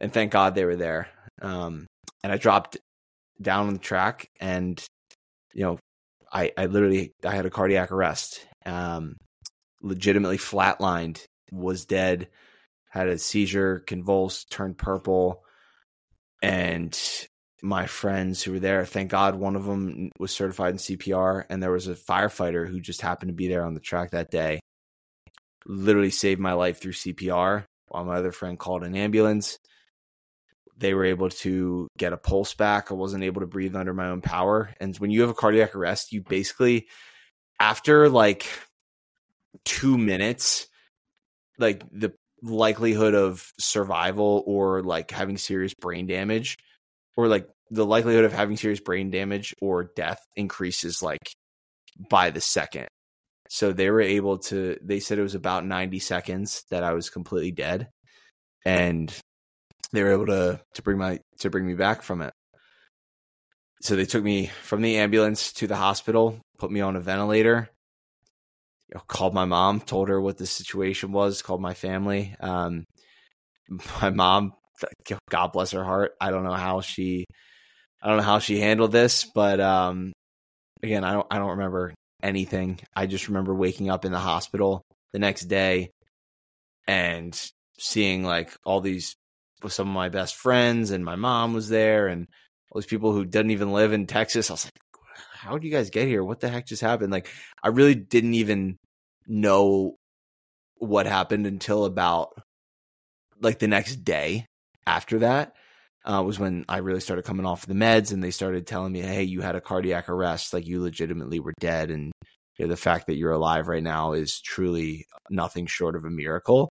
and 0.01 0.11
thank 0.11 0.31
God 0.31 0.55
they 0.55 0.65
were 0.65 0.75
there. 0.75 1.07
Um, 1.41 1.87
and 2.23 2.31
I 2.31 2.37
dropped 2.37 2.77
down 3.41 3.67
on 3.67 3.73
the 3.73 3.79
track 3.79 4.27
and 4.39 4.83
you 5.53 5.63
know 5.63 5.79
I 6.31 6.51
I 6.57 6.65
literally 6.65 7.13
I 7.23 7.35
had 7.35 7.45
a 7.45 7.49
cardiac 7.49 7.91
arrest. 7.91 8.45
Um 8.65 9.15
legitimately 9.85 10.37
flatlined, 10.37 11.25
was 11.51 11.85
dead, 11.85 12.27
had 12.89 13.07
a 13.07 13.17
seizure, 13.17 13.79
convulsed, 13.79 14.51
turned 14.51 14.77
purple 14.77 15.43
and 16.41 16.99
my 17.61 17.87
friends 17.87 18.43
who 18.43 18.51
were 18.51 18.59
there, 18.59 18.85
thank 18.85 19.09
God 19.09 19.35
one 19.35 19.55
of 19.55 19.65
them 19.65 20.11
was 20.19 20.31
certified 20.31 20.73
in 20.73 20.77
CPR 20.77 21.45
and 21.49 21.63
there 21.63 21.71
was 21.71 21.87
a 21.87 21.95
firefighter 21.95 22.67
who 22.67 22.79
just 22.79 23.01
happened 23.01 23.29
to 23.29 23.35
be 23.35 23.47
there 23.47 23.65
on 23.65 23.73
the 23.73 23.79
track 23.79 24.11
that 24.11 24.29
day. 24.29 24.59
Literally 25.65 26.11
saved 26.11 26.39
my 26.39 26.53
life 26.53 26.79
through 26.79 26.91
CPR 26.91 27.63
while 27.87 28.05
my 28.05 28.17
other 28.17 28.31
friend 28.31 28.59
called 28.59 28.83
an 28.83 28.95
ambulance 28.95 29.57
they 30.77 30.93
were 30.93 31.05
able 31.05 31.29
to 31.29 31.87
get 31.97 32.13
a 32.13 32.17
pulse 32.17 32.53
back. 32.53 32.91
I 32.91 32.95
wasn't 32.95 33.23
able 33.23 33.41
to 33.41 33.47
breathe 33.47 33.75
under 33.75 33.93
my 33.93 34.09
own 34.09 34.21
power. 34.21 34.73
And 34.79 34.95
when 34.97 35.09
you 35.09 35.21
have 35.21 35.29
a 35.29 35.35
cardiac 35.35 35.75
arrest, 35.75 36.11
you 36.11 36.21
basically, 36.21 36.87
after 37.59 38.09
like 38.09 38.45
two 39.63 39.97
minutes, 39.97 40.67
like 41.57 41.83
the 41.91 42.13
likelihood 42.41 43.15
of 43.15 43.51
survival 43.59 44.43
or 44.45 44.83
like 44.83 45.11
having 45.11 45.37
serious 45.37 45.73
brain 45.73 46.07
damage 46.07 46.57
or 47.17 47.27
like 47.27 47.47
the 47.71 47.85
likelihood 47.85 48.25
of 48.25 48.33
having 48.33 48.57
serious 48.57 48.79
brain 48.79 49.09
damage 49.09 49.55
or 49.61 49.91
death 49.95 50.19
increases 50.35 51.01
like 51.01 51.31
by 52.09 52.29
the 52.29 52.41
second. 52.41 52.87
So 53.49 53.71
they 53.71 53.89
were 53.89 54.01
able 54.01 54.39
to, 54.39 54.77
they 54.83 54.99
said 54.99 55.17
it 55.17 55.23
was 55.23 55.35
about 55.35 55.65
90 55.65 55.99
seconds 55.99 56.63
that 56.71 56.83
I 56.83 56.93
was 56.93 57.09
completely 57.09 57.51
dead. 57.51 57.89
And 58.65 59.13
they 59.91 60.03
were 60.03 60.11
able 60.11 60.25
to 60.27 60.59
to 60.73 60.81
bring 60.81 60.97
my 60.97 61.19
to 61.39 61.49
bring 61.49 61.65
me 61.65 61.73
back 61.73 62.01
from 62.01 62.21
it. 62.21 62.33
So 63.81 63.95
they 63.95 64.05
took 64.05 64.23
me 64.23 64.47
from 64.63 64.81
the 64.81 64.97
ambulance 64.97 65.53
to 65.53 65.67
the 65.67 65.75
hospital, 65.75 66.39
put 66.57 66.71
me 66.71 66.81
on 66.81 66.95
a 66.95 66.99
ventilator. 66.99 67.69
You 68.89 68.95
know, 68.95 69.03
called 69.07 69.33
my 69.33 69.45
mom, 69.45 69.81
told 69.81 70.09
her 70.09 70.21
what 70.21 70.37
the 70.37 70.45
situation 70.45 71.11
was, 71.11 71.41
called 71.41 71.61
my 71.61 71.73
family. 71.73 72.35
Um, 72.39 72.85
my 74.01 74.09
mom, 74.09 74.53
God 75.29 75.47
bless 75.53 75.71
her 75.71 75.83
heart. 75.83 76.13
I 76.19 76.31
don't 76.31 76.43
know 76.43 76.53
how 76.53 76.81
she, 76.81 77.25
I 78.01 78.07
don't 78.07 78.17
know 78.17 78.23
how 78.23 78.39
she 78.39 78.59
handled 78.59 78.91
this, 78.91 79.25
but 79.33 79.59
um, 79.59 80.13
again, 80.83 81.03
I 81.03 81.13
don't, 81.13 81.27
I 81.31 81.39
don't 81.39 81.51
remember 81.51 81.93
anything. 82.21 82.79
I 82.95 83.07
just 83.07 83.27
remember 83.27 83.53
waking 83.55 83.89
up 83.89 84.05
in 84.05 84.11
the 84.11 84.19
hospital 84.19 84.81
the 85.13 85.19
next 85.19 85.45
day 85.45 85.91
and 86.87 87.39
seeing 87.79 88.23
like 88.23 88.55
all 88.65 88.81
these 88.81 89.15
some 89.67 89.87
of 89.87 89.93
my 89.93 90.09
best 90.09 90.35
friends, 90.35 90.91
and 90.91 91.03
my 91.03 91.15
mom 91.15 91.53
was 91.53 91.69
there, 91.69 92.07
and 92.07 92.27
all 92.71 92.79
these 92.79 92.87
people 92.87 93.13
who 93.13 93.25
didn't 93.25 93.51
even 93.51 93.71
live 93.71 93.93
in 93.93 94.05
Texas. 94.05 94.49
I 94.49 94.53
was 94.53 94.65
like, 94.65 94.73
how 95.45 95.53
did 95.53 95.63
you 95.63 95.71
guys 95.71 95.91
get 95.91 96.07
here? 96.07 96.23
What 96.23 96.39
the 96.39 96.49
heck 96.49 96.65
just 96.65 96.81
happened? 96.81 97.11
Like, 97.11 97.29
I 97.61 97.67
really 97.67 97.95
didn't 97.95 98.33
even 98.33 98.77
know 99.27 99.97
what 100.77 101.05
happened 101.05 101.45
until 101.45 101.85
about 101.85 102.33
like 103.39 103.59
the 103.59 103.67
next 103.67 103.97
day 103.97 104.47
after 104.87 105.19
that 105.19 105.53
uh, 106.03 106.21
was 106.25 106.39
when 106.39 106.65
I 106.67 106.77
really 106.77 106.99
started 106.99 107.25
coming 107.25 107.45
off 107.45 107.65
the 107.65 107.73
meds 107.73 108.11
and 108.11 108.23
they 108.23 108.31
started 108.31 108.67
telling 108.67 108.91
me, 108.91 109.01
hey, 109.01 109.23
you 109.23 109.41
had 109.41 109.55
a 109.55 109.61
cardiac 109.61 110.09
arrest, 110.09 110.53
like 110.53 110.67
you 110.67 110.81
legitimately 110.81 111.39
were 111.39 111.53
dead. 111.59 111.91
And 111.91 112.11
you 112.57 112.65
know, 112.65 112.69
the 112.69 112.77
fact 112.77 113.07
that 113.07 113.15
you're 113.15 113.31
alive 113.31 113.67
right 113.67 113.83
now 113.83 114.13
is 114.13 114.39
truly 114.41 115.05
nothing 115.29 115.65
short 115.65 115.95
of 115.95 116.05
a 116.05 116.09
miracle. 116.09 116.71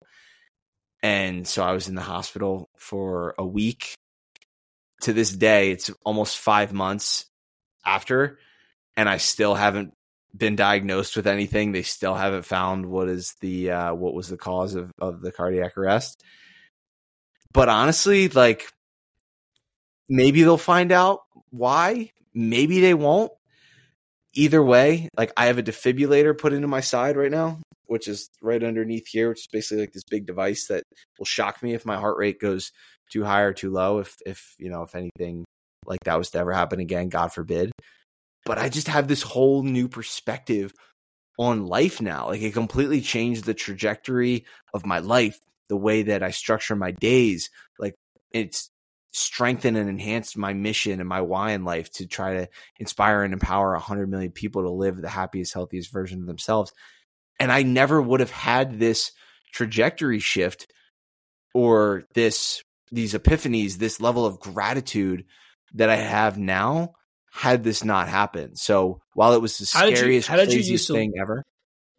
And 1.03 1.47
so 1.47 1.63
I 1.63 1.73
was 1.73 1.89
in 1.89 1.95
the 1.95 2.03
hospital 2.03 2.69
for 2.79 3.35
a 3.39 3.47
week. 3.47 3.95
To 5.03 5.13
this 5.13 5.33
day, 5.33 5.73
it's 5.73 5.91
almost 6.05 6.39
five 6.39 6.73
months 6.73 7.27
after, 7.85 8.39
and 8.97 9.09
I 9.09 9.17
still 9.19 9.55
haven't 9.55 9.93
been 10.37 10.57
diagnosed 10.57 11.17
with 11.17 11.27
anything. 11.27 11.73
They 11.73 11.83
still 11.83 12.15
haven't 12.15 12.45
found 12.45 12.87
what 12.87 13.09
is 13.09 13.35
the 13.41 13.71
uh, 13.71 13.95
what 13.95 14.15
was 14.15 14.29
the 14.29 14.37
cause 14.37 14.75
of 14.75 14.91
of 15.01 15.21
the 15.21 15.33
cardiac 15.33 15.77
arrest. 15.77 16.23
But 17.53 17.69
honestly, 17.69 18.29
like 18.29 18.67
maybe 20.09 20.43
they'll 20.43 20.59
find 20.59 20.93
out 20.93 21.21
why. 21.51 22.11
Maybe 22.35 22.81
they 22.81 22.95
won't. 22.95 23.31
Either 24.35 24.63
way, 24.63 25.09
like 25.17 25.31
I 25.37 25.47
have 25.47 25.59
a 25.59 25.63
defibrillator 25.63 26.37
put 26.37 26.55
into 26.55 26.67
my 26.67 26.81
side 26.81 27.17
right 27.19 27.31
now 27.31 27.59
which 27.93 28.09
is 28.09 28.31
right 28.41 28.65
underneath 28.65 29.07
here, 29.07 29.29
which 29.29 29.41
is 29.41 29.49
basically 29.49 29.83
like 29.83 29.93
this 29.93 30.05
big 30.09 30.27
device 30.27 30.67
that 30.69 30.83
will 31.19 31.27
shock 31.27 31.63
me 31.63 31.75
if 31.75 31.85
my 31.85 31.97
heart 31.97 32.17
rate 32.17 32.41
goes 32.41 32.73
too 33.13 33.23
high 33.23 33.43
or 33.43 33.53
too 33.53 33.71
low. 33.71 33.99
If 33.99 34.17
if 34.25 34.55
you 34.59 34.71
know 34.71 34.83
if 34.83 34.95
anything 34.95 35.45
like 35.85 36.01
that 36.05 36.17
was 36.17 36.31
to 36.31 36.39
ever 36.39 36.55
happen 36.55 36.81
again, 36.81 37.11
God 37.11 37.35
forbid. 37.35 37.71
But 38.45 38.59
I 38.59 38.69
just 38.69 38.89
have 38.89 39.09
this 39.09 39.23
whole 39.23 39.63
new 39.63 39.89
perspective 39.89 40.73
on 41.39 41.67
life 41.67 42.01
now. 42.01 42.29
Like 42.29 42.43
it 42.43 42.53
completely 42.53 43.01
changed 43.01 43.45
the 43.45 43.55
trajectory 43.55 44.47
of 44.75 44.87
my 44.87 44.99
life, 44.99 45.39
the 45.69 45.77
way 45.77 46.03
that 46.05 46.23
I 46.23 46.31
structure 46.31 46.77
my 46.77 46.91
days. 46.91 47.51
Like 47.79 47.95
it's 48.33 48.71
strengthened 49.13 49.77
and 49.77 49.89
enhanced 49.89 50.37
my 50.37 50.55
mission 50.55 50.99
and 50.99 51.09
my 51.09 51.21
why 51.21 51.53
in 51.53 51.65
life 51.65 51.91
to 51.93 52.07
try 52.07 52.35
to 52.35 52.49
inspire 52.79 53.23
and 53.23 53.33
empower 53.33 53.73
100 53.73 54.09
million 54.09 54.33
people 54.33 54.63
to 54.63 54.71
live 54.71 55.01
the 55.01 55.09
happiest, 55.09 55.53
healthiest 55.53 55.93
version 55.93 56.21
of 56.21 56.27
themselves. 56.27 56.73
And 57.39 57.53
I 57.53 57.63
never 57.63 58.01
would 58.01 58.21
have 58.21 58.31
had 58.31 58.79
this 58.79 59.13
trajectory 59.53 60.19
shift 60.19 60.73
or 61.55 62.05
this 62.15 62.63
these 62.91 63.15
epiphanies, 63.15 63.77
this 63.77 64.01
level 64.01 64.27
of 64.27 64.39
gratitude 64.39 65.25
that 65.75 65.89
I 65.89 65.97
have 65.97 66.39
now 66.39 66.93
had 67.33 67.65
this 67.65 67.83
not 67.83 68.09
happened. 68.09 68.59
So 68.59 69.01
while 69.15 69.33
it 69.33 69.41
was 69.41 69.59
the 69.59 69.65
how 69.73 69.87
scariest, 69.87 70.29
you, 70.29 70.33
how 70.33 70.37
did 70.37 70.53
you 70.53 70.61
used 70.61 70.87
to, 70.89 70.93
thing 70.93 71.15
ever. 71.19 71.45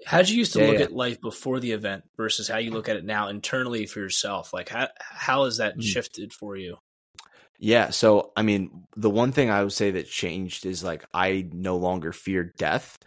How 0.06 0.20
did 0.20 0.30
you 0.30 0.38
used 0.38 0.54
to 0.54 0.60
yeah, 0.60 0.68
look 0.68 0.78
yeah. 0.78 0.86
at 0.86 0.94
life 0.94 1.20
before 1.22 1.60
the 1.60 1.72
event 1.72 2.04
versus 2.18 2.48
how 2.48 2.58
you 2.58 2.72
look 2.72 2.88
at 2.88 2.98
it 2.98 3.06
now 3.06 3.30
internally 3.30 3.86
for 3.86 4.00
yourself? 4.00 4.54
Like 4.54 4.70
how 4.70 4.90
how 5.00 5.46
has 5.46 5.58
that 5.58 5.78
mm. 5.78 5.84
shifted 5.84 6.34
for 6.34 6.56
you? 6.56 6.78
Yeah, 7.58 7.90
so 7.90 8.32
I 8.36 8.44
mean, 8.44 8.86
the 8.96 9.10
one 9.10 9.32
thing 9.32 9.50
I 9.50 9.64
would 9.64 9.74
say 9.74 9.92
that 9.92 10.08
changed 10.08 10.66
is 10.66 10.84
like 10.84 11.06
I 11.14 11.48
no 11.52 11.78
longer 11.78 12.12
fear 12.12 12.54
death. 12.58 12.98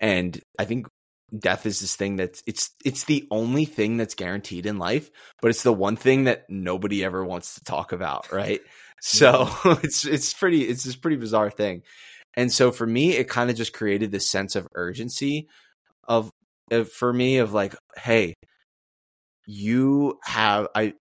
And 0.00 0.40
I 0.58 0.64
think 0.64 0.88
death 1.36 1.66
is 1.66 1.80
this 1.80 1.96
thing 1.96 2.16
that's 2.16 2.42
it's 2.46 2.70
it's 2.84 3.04
the 3.04 3.26
only 3.30 3.64
thing 3.64 3.96
that's 3.96 4.14
guaranteed 4.14 4.66
in 4.66 4.78
life, 4.78 5.10
but 5.40 5.50
it's 5.50 5.62
the 5.62 5.72
one 5.72 5.96
thing 5.96 6.24
that 6.24 6.48
nobody 6.48 7.04
ever 7.04 7.24
wants 7.24 7.54
to 7.54 7.64
talk 7.64 7.92
about, 7.92 8.32
right? 8.32 8.60
So 9.00 9.48
it's 9.82 10.04
it's 10.06 10.32
pretty 10.32 10.62
it's 10.62 10.84
this 10.84 10.96
pretty 10.96 11.16
bizarre 11.16 11.50
thing. 11.50 11.82
And 12.34 12.52
so 12.52 12.70
for 12.70 12.86
me, 12.86 13.16
it 13.16 13.28
kind 13.28 13.50
of 13.50 13.56
just 13.56 13.72
created 13.72 14.12
this 14.12 14.30
sense 14.30 14.56
of 14.56 14.68
urgency 14.74 15.48
of, 16.06 16.30
of 16.70 16.90
for 16.92 17.12
me 17.12 17.38
of 17.38 17.52
like, 17.54 17.74
hey, 17.96 18.34
you 19.46 20.18
have 20.24 20.68
I 20.74 20.94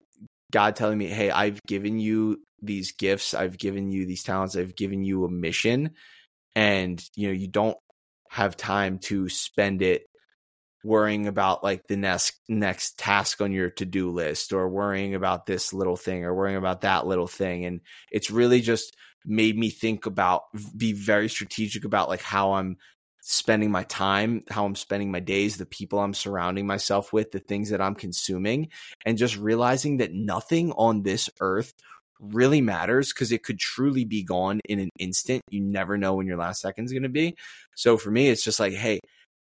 God 0.52 0.76
telling 0.76 0.98
me, 0.98 1.06
hey, 1.06 1.30
I've 1.30 1.60
given 1.66 1.98
you 1.98 2.42
these 2.62 2.92
gifts, 2.92 3.34
I've 3.34 3.58
given 3.58 3.90
you 3.90 4.06
these 4.06 4.22
talents, 4.22 4.56
I've 4.56 4.76
given 4.76 5.02
you 5.02 5.24
a 5.24 5.30
mission, 5.30 5.90
and 6.54 7.02
you 7.16 7.28
know, 7.28 7.34
you 7.34 7.48
don't 7.48 7.76
have 8.30 8.56
time 8.56 8.98
to 8.98 9.28
spend 9.28 9.82
it 9.82 10.04
worrying 10.84 11.26
about 11.26 11.64
like 11.64 11.86
the 11.88 11.96
next 11.96 12.38
next 12.48 12.98
task 12.98 13.40
on 13.40 13.50
your 13.50 13.70
to-do 13.70 14.10
list 14.10 14.52
or 14.52 14.68
worrying 14.68 15.14
about 15.14 15.46
this 15.46 15.72
little 15.72 15.96
thing 15.96 16.24
or 16.24 16.34
worrying 16.34 16.56
about 16.56 16.82
that 16.82 17.06
little 17.06 17.26
thing 17.26 17.64
and 17.64 17.80
it's 18.12 18.30
really 18.30 18.60
just 18.60 18.94
made 19.24 19.56
me 19.56 19.70
think 19.70 20.04
about 20.04 20.42
be 20.76 20.92
very 20.92 21.28
strategic 21.28 21.84
about 21.84 22.10
like 22.10 22.20
how 22.20 22.52
I'm 22.52 22.76
spending 23.26 23.70
my 23.70 23.84
time, 23.84 24.44
how 24.50 24.66
I'm 24.66 24.74
spending 24.74 25.10
my 25.10 25.20
days, 25.20 25.56
the 25.56 25.64
people 25.64 25.98
I'm 25.98 26.12
surrounding 26.12 26.66
myself 26.66 27.10
with, 27.10 27.32
the 27.32 27.38
things 27.38 27.70
that 27.70 27.80
I'm 27.80 27.94
consuming 27.94 28.68
and 29.06 29.16
just 29.16 29.38
realizing 29.38 29.96
that 29.96 30.12
nothing 30.12 30.72
on 30.72 31.02
this 31.02 31.30
earth 31.40 31.72
really 32.20 32.60
matters 32.60 33.12
because 33.12 33.32
it 33.32 33.42
could 33.42 33.58
truly 33.58 34.04
be 34.04 34.22
gone 34.22 34.60
in 34.68 34.78
an 34.78 34.90
instant. 34.98 35.40
You 35.50 35.62
never 35.62 35.96
know 35.96 36.14
when 36.14 36.26
your 36.26 36.36
last 36.36 36.60
second 36.60 36.84
is 36.84 36.92
going 36.92 37.02
to 37.04 37.08
be. 37.08 37.34
So 37.74 37.96
for 37.96 38.10
me, 38.10 38.28
it's 38.28 38.44
just 38.44 38.60
like, 38.60 38.74
hey, 38.74 39.00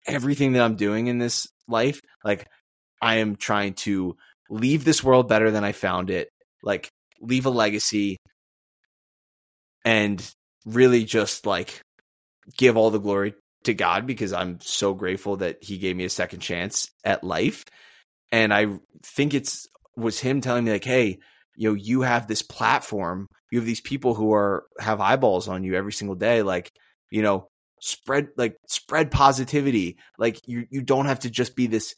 everything 0.08 0.54
that 0.54 0.63
I'm 0.63 0.76
doing 0.76 1.08
in 1.08 1.17
this 1.17 1.48
life, 1.67 2.02
like 2.23 2.48
I 3.02 3.15
am 3.15 3.36
trying 3.36 3.73
to 3.73 4.15
leave 4.50 4.86
this 4.86 5.04
world 5.04 5.27
better 5.27 5.52
than 5.52 5.63
I 5.63 5.71
found 5.73 6.10
it, 6.10 6.29
like 6.63 6.90
leave 7.21 7.46
a 7.46 7.50
legacy 7.50 8.17
and 9.84 10.23
really 10.65 11.04
just 11.04 11.46
like 11.46 11.82
give 12.58 12.77
all 12.77 12.90
the 12.90 13.00
glory 13.00 13.34
to 13.63 13.73
God 13.73 14.06
because 14.08 14.34
I'm 14.34 14.60
so 14.62 14.94
grateful 14.94 15.38
that 15.38 15.63
he 15.63 15.77
gave 15.77 15.96
me 15.96 16.06
a 16.06 16.10
second 16.10 16.40
chance 16.40 16.90
at 17.04 17.23
life. 17.23 17.65
And 18.32 18.54
I 18.54 18.79
think 19.04 19.34
it's 19.34 19.67
was 19.96 20.19
him 20.19 20.42
telling 20.42 20.65
me 20.65 20.71
like, 20.71 20.84
"Hey, 20.84 21.19
you 21.56 21.69
know, 21.69 21.75
you 21.75 22.02
have 22.02 22.27
this 22.27 22.42
platform. 22.42 23.27
You 23.52 23.60
have 23.60 23.65
these 23.65 23.82
people 23.82 24.13
who 24.13 24.34
are 24.34 24.65
have 24.79 25.02
eyeballs 25.02 25.48
on 25.48 25.63
you 25.63 25.75
every 25.75 25.94
single 25.94 26.15
day 26.15 26.44
like, 26.44 26.71
you 27.10 27.21
know, 27.21 27.48
spread 27.82 28.30
like 28.38 28.58
spread 28.67 29.12
positivity. 29.12 29.98
Like 30.17 30.48
you 30.48 30.67
you 30.69 30.82
don't 30.82 31.06
have 31.06 31.19
to 31.21 31.30
just 31.30 31.56
be 31.56 31.67
this 31.67 31.96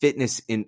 fitness 0.00 0.40
in 0.48 0.66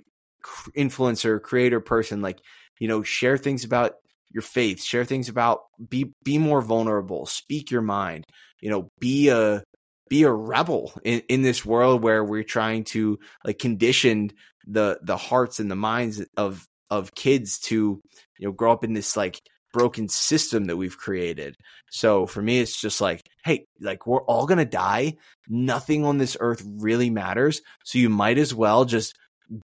influencer 0.77 1.41
creator 1.41 1.81
person. 1.81 2.23
Like 2.23 2.41
you 2.79 2.89
know 2.89 3.03
share 3.03 3.37
things 3.37 3.65
about 3.65 3.95
your 4.31 4.43
faith, 4.43 4.83
share 4.83 5.05
things 5.05 5.29
about 5.29 5.61
be 5.89 6.13
be 6.25 6.39
more 6.39 6.63
vulnerable, 6.63 7.27
speak 7.27 7.71
your 7.71 7.83
mind, 7.83 8.25
you 8.61 8.71
know, 8.71 8.89
be 8.99 9.29
a 9.29 9.63
be 10.09 10.25
a 10.25 10.31
rebel 10.31 10.93
in, 11.05 11.23
in 11.29 11.43
this 11.43 11.65
world 11.65 12.03
where 12.03 12.25
we're 12.25 12.43
trying 12.43 12.85
to 12.85 13.19
like 13.45 13.59
condition 13.59 14.31
the 14.67 14.99
the 15.03 15.17
hearts 15.17 15.61
and 15.61 15.71
the 15.71 15.77
minds 15.77 16.23
of 16.37 16.67
of 16.91 17.15
kids 17.15 17.59
to 17.59 18.01
you 18.39 18.47
know 18.47 18.53
grow 18.53 18.73
up 18.73 18.85
in 18.85 18.93
this 18.93 19.17
like 19.17 19.41
broken 19.73 20.09
system 20.09 20.67
that 20.67 20.77
we've 20.77 20.99
created. 20.99 21.57
So 21.91 22.27
for 22.27 22.43
me, 22.43 22.61
it's 22.61 22.81
just 22.81 23.01
like, 23.01 23.29
hey, 23.45 23.67
like 23.81 24.07
we're 24.07 24.23
all 24.23 24.47
gonna 24.47 24.65
die. 24.65 25.17
Nothing 25.49 26.05
on 26.05 26.19
this 26.19 26.37
earth 26.41 26.63
really 26.67 27.11
matters. 27.11 27.63
So 27.85 27.99
you 27.99 28.09
might 28.09 28.39
as 28.39 28.55
well 28.55 28.85
just 28.85 29.17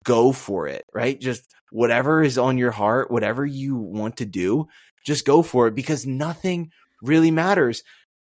go 0.03 0.31
for 0.31 0.67
it, 0.67 0.85
right? 0.93 1.19
Just 1.19 1.43
whatever 1.71 2.23
is 2.23 2.37
on 2.37 2.57
your 2.57 2.71
heart, 2.71 3.11
whatever 3.11 3.45
you 3.45 3.75
want 3.75 4.17
to 4.17 4.25
do, 4.25 4.67
just 5.05 5.25
go 5.25 5.41
for 5.41 5.67
it 5.67 5.75
because 5.75 6.05
nothing 6.05 6.71
really 7.01 7.31
matters. 7.31 7.83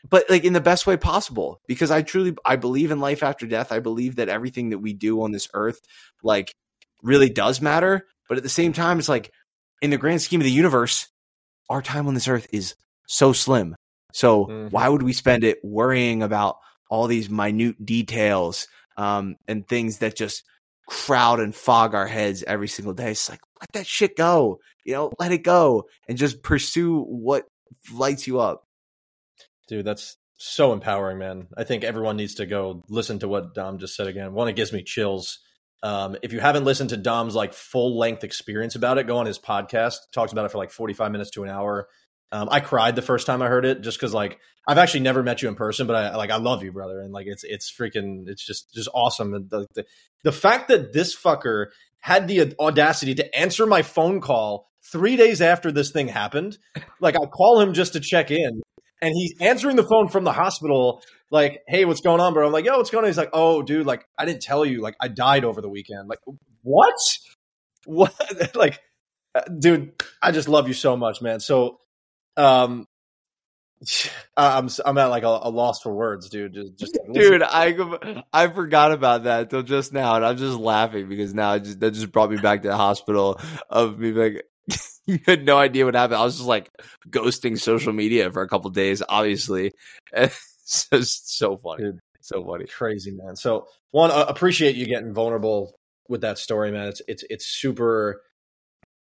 But 0.09 0.31
like 0.31 0.45
in 0.45 0.53
the 0.53 0.61
best 0.61 0.87
way 0.87 0.97
possible, 0.97 1.61
because 1.67 1.91
I 1.91 2.03
truly 2.03 2.35
I 2.45 2.57
believe 2.57 2.91
in 2.91 3.01
life 3.01 3.23
after 3.23 3.47
death. 3.47 3.73
I 3.73 3.81
believe 3.81 4.17
that 4.17 4.29
everything 4.29 4.71
that 4.71 4.79
we 4.79 4.93
do 4.93 5.23
on 5.23 5.33
this 5.33 5.49
earth, 5.53 5.81
like, 6.23 6.55
really 7.03 7.29
does 7.29 7.61
matter. 7.61 8.07
But 8.29 8.39
at 8.39 8.43
the 8.43 8.49
same 8.49 8.73
time, 8.73 8.99
it's 8.99 9.09
like 9.09 9.31
in 9.83 9.91
the 9.91 9.99
grand 9.99 10.23
scheme 10.23 10.41
of 10.41 10.45
the 10.45 10.51
universe, 10.51 11.09
our 11.71 11.81
time 11.81 12.07
on 12.09 12.15
this 12.15 12.29
earth 12.29 12.49
is 12.53 12.75
so 13.07 13.33
slim. 13.33 13.75
So 14.13 14.47
mm-hmm. 14.47 14.69
why 14.69 14.89
would 14.89 15.03
we 15.03 15.13
spend 15.13 15.45
it 15.45 15.59
worrying 15.63 16.23
about 16.23 16.57
all 16.91 17.07
these 17.07 17.31
minute 17.31 17.85
details 17.85 18.67
um, 18.97 19.37
and 19.49 19.67
things 19.67 19.99
that 19.99 20.17
just 20.17 20.43
crowd 20.89 21.39
and 21.39 21.55
fog 21.55 21.95
our 21.95 22.07
heads 22.07 22.43
every 22.43 22.69
single 22.69 22.93
day? 22.93 23.13
It's 23.13 23.31
like 23.31 23.41
let 23.61 23.73
that 23.73 23.87
shit 23.87 24.17
go, 24.17 24.59
you 24.85 24.93
know, 24.93 25.13
let 25.19 25.33
it 25.33 25.45
go, 25.45 25.85
and 26.09 26.19
just 26.19 26.43
pursue 26.43 27.03
what 27.03 27.47
lights 27.93 28.27
you 28.27 28.41
up. 28.41 28.65
Dude, 29.69 29.87
that's 29.87 30.17
so 30.39 30.73
empowering, 30.73 31.19
man. 31.19 31.47
I 31.57 31.65
think 31.65 31.85
everyone 31.85 32.17
needs 32.17 32.35
to 32.37 32.47
go 32.47 32.83
listen 32.89 33.21
to 33.21 33.29
what 33.29 33.55
Dom 33.55 33.79
just 33.79 33.95
said 33.95 34.09
again. 34.09 34.33
One, 34.33 34.49
it 34.49 34.57
gives 34.57 34.73
me 34.73 34.83
chills. 34.83 35.39
Um, 35.83 36.17
if 36.23 36.33
you 36.33 36.41
haven't 36.41 36.65
listened 36.65 36.91
to 36.91 36.97
Dom's 36.97 37.35
like 37.35 37.55
full 37.55 37.99
length 37.99 38.25
experience 38.25 38.75
about 38.75 38.99
it, 38.99 39.07
go 39.07 39.19
on 39.19 39.27
his 39.27 39.39
podcast. 39.39 39.97
Talks 40.13 40.33
about 40.33 40.45
it 40.45 40.53
for 40.53 40.59
like 40.59 40.71
45 40.71 41.11
minutes 41.11 41.31
to 41.33 41.43
an 41.45 41.49
hour. 41.49 41.89
Um, 42.33 42.49
I 42.51 42.61
cried 42.61 42.97
the 42.97 43.03
first 43.03 43.27
time 43.27 43.43
I 43.43 43.49
heard 43.49 43.65
it 43.65 43.81
just 43.81 43.99
because 43.99 44.15
like 44.15 44.39
I've 44.69 44.79
actually 44.79 45.01
never 45.01 45.23
met 45.23 45.43
you 45.43 45.49
in 45.49 45.55
person, 45.57 45.87
but 45.87 45.97
I 45.97 46.17
like 46.17 46.31
I 46.31 46.37
love 46.37 46.63
you, 46.63 46.71
brother, 46.71 47.01
and 47.01 47.13
like 47.13 47.27
it's 47.27 47.43
it's 47.45 47.73
freaking 47.73 48.29
it's 48.29 48.45
just 48.45 48.73
just 48.73 48.89
awesome. 48.95 49.35
And 49.35 49.51
the, 49.51 49.67
the 49.75 49.85
the 50.23 50.33
fact 50.33 50.69
that 50.69 50.93
this 50.93 51.17
fucker 51.17 51.67
had 52.01 52.29
the 52.29 52.55
audacity 52.61 53.15
to 53.17 53.37
answer 53.37 53.67
my 53.67 53.83
phone 53.83 54.21
call 54.21 54.69
three 54.93 55.17
days 55.17 55.41
after 55.41 55.73
this 55.73 55.91
thing 55.91 56.09
happened, 56.09 56.59
like 57.01 57.17
I 57.17 57.27
call 57.27 57.61
him 57.61 57.75
just 57.75 57.95
to 57.95 58.01
check 58.01 58.31
in, 58.31 58.63
and 59.03 59.13
he's 59.13 59.35
answering 59.41 59.77
the 59.77 59.83
phone 59.83 60.09
from 60.09 60.25
the 60.25 60.33
hospital, 60.33 61.03
like, 61.31 61.63
"Hey, 61.67 61.85
what's 61.85 62.01
going 62.01 62.21
on, 62.21 62.35
bro?" 62.35 62.47
I'm 62.47 62.53
like, 62.53 62.65
"Yo, 62.65 62.77
what's 62.77 62.91
going 62.91 63.05
on?" 63.05 63.09
He's 63.09 63.19
like, 63.19 63.31
"Oh, 63.33 63.63
dude, 63.63 63.87
like 63.87 64.07
I 64.19 64.25
didn't 64.25 64.43
tell 64.43 64.65
you, 64.65 64.81
like 64.81 64.97
I 65.01 65.09
died 65.09 65.45
over 65.45 65.61
the 65.61 65.69
weekend." 65.69 66.09
Like, 66.09 66.21
what? 66.63 66.95
What? 67.87 68.15
like, 68.55 68.79
uh, 69.35 69.41
dude, 69.59 69.93
I 70.21 70.33
just 70.33 70.51
love 70.51 70.69
you 70.69 70.75
so 70.75 70.99
much, 70.99 71.23
man. 71.23 71.41
So 71.41 71.79
um, 72.37 72.87
I'm 74.37 74.69
I'm 74.85 74.99
at 74.99 75.07
like 75.07 75.23
a, 75.23 75.27
a, 75.43 75.51
loss 75.51 75.81
for 75.81 75.93
words, 75.93 76.29
dude. 76.29 76.55
Just, 76.55 76.79
just 76.79 76.99
dude, 77.13 77.43
I 77.43 78.25
I 78.33 78.49
forgot 78.49 78.93
about 78.93 79.25
that 79.25 79.43
until 79.43 79.63
just 79.63 79.93
now, 79.93 80.17
and 80.17 80.25
I'm 80.25 80.37
just 80.37 80.59
laughing 80.59 81.09
because 81.09 81.35
now 81.35 81.59
just, 81.59 81.81
that 81.81 81.93
just 81.93 82.13
brought 82.13 82.31
me 82.31 82.37
back 82.37 82.63
to 82.63 82.69
the 82.69 82.77
hospital 82.77 83.41
of 83.69 83.99
me 83.99 84.13
like 84.13 84.45
you 85.07 85.19
had 85.27 85.45
no 85.45 85.59
idea 85.59 85.85
what 85.85 85.95
happened. 85.95 86.21
I 86.21 86.25
was 86.25 86.37
just 86.37 86.49
like 86.49 86.71
ghosting 87.09 87.59
social 87.59 87.93
media 87.93 88.31
for 88.31 88.43
a 88.43 88.49
couple 88.49 88.71
days, 88.71 89.03
obviously. 89.09 89.73
just 90.93 91.37
so 91.37 91.57
funny, 91.57 91.85
dude, 91.85 92.01
so 92.21 92.45
funny, 92.45 92.67
crazy 92.67 93.13
man. 93.13 93.37
So 93.37 93.67
one, 93.91 94.11
uh, 94.11 94.27
appreciate 94.29 94.77
you 94.77 94.87
getting 94.87 95.13
vulnerable 95.13 95.75
with 96.09 96.21
that 96.23 96.39
story, 96.39 96.71
man. 96.71 96.89
It's 96.89 97.03
it's 97.09 97.25
it's 97.31 97.47
super 97.47 98.23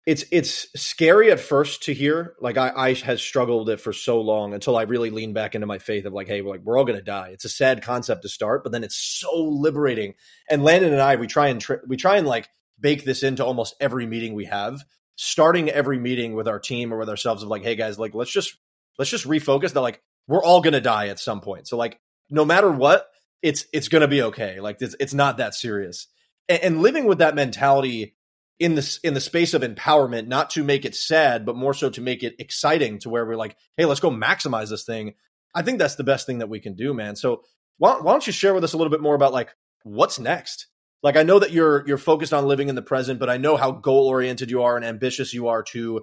it's 0.06 0.24
it's 0.30 0.68
scary 0.76 1.32
at 1.32 1.40
first 1.40 1.82
to 1.84 1.92
hear. 1.92 2.34
Like 2.40 2.56
I, 2.56 2.72
I 2.74 2.94
had 2.94 3.18
struggled 3.18 3.68
it 3.68 3.80
for 3.80 3.92
so 3.92 4.20
long 4.20 4.54
until 4.54 4.76
I 4.76 4.82
really 4.82 5.10
leaned 5.10 5.34
back 5.34 5.56
into 5.56 5.66
my 5.66 5.78
faith 5.78 6.06
of 6.06 6.12
like, 6.12 6.28
hey, 6.28 6.40
we're 6.42 6.50
like 6.50 6.60
we're 6.62 6.78
all 6.78 6.84
gonna 6.84 7.02
die. 7.02 7.30
It's 7.32 7.44
a 7.44 7.50
sad 7.50 7.82
concept 7.82 8.22
to 8.22 8.28
start, 8.28 8.62
but 8.62 8.70
then 8.70 8.84
it's 8.84 8.96
so 8.96 9.34
liberating. 9.34 10.14
And 10.48 10.62
Landon 10.62 10.92
and 10.92 11.02
I, 11.02 11.16
we 11.16 11.26
try 11.26 11.48
and 11.48 11.60
tri- 11.60 11.78
we 11.86 11.96
try 11.96 12.18
and 12.18 12.26
like 12.26 12.48
bake 12.78 13.04
this 13.04 13.24
into 13.24 13.44
almost 13.44 13.74
every 13.80 14.06
meeting 14.06 14.34
we 14.34 14.44
have. 14.44 14.84
Starting 15.16 15.70
every 15.70 15.98
meeting 15.98 16.34
with 16.34 16.46
our 16.46 16.60
team 16.60 16.92
or 16.92 16.98
with 16.98 17.08
ourselves 17.08 17.42
of 17.42 17.48
like, 17.48 17.62
hey 17.62 17.74
guys, 17.74 17.98
like 17.98 18.14
let's 18.14 18.30
just 18.30 18.56
let's 18.98 19.10
just 19.10 19.26
refocus 19.26 19.72
that 19.72 19.80
like 19.80 20.00
we're 20.26 20.42
all 20.42 20.60
gonna 20.60 20.80
die 20.80 21.08
at 21.08 21.20
some 21.20 21.40
point. 21.40 21.68
So 21.68 21.76
like 21.76 22.00
no 22.30 22.44
matter 22.44 22.70
what, 22.70 23.08
it's 23.42 23.66
it's 23.72 23.88
gonna 23.88 24.08
be 24.08 24.22
okay. 24.22 24.60
Like 24.60 24.78
it's 24.80 24.96
it's 25.00 25.14
not 25.14 25.38
that 25.38 25.54
serious. 25.54 26.08
and, 26.48 26.62
and 26.62 26.82
living 26.82 27.06
with 27.06 27.18
that 27.18 27.34
mentality 27.34 28.14
in 28.58 28.74
the 28.74 28.98
in 29.02 29.14
the 29.14 29.20
space 29.20 29.54
of 29.54 29.62
empowerment, 29.62 30.26
not 30.26 30.50
to 30.50 30.64
make 30.64 30.84
it 30.84 30.94
sad, 30.94 31.44
but 31.44 31.56
more 31.56 31.74
so 31.74 31.90
to 31.90 32.00
make 32.00 32.22
it 32.22 32.36
exciting, 32.38 32.98
to 33.00 33.10
where 33.10 33.26
we're 33.26 33.36
like, 33.36 33.56
hey, 33.76 33.84
let's 33.84 34.00
go 34.00 34.10
maximize 34.10 34.70
this 34.70 34.84
thing. 34.84 35.14
I 35.54 35.62
think 35.62 35.78
that's 35.78 35.96
the 35.96 36.04
best 36.04 36.26
thing 36.26 36.38
that 36.38 36.48
we 36.48 36.60
can 36.60 36.74
do, 36.74 36.94
man. 36.94 37.16
So 37.16 37.42
why, 37.78 37.98
why 38.00 38.12
don't 38.12 38.26
you 38.26 38.32
share 38.32 38.54
with 38.54 38.64
us 38.64 38.72
a 38.72 38.76
little 38.76 38.90
bit 38.90 39.02
more 39.02 39.14
about 39.14 39.32
like 39.32 39.54
what's 39.82 40.18
next? 40.18 40.68
Like 41.02 41.16
I 41.16 41.22
know 41.22 41.38
that 41.38 41.52
you're 41.52 41.86
you're 41.86 41.98
focused 41.98 42.32
on 42.32 42.46
living 42.46 42.68
in 42.68 42.74
the 42.74 42.82
present, 42.82 43.20
but 43.20 43.30
I 43.30 43.36
know 43.36 43.56
how 43.56 43.72
goal 43.72 44.08
oriented 44.08 44.50
you 44.50 44.62
are 44.62 44.76
and 44.76 44.84
ambitious 44.84 45.34
you 45.34 45.48
are 45.48 45.62
to 45.64 46.02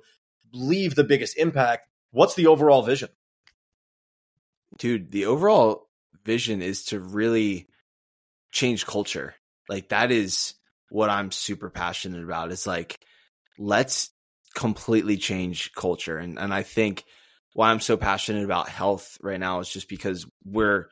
leave 0.53 0.95
the 0.95 1.03
biggest 1.03 1.37
impact. 1.37 1.87
What's 2.11 2.35
the 2.35 2.47
overall 2.47 2.83
vision? 2.83 3.09
Dude, 4.77 5.11
the 5.11 5.25
overall 5.25 5.87
vision 6.25 6.61
is 6.61 6.85
to 6.85 6.99
really 6.99 7.67
change 8.51 8.85
culture. 8.85 9.35
Like 9.69 9.89
that 9.89 10.11
is 10.11 10.53
what 10.89 11.09
I'm 11.09 11.31
super 11.31 11.69
passionate 11.69 12.23
about. 12.23 12.51
It's 12.51 12.67
like, 12.67 12.99
let's 13.57 14.09
completely 14.55 15.17
change 15.17 15.73
culture. 15.73 16.17
And, 16.17 16.37
and 16.37 16.53
I 16.53 16.63
think 16.63 17.03
why 17.53 17.71
I'm 17.71 17.79
so 17.79 17.97
passionate 17.97 18.45
about 18.45 18.69
health 18.69 19.17
right 19.21 19.39
now 19.39 19.59
is 19.59 19.69
just 19.69 19.89
because 19.89 20.25
we're 20.45 20.87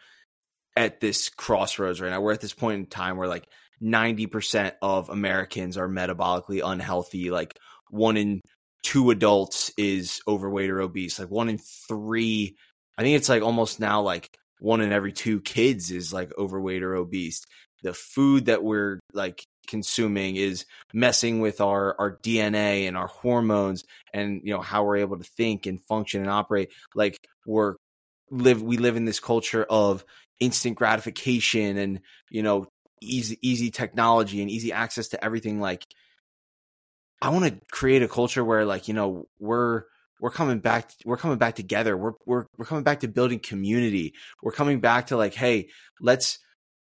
at 0.75 0.99
this 0.99 1.29
crossroads 1.29 2.01
right 2.01 2.09
now. 2.09 2.21
We're 2.21 2.33
at 2.33 2.41
this 2.41 2.53
point 2.53 2.79
in 2.79 2.85
time 2.87 3.17
where 3.17 3.27
like 3.27 3.47
90% 3.81 4.73
of 4.81 5.09
Americans 5.09 5.77
are 5.77 5.89
metabolically 5.89 6.61
unhealthy. 6.63 7.31
Like 7.31 7.57
one 7.89 8.17
in 8.17 8.41
two 8.83 9.11
adults 9.11 9.71
is 9.77 10.21
overweight 10.27 10.69
or 10.69 10.81
obese. 10.81 11.19
Like 11.19 11.29
one 11.29 11.49
in 11.49 11.57
three, 11.57 12.57
I 13.01 13.03
think 13.03 13.17
it's 13.17 13.29
like 13.29 13.41
almost 13.41 13.79
now 13.79 14.03
like 14.03 14.37
one 14.59 14.79
in 14.79 14.91
every 14.91 15.11
two 15.11 15.41
kids 15.41 15.89
is 15.89 16.13
like 16.13 16.31
overweight 16.37 16.83
or 16.83 16.93
obese. 16.93 17.43
The 17.81 17.95
food 17.95 18.45
that 18.45 18.63
we're 18.63 18.99
like 19.11 19.43
consuming 19.65 20.35
is 20.35 20.67
messing 20.93 21.39
with 21.39 21.61
our 21.61 21.95
our 21.97 22.15
DNA 22.17 22.87
and 22.87 22.95
our 22.95 23.07
hormones 23.07 23.85
and 24.13 24.41
you 24.43 24.53
know 24.53 24.61
how 24.61 24.83
we're 24.83 24.97
able 24.97 25.17
to 25.17 25.23
think 25.23 25.65
and 25.65 25.81
function 25.81 26.21
and 26.21 26.29
operate 26.29 26.69
like 26.93 27.27
we're 27.47 27.75
live 28.29 28.61
we 28.61 28.77
live 28.77 28.97
in 28.97 29.05
this 29.05 29.19
culture 29.19 29.65
of 29.67 30.05
instant 30.39 30.75
gratification 30.75 31.77
and 31.77 32.01
you 32.29 32.43
know 32.43 32.67
easy 33.01 33.39
easy 33.41 33.71
technology 33.71 34.43
and 34.43 34.51
easy 34.51 34.71
access 34.71 35.07
to 35.07 35.25
everything 35.25 35.59
like 35.59 35.87
I 37.19 37.29
want 37.29 37.45
to 37.45 37.59
create 37.71 38.03
a 38.03 38.07
culture 38.07 38.45
where 38.45 38.63
like 38.63 38.87
you 38.87 38.93
know 38.93 39.27
we're 39.39 39.85
we're 40.21 40.31
coming 40.31 40.59
back 40.59 40.91
we're 41.03 41.17
coming 41.17 41.37
back 41.37 41.55
together 41.55 41.97
we're 41.97 42.13
we're 42.25 42.45
we're 42.57 42.65
coming 42.65 42.85
back 42.85 43.01
to 43.01 43.09
building 43.09 43.39
community 43.39 44.13
we're 44.41 44.53
coming 44.53 44.79
back 44.79 45.07
to 45.07 45.17
like 45.17 45.33
hey 45.33 45.67
let's 45.99 46.39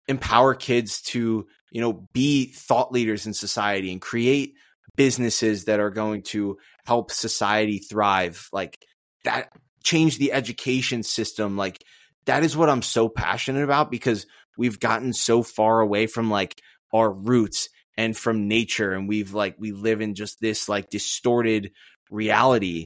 empower 0.08 0.54
kids 0.54 1.02
to 1.02 1.46
you 1.74 1.80
know, 1.80 2.08
be 2.12 2.46
thought 2.46 2.92
leaders 2.92 3.26
in 3.26 3.34
society 3.34 3.90
and 3.90 4.00
create 4.00 4.54
businesses 4.94 5.64
that 5.64 5.80
are 5.80 5.90
going 5.90 6.22
to 6.22 6.56
help 6.86 7.10
society 7.10 7.78
thrive. 7.78 8.48
Like 8.52 8.78
that, 9.24 9.48
change 9.82 10.16
the 10.16 10.32
education 10.32 11.02
system. 11.02 11.56
Like 11.56 11.82
that 12.26 12.44
is 12.44 12.56
what 12.56 12.70
I'm 12.70 12.80
so 12.80 13.08
passionate 13.08 13.64
about 13.64 13.90
because 13.90 14.24
we've 14.56 14.78
gotten 14.78 15.12
so 15.12 15.42
far 15.42 15.80
away 15.80 16.06
from 16.06 16.30
like 16.30 16.62
our 16.92 17.10
roots 17.10 17.68
and 17.96 18.16
from 18.16 18.46
nature. 18.46 18.92
And 18.92 19.08
we've 19.08 19.34
like, 19.34 19.56
we 19.58 19.72
live 19.72 20.00
in 20.00 20.14
just 20.14 20.40
this 20.40 20.68
like 20.68 20.90
distorted 20.90 21.72
reality. 22.08 22.84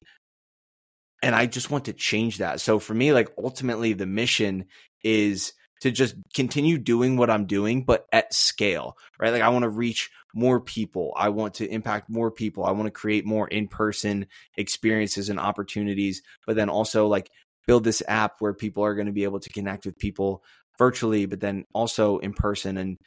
And 1.22 1.34
I 1.34 1.46
just 1.46 1.70
want 1.70 1.86
to 1.86 1.92
change 1.92 2.38
that. 2.38 2.60
So 2.60 2.78
for 2.78 2.94
me, 2.94 3.12
like 3.12 3.32
ultimately 3.36 3.92
the 3.92 4.06
mission 4.06 4.66
is 5.02 5.52
to 5.80 5.90
just 5.90 6.14
continue 6.34 6.78
doing 6.78 7.16
what 7.16 7.30
I'm 7.30 7.46
doing, 7.46 7.84
but 7.84 8.06
at 8.12 8.34
scale, 8.34 8.96
right? 9.18 9.32
Like 9.32 9.42
I 9.42 9.48
want 9.48 9.62
to 9.62 9.68
reach 9.68 10.10
more 10.34 10.60
people. 10.60 11.12
I 11.16 11.28
want 11.30 11.54
to 11.54 11.68
impact 11.68 12.10
more 12.10 12.30
people. 12.30 12.64
I 12.64 12.72
want 12.72 12.86
to 12.86 12.90
create 12.92 13.24
more 13.24 13.48
in 13.48 13.68
person 13.68 14.26
experiences 14.56 15.28
and 15.28 15.38
opportunities, 15.38 16.22
but 16.46 16.56
then 16.56 16.68
also 16.68 17.06
like 17.06 17.30
build 17.66 17.84
this 17.84 18.02
app 18.08 18.40
where 18.40 18.54
people 18.54 18.84
are 18.84 18.94
going 18.94 19.06
to 19.06 19.12
be 19.12 19.24
able 19.24 19.40
to 19.40 19.50
connect 19.50 19.86
with 19.86 19.98
people 19.98 20.42
virtually, 20.78 21.26
but 21.26 21.40
then 21.40 21.64
also 21.72 22.18
in 22.18 22.32
person 22.32 22.76
and, 22.76 22.98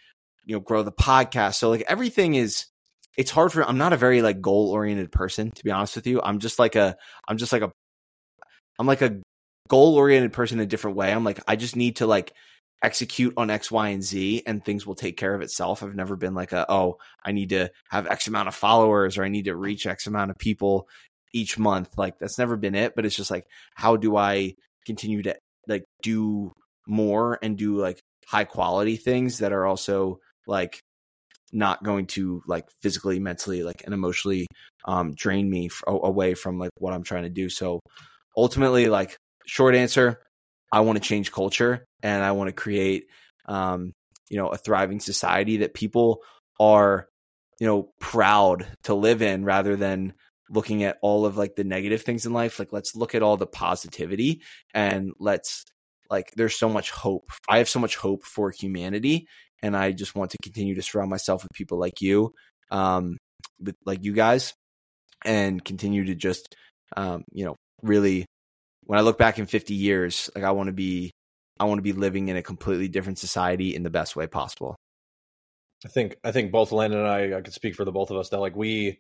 you 0.46 0.56
know, 0.56 0.60
grow 0.60 0.84
the 0.84 0.92
podcast. 0.92 1.56
So 1.56 1.70
like 1.70 1.84
everything 1.88 2.36
is 2.36 2.66
it's 3.18 3.32
hard 3.32 3.52
for 3.52 3.64
I'm 3.64 3.78
not 3.78 3.94
a 3.94 3.98
very 3.98 4.22
like 4.22 4.42
goal 4.42 4.72
oriented 4.72 5.12
person 5.12 5.52
to 5.52 5.64
be 5.64 5.72
honest 5.72 5.96
with 5.96 6.08
you. 6.08 6.22
I'm 6.22 6.40
just 6.40 6.60
like 6.60 6.76
a 6.76 6.96
I'm 7.28 7.38
just 7.38 7.52
like 7.52 7.62
a 7.62 7.72
I'm 8.82 8.88
like 8.88 9.04
a 9.04 9.22
goal 9.68 9.94
oriented 9.96 10.34
person 10.34 10.58
in 10.58 10.64
a 10.64 10.68
different 10.68 10.98
way. 10.98 11.14
I'm 11.14 11.24
like 11.24 11.40
I 11.48 11.56
just 11.56 11.76
need 11.76 11.98
to 11.98 12.08
like 12.08 12.34
execute 12.84 13.32
on 13.38 13.52
X, 13.52 13.70
Y, 13.70 13.90
and 13.90 14.02
Z 14.02 14.42
and 14.48 14.66
things 14.66 14.88
will 14.88 14.96
take 14.96 15.18
care 15.18 15.36
of 15.36 15.42
itself. 15.42 15.84
I've 15.84 15.94
never 15.94 16.16
been 16.16 16.34
like 16.34 16.52
a 16.52 16.66
oh, 16.68 16.98
I 17.24 17.32
need 17.32 17.50
to 17.50 17.70
have 17.92 18.08
X 18.08 18.28
amount 18.28 18.48
of 18.48 18.56
followers 18.56 19.20
or 19.20 19.24
I 19.24 19.28
need 19.28 19.46
to 19.46 19.56
reach 19.56 19.86
X 19.86 20.08
amount 20.08 20.32
of 20.32 20.40
people 20.40 20.88
each 21.32 21.60
month. 21.60 21.96
Like 21.96 22.18
that's 22.18 22.40
never 22.40 22.58
been 22.58 22.74
it, 22.74 22.94
but 22.96 23.06
it's 23.06 23.16
just 23.16 23.30
like 23.30 23.46
how 23.76 23.98
do 23.98 24.18
I 24.18 24.56
continue 24.88 25.22
to 25.22 25.36
like 25.68 25.84
do 26.02 26.52
more 26.88 27.38
and 27.44 27.60
do 27.60 27.78
like 27.78 28.00
high 28.26 28.46
quality 28.46 28.98
things 28.98 29.38
that 29.38 29.54
are 29.54 29.68
also 29.68 30.20
like 30.48 30.80
not 31.54 31.84
going 31.84 32.08
to 32.08 32.42
like 32.48 32.66
physically, 32.82 33.20
mentally, 33.20 33.62
like 33.62 33.84
and 33.86 33.94
emotionally 33.94 34.48
um, 34.86 35.14
drain 35.14 35.48
me 35.48 35.68
f- 35.68 35.84
away 35.86 36.34
from 36.34 36.58
like 36.58 36.72
what 36.80 36.94
I'm 36.94 37.04
trying 37.04 37.24
to 37.24 37.30
do. 37.30 37.48
So 37.48 37.80
ultimately, 38.36 38.88
like 38.88 39.18
short 39.46 39.76
answer, 39.76 40.22
I 40.72 40.82
want 40.82 41.02
to 41.02 41.08
change 41.08 41.32
culture 41.32 41.86
and 42.02 42.24
I 42.24 42.32
want 42.32 42.48
to 42.48 42.54
create, 42.54 43.06
um, 43.46 43.94
you 44.30 44.38
know, 44.38 44.48
a 44.48 44.58
thriving 44.58 45.00
society 45.00 45.58
that 45.58 45.74
people 45.74 46.22
are, 46.60 47.08
you 47.60 47.68
know, 47.68 47.92
proud 48.00 48.68
to 48.84 48.94
live 48.94 49.22
in 49.22 49.44
rather 49.44 49.76
than 49.76 50.14
looking 50.50 50.84
at 50.84 50.98
all 51.02 51.26
of 51.26 51.38
like 51.38 51.56
the 51.56 51.64
negative 51.64 52.02
things 52.04 52.26
in 52.26 52.34
life. 52.34 52.60
Like, 52.60 52.74
let's 52.74 52.96
look 52.96 53.16
at 53.16 53.24
all 53.24 53.38
the 53.38 53.48
positivity 53.48 54.42
and 54.74 55.12
let's 55.20 55.66
like, 56.10 56.32
there's 56.36 56.58
so 56.58 56.70
much 56.70 56.92
hope. 56.92 57.30
I 57.50 57.60
have 57.60 57.70
so 57.70 57.80
much 57.80 57.96
hope 57.96 58.24
for 58.24 58.52
humanity 58.52 59.28
and 59.62 59.76
I 59.78 59.92
just 59.92 60.16
want 60.16 60.32
to 60.32 60.38
continue 60.44 60.76
to 60.76 60.82
surround 60.82 61.10
myself 61.10 61.44
with 61.44 61.52
people 61.54 61.80
like 61.80 62.02
you, 62.02 62.34
um, 62.70 63.18
with 63.60 63.76
like 63.86 64.04
you 64.04 64.14
guys, 64.14 64.54
and 65.24 65.64
continue 65.64 66.06
to 66.06 66.16
just, 66.16 66.56
um, 66.98 67.24
you 67.32 67.46
know, 67.46 67.56
really. 67.84 68.26
When 68.84 68.98
I 68.98 69.04
look 69.04 69.18
back 69.18 69.40
in 69.40 69.46
50 69.46 69.74
years, 69.74 70.30
like 70.36 70.44
I 70.44 70.52
want 70.52 70.68
to 70.68 70.74
be, 70.74 71.12
I 71.60 71.66
want 71.66 71.78
to 71.78 71.84
be 71.84 71.94
living 71.94 72.28
in 72.30 72.36
a 72.36 72.42
completely 72.42 72.88
different 72.88 73.20
society 73.20 73.76
in 73.76 73.84
the 73.84 73.90
best 73.90 74.16
way 74.16 74.28
possible. 74.28 74.76
I 75.86 75.88
think 75.88 76.18
I 76.24 76.32
think 76.32 76.52
both 76.52 76.72
Landon 76.72 77.00
and 77.00 77.08
I, 77.08 77.38
I 77.38 77.42
could 77.42 77.54
speak 77.54 77.76
for 77.76 77.86
the 77.86 77.92
both 77.92 78.12
of 78.12 78.18
us 78.18 78.30
that 78.30 78.40
like 78.40 78.56
we 78.56 79.00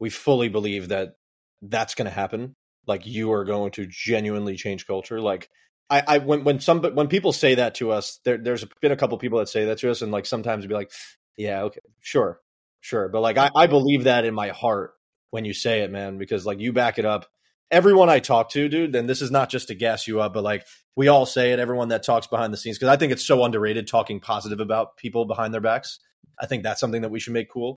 we 0.00 0.10
fully 0.10 0.48
believe 0.48 0.88
that 0.88 1.14
that's 1.62 1.94
going 1.94 2.06
to 2.06 2.10
happen. 2.10 2.54
Like 2.86 3.06
you 3.06 3.32
are 3.32 3.44
going 3.44 3.72
to 3.72 3.86
genuinely 3.86 4.56
change 4.56 4.86
culture. 4.86 5.20
Like 5.20 5.48
I, 5.88 6.02
I 6.06 6.18
when 6.18 6.44
when 6.44 6.60
some 6.60 6.82
when 6.82 7.08
people 7.08 7.32
say 7.32 7.56
that 7.56 7.76
to 7.76 7.92
us, 7.92 8.20
there, 8.24 8.38
there's 8.38 8.64
been 8.80 8.92
a 8.92 8.96
couple 8.96 9.16
people 9.18 9.38
that 9.38 9.48
say 9.48 9.66
that 9.66 9.78
to 9.78 9.90
us, 9.90 10.02
and 10.02 10.10
like 10.10 10.26
sometimes 10.26 10.66
be 10.66 10.74
like, 10.74 10.90
yeah, 11.36 11.62
okay, 11.62 11.80
sure, 12.00 12.40
sure, 12.80 13.08
but 13.08 13.20
like 13.20 13.38
I, 13.38 13.50
I 13.54 13.66
believe 13.66 14.04
that 14.04 14.24
in 14.24 14.34
my 14.34 14.48
heart 14.48 14.94
when 15.30 15.44
you 15.44 15.52
say 15.52 15.82
it, 15.82 15.90
man, 15.90 16.18
because 16.18 16.46
like 16.46 16.60
you 16.60 16.72
back 16.72 16.98
it 16.98 17.04
up. 17.04 17.26
Everyone 17.70 18.08
I 18.08 18.20
talk 18.20 18.50
to, 18.50 18.68
dude, 18.68 18.94
and 18.94 19.08
this 19.08 19.20
is 19.20 19.30
not 19.30 19.50
just 19.50 19.68
to 19.68 19.74
gas 19.74 20.06
you 20.06 20.20
up, 20.20 20.34
but 20.34 20.44
like 20.44 20.66
we 20.94 21.08
all 21.08 21.26
say 21.26 21.52
it. 21.52 21.58
Everyone 21.58 21.88
that 21.88 22.04
talks 22.04 22.26
behind 22.26 22.52
the 22.52 22.56
scenes, 22.56 22.78
because 22.78 22.88
I 22.88 22.96
think 22.96 23.12
it's 23.12 23.24
so 23.24 23.44
underrated 23.44 23.86
talking 23.86 24.20
positive 24.20 24.60
about 24.60 24.96
people 24.96 25.24
behind 25.24 25.52
their 25.52 25.60
backs. 25.60 25.98
I 26.40 26.46
think 26.46 26.62
that's 26.62 26.80
something 26.80 27.02
that 27.02 27.10
we 27.10 27.18
should 27.20 27.32
make 27.32 27.50
cool. 27.50 27.76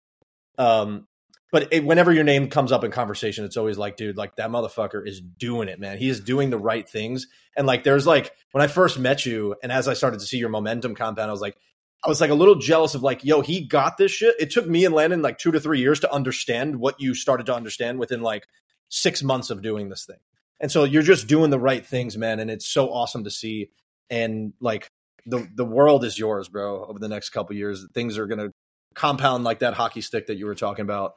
Um, 0.58 1.08
but 1.52 1.74
it, 1.74 1.84
whenever 1.84 2.12
your 2.12 2.24
name 2.24 2.50
comes 2.50 2.72
up 2.72 2.84
in 2.84 2.92
conversation, 2.92 3.44
it's 3.46 3.58
always 3.58 3.78
like, 3.78 3.98
dude, 3.98 4.18
like 4.18 4.36
that 4.36 4.52
motherfucker 4.52 5.08
is 5.08 5.20
doing 5.20 5.68
it, 5.68 5.80
man. 5.80 5.98
He 5.98 6.10
is 6.10 6.20
doing 6.20 6.52
the 6.52 6.60
right 6.60 6.88
things. 6.88 7.28
And 7.58 7.66
like, 7.66 7.84
there's 7.84 8.06
like, 8.06 8.32
when 8.52 8.64
I 8.64 8.68
first 8.68 9.00
met 9.00 9.26
you, 9.26 9.56
and 9.64 9.72
as 9.72 9.88
I 9.88 9.96
started 9.96 10.20
to 10.20 10.26
see 10.28 10.38
your 10.38 10.50
momentum 10.50 10.94
compound, 10.94 11.30
I 11.30 11.32
was 11.32 11.42
like, 11.42 11.58
I 12.06 12.08
was 12.08 12.22
like 12.22 12.30
a 12.30 12.36
little 12.36 12.56
jealous 12.56 12.94
of 12.94 13.04
like, 13.04 13.26
yo, 13.26 13.42
he 13.42 13.66
got 13.66 13.98
this 13.98 14.12
shit. 14.12 14.36
It 14.40 14.52
took 14.52 14.68
me 14.68 14.86
and 14.86 14.94
Landon 14.94 15.22
like 15.22 15.38
two 15.38 15.52
to 15.52 15.60
three 15.60 15.80
years 15.80 16.00
to 16.02 16.14
understand 16.14 16.80
what 16.80 17.02
you 17.02 17.14
started 17.16 17.48
to 17.48 17.56
understand 17.56 18.00
within 18.00 18.22
like 18.22 18.48
six 18.90 19.24
months 19.24 19.50
of 19.50 19.62
doing 19.62 19.90
this 19.90 20.06
thing. 20.06 20.20
And 20.60 20.72
so 20.72 20.84
you're 20.84 21.04
just 21.04 21.28
doing 21.28 21.52
the 21.52 21.60
right 21.60 21.86
things, 21.86 22.18
man. 22.18 22.40
And 22.40 22.52
it's 22.52 22.68
so 22.68 22.92
awesome 22.92 23.24
to 23.24 23.32
see. 23.32 23.70
And 24.10 24.54
like 24.60 24.90
the 25.26 25.48
the 25.56 25.66
world 25.66 26.04
is 26.04 26.18
yours, 26.18 26.50
bro. 26.50 26.86
Over 26.86 27.00
the 27.00 27.08
next 27.08 27.30
couple 27.30 27.56
years, 27.56 27.86
things 27.94 28.18
are 28.18 28.28
gonna 28.28 28.50
compound 28.96 29.44
like 29.44 29.60
that 29.60 29.76
hockey 29.76 30.02
stick 30.02 30.28
that 30.28 30.38
you 30.38 30.46
were 30.46 30.56
talking 30.56 30.84
about. 30.84 31.14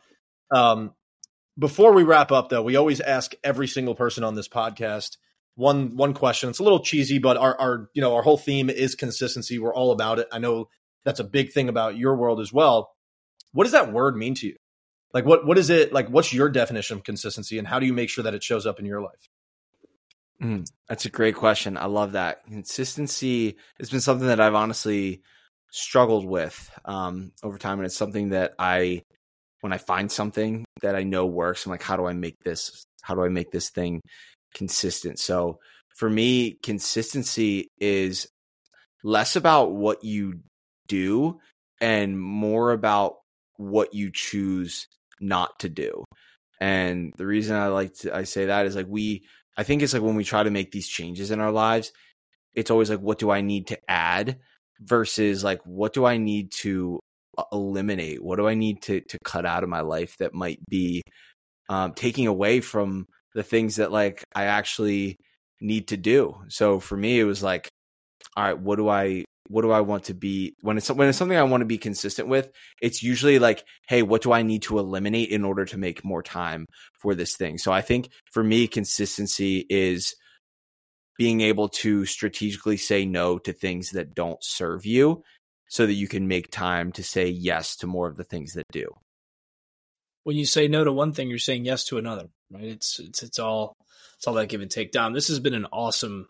Um, 0.55 0.93
before 1.59 1.93
we 1.93 2.03
wrap 2.03 2.33
up, 2.33 2.49
though, 2.49 2.63
we 2.63 2.77
always 2.77 3.01
ask 3.01 3.35
every 3.43 3.69
single 3.69 3.95
person 3.95 4.25
on 4.25 4.35
this 4.35 4.49
podcast 4.49 5.17
one 5.55 5.97
one 5.97 6.15
question. 6.15 6.49
It's 6.51 6.59
a 6.59 6.65
little 6.65 6.83
cheesy, 6.83 7.19
but 7.19 7.37
our 7.37 7.59
our 7.59 7.91
you 7.95 8.03
know 8.03 8.15
our 8.15 8.23
whole 8.23 8.39
theme 8.39 8.71
is 8.71 8.95
consistency. 8.95 9.59
We're 9.59 9.75
all 9.75 9.93
about 9.93 10.19
it. 10.19 10.29
I 10.33 10.39
know 10.39 10.69
that's 11.05 11.21
a 11.21 11.25
big 11.25 11.53
thing 11.53 11.69
about 11.69 11.97
your 11.97 12.17
world 12.17 12.41
as 12.41 12.53
well. 12.53 12.93
What 13.53 13.65
does 13.65 13.73
that 13.73 13.93
word 13.93 14.17
mean 14.17 14.35
to 14.37 14.47
you? 14.47 14.57
Like 15.15 15.27
what 15.27 15.47
what 15.47 15.59
is 15.59 15.71
it 15.71 15.93
like? 15.93 16.09
What's 16.09 16.33
your 16.33 16.49
definition 16.49 16.97
of 16.97 17.05
consistency, 17.05 17.59
and 17.59 17.69
how 17.69 17.79
do 17.79 17.87
you 17.87 17.93
make 17.93 18.09
sure 18.09 18.25
that 18.25 18.35
it 18.35 18.43
shows 18.43 18.67
up 18.67 18.79
in 18.79 18.87
your 18.87 19.01
life? 19.01 19.29
Mm, 20.43 20.67
that's 20.89 21.05
a 21.05 21.11
great 21.11 21.37
question. 21.37 21.77
I 21.77 21.87
love 21.87 22.13
that 22.13 22.45
consistency. 22.47 23.57
Has 23.79 23.91
been 23.91 24.01
something 24.01 24.29
that 24.29 24.41
I've 24.41 24.55
honestly 24.55 25.23
struggled 25.71 26.27
with 26.27 26.71
um, 26.85 27.33
over 27.43 27.59
time, 27.59 27.79
and 27.79 27.87
it's 27.87 27.97
something 27.97 28.31
that 28.31 28.55
I 28.59 29.03
when 29.61 29.73
I 29.73 29.79
find 29.79 30.11
something 30.11 30.65
that 30.81 30.97
I 30.97 31.05
know 31.05 31.27
works, 31.27 31.65
I'm 31.65 31.71
like, 31.71 31.83
how 31.83 31.97
do 31.97 32.07
I 32.07 32.13
make 32.13 32.39
this? 32.45 32.85
How 33.03 33.15
do 33.15 33.23
I 33.23 33.29
make 33.29 33.51
this 33.51 33.71
thing 33.71 34.01
consistent? 34.55 35.19
So 35.19 35.59
for 35.97 36.09
me, 36.09 36.59
consistency 36.63 37.69
is 37.79 38.29
less 39.05 39.37
about 39.37 39.73
what 39.73 40.05
you 40.05 40.41
do 40.89 41.39
and 41.81 42.21
more 42.21 42.73
about 42.73 43.17
what 43.57 43.95
you 43.95 44.11
choose 44.13 44.87
not 45.23 45.59
to 45.61 45.69
do. 45.69 46.05
And 46.61 47.13
the 47.17 47.27
reason 47.27 47.57
I 47.57 47.69
like 47.69 47.95
to 47.99 48.15
I 48.15 48.25
say 48.25 48.47
that 48.47 48.67
is 48.67 48.77
like 48.77 48.87
we 48.89 49.25
I 49.57 49.63
think 49.63 49.83
it's 49.83 49.93
like 49.93 50.03
when 50.03 50.17
we 50.17 50.25
try 50.25 50.43
to 50.43 50.51
make 50.51 50.73
these 50.73 50.89
changes 50.89 51.31
in 51.31 51.41
our 51.41 51.53
lives, 51.53 51.93
it's 52.55 52.71
always 52.71 52.91
like 52.91 53.01
what 53.01 53.19
do 53.19 53.31
I 53.31 53.41
need 53.41 53.69
to 53.69 53.79
add 53.89 54.39
versus 54.81 55.43
like 55.45 55.61
what 55.65 55.93
do 55.93 56.05
I 56.05 56.19
need 56.19 56.53
to 56.61 57.01
eliminate? 57.51 58.23
What 58.23 58.37
do 58.37 58.47
I 58.47 58.55
need 58.55 58.83
to 58.83 59.01
to 59.01 59.19
cut 59.25 59.47
out 59.47 59.63
of 59.63 59.69
my 59.69 59.81
life 59.81 60.17
that 60.19 60.35
might 60.35 60.59
be 60.69 61.03
um, 61.69 61.95
taking 61.95 62.27
away 62.27 62.61
from 62.61 63.07
the 63.35 63.43
things 63.43 63.77
that 63.77 63.93
like 63.93 64.23
I 64.35 64.45
actually 64.45 65.17
need 65.61 65.89
to 65.89 65.97
do? 65.97 66.37
So 66.49 66.81
for 66.81 66.97
me, 66.97 67.19
it 67.19 67.25
was 67.25 67.43
like, 67.43 67.69
all 68.37 68.45
right, 68.45 68.59
what 68.59 68.77
do 68.77 68.89
I 68.89 69.25
what 69.49 69.63
do 69.63 69.71
I 69.71 69.81
want 69.81 70.05
to 70.05 70.15
be 70.15 70.55
when 70.61 70.79
it's 70.79 70.91
when 70.91 71.09
it's 71.09 71.19
something 71.19 71.37
I 71.37 71.43
want 71.43 71.63
to 71.63 71.67
be 71.67 71.79
consistent 71.79 72.29
with? 72.29 72.51
It's 72.81 73.03
usually 73.03 73.39
like, 73.39 73.65
hey, 73.89 74.03
what 74.03 74.23
do 74.23 74.33
I 74.33 74.43
need 74.43 74.63
to 74.63 74.79
eliminate 74.79 75.31
in 75.31 75.45
order 75.45 75.65
to 75.67 75.79
make 75.79 76.05
more 76.05 76.23
time 76.23 76.67
for 77.01 77.15
this 77.15 77.37
thing? 77.37 77.59
So 77.59 77.73
I 77.73 77.81
think 77.81 78.11
for 78.31 78.43
me, 78.43 78.67
consistency 78.69 79.67
is 79.69 80.15
being 81.19 81.41
able 81.41 81.69
to 81.69 82.07
strategically 82.07 82.77
say 82.77 83.05
no 83.05 83.39
to 83.39 83.53
things 83.53 83.91
that 83.91 84.15
don't 84.15 84.43
serve 84.43 84.87
you 84.87 85.23
so 85.69 85.87
that 85.87 85.93
you 85.95 86.09
can 86.09 86.29
make 86.29 86.51
time 86.51 86.93
to 86.93 87.03
say 87.03 87.29
yes 87.29 87.77
to 87.77 87.87
more 87.87 88.09
of 88.09 88.17
the 88.17 88.25
things 88.25 88.53
that 88.55 88.67
do. 88.73 88.89
When 90.25 90.37
you 90.37 90.47
say 90.47 90.69
no 90.69 90.85
to 90.85 90.93
one 90.93 91.13
thing, 91.13 91.29
you're 91.29 91.39
saying 91.39 91.65
yes 91.65 91.85
to 91.87 91.99
another, 91.99 92.29
right? 92.51 92.65
It's 92.65 92.99
it's 92.99 93.23
it's 93.23 93.39
all 93.39 93.77
it's 94.17 94.27
all 94.29 94.35
that 94.35 94.49
give 94.49 94.61
and 94.61 94.71
take. 94.71 94.93
Dom, 94.93 95.13
this 95.13 95.29
has 95.29 95.41
been 95.41 95.55
an 95.55 95.67
awesome, 95.73 96.29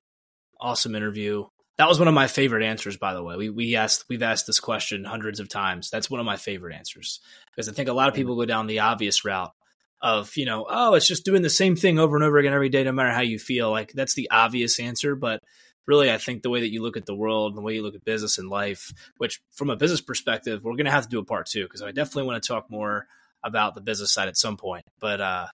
awesome 0.61 0.95
interview. 0.95 1.45
That 1.79 1.89
was 1.89 1.99
one 1.99 2.09
of 2.09 2.15
my 2.15 2.27
favorite 2.27 2.65
answers, 2.65 2.97
by 2.97 3.15
the 3.15 3.23
way. 3.23 3.37
We 3.37 3.51
we 3.51 3.77
asked 3.77 4.05
we've 4.09 4.23
asked 4.23 4.47
this 4.47 4.61
question 4.61 5.05
hundreds 5.05 5.41
of 5.41 5.49
times. 5.49 5.91
That's 5.91 6.11
one 6.11 6.21
of 6.21 6.27
my 6.27 6.37
favorite 6.37 6.75
answers 6.75 7.21
because 7.51 7.69
I 7.69 7.73
think 7.73 7.89
a 7.89 7.95
lot 7.95 8.09
of 8.09 8.15
people 8.15 8.37
go 8.37 8.45
down 8.45 8.67
the 8.67 8.81
obvious 8.81 9.25
route 9.25 9.53
of 10.01 10.37
you 10.37 10.45
know, 10.45 10.67
oh, 10.69 10.95
it's 10.95 11.07
just 11.07 11.25
doing 11.25 11.43
the 11.43 11.51
same 11.51 11.77
thing 11.77 11.99
over 11.99 12.17
and 12.17 12.25
over 12.25 12.39
again 12.39 12.53
every 12.53 12.69
day, 12.69 12.85
no 12.85 12.93
matter 12.93 13.11
how 13.13 13.23
you 13.23 13.39
feel. 13.39 13.71
Like 13.71 13.93
that's 13.93 14.15
the 14.15 14.31
obvious 14.31 14.79
answer, 14.79 15.15
but 15.15 15.41
really, 15.87 16.11
I 16.11 16.19
think 16.19 16.43
the 16.43 16.51
way 16.51 16.61
that 16.61 16.73
you 16.73 16.83
look 16.83 16.97
at 16.97 17.07
the 17.07 17.15
world 17.15 17.53
and 17.53 17.59
the 17.59 17.63
way 17.63 17.75
you 17.75 17.83
look 17.83 17.95
at 17.95 18.05
business 18.05 18.39
and 18.39 18.49
life, 18.49 18.93
which 19.19 19.41
from 19.53 19.71
a 19.71 19.77
business 19.77 20.01
perspective, 20.01 20.63
we're 20.65 20.77
going 20.77 20.87
to 20.87 20.93
have 20.93 21.05
to 21.05 21.09
do 21.09 21.19
a 21.19 21.25
part 21.25 21.47
two 21.47 21.65
because 21.65 21.83
I 21.83 21.93
definitely 21.93 22.25
want 22.25 22.43
to 22.43 22.47
talk 22.47 22.71
more 22.71 23.07
about 23.45 23.75
the 23.75 23.81
business 23.81 24.13
side 24.13 24.29
at 24.29 24.37
some 24.37 24.57
point. 24.57 24.85
But 25.01 25.21
uh, 25.21 25.47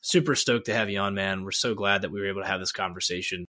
super 0.00 0.34
stoked 0.34 0.66
to 0.66 0.74
have 0.74 0.90
you 0.90 0.98
on, 0.98 1.14
man. 1.14 1.44
We're 1.44 1.52
so 1.52 1.74
glad 1.74 2.02
that 2.02 2.10
we 2.10 2.20
were 2.20 2.28
able 2.28 2.42
to 2.42 2.48
have 2.48 2.60
this 2.60 2.72
conversation. 2.72 3.46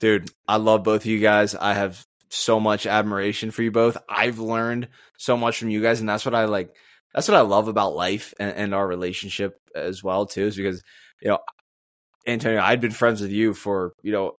Dude, 0.00 0.30
I 0.48 0.56
love 0.56 0.82
both 0.82 1.02
of 1.02 1.06
you 1.06 1.20
guys. 1.20 1.54
I 1.54 1.74
have 1.74 2.04
so 2.30 2.58
much 2.58 2.86
admiration 2.86 3.50
for 3.50 3.62
you 3.62 3.70
both. 3.70 3.96
I've 4.08 4.38
learned 4.38 4.88
so 5.18 5.36
much 5.36 5.58
from 5.58 5.68
you 5.70 5.82
guys, 5.82 6.00
and 6.00 6.08
that's 6.08 6.24
what 6.24 6.34
I 6.34 6.46
like. 6.46 6.74
That's 7.14 7.28
what 7.28 7.36
I 7.36 7.42
love 7.42 7.68
about 7.68 7.94
life 7.94 8.34
and, 8.40 8.54
and 8.56 8.74
our 8.74 8.86
relationship 8.86 9.58
as 9.74 10.02
well, 10.02 10.26
too, 10.26 10.46
is 10.46 10.56
because 10.56 10.82
you 11.20 11.28
know 11.28 11.38
Antonio, 12.26 12.60
I'd 12.60 12.80
been 12.80 12.90
friends 12.90 13.20
with 13.20 13.30
you 13.30 13.54
for, 13.54 13.94
you 14.02 14.12
know, 14.12 14.32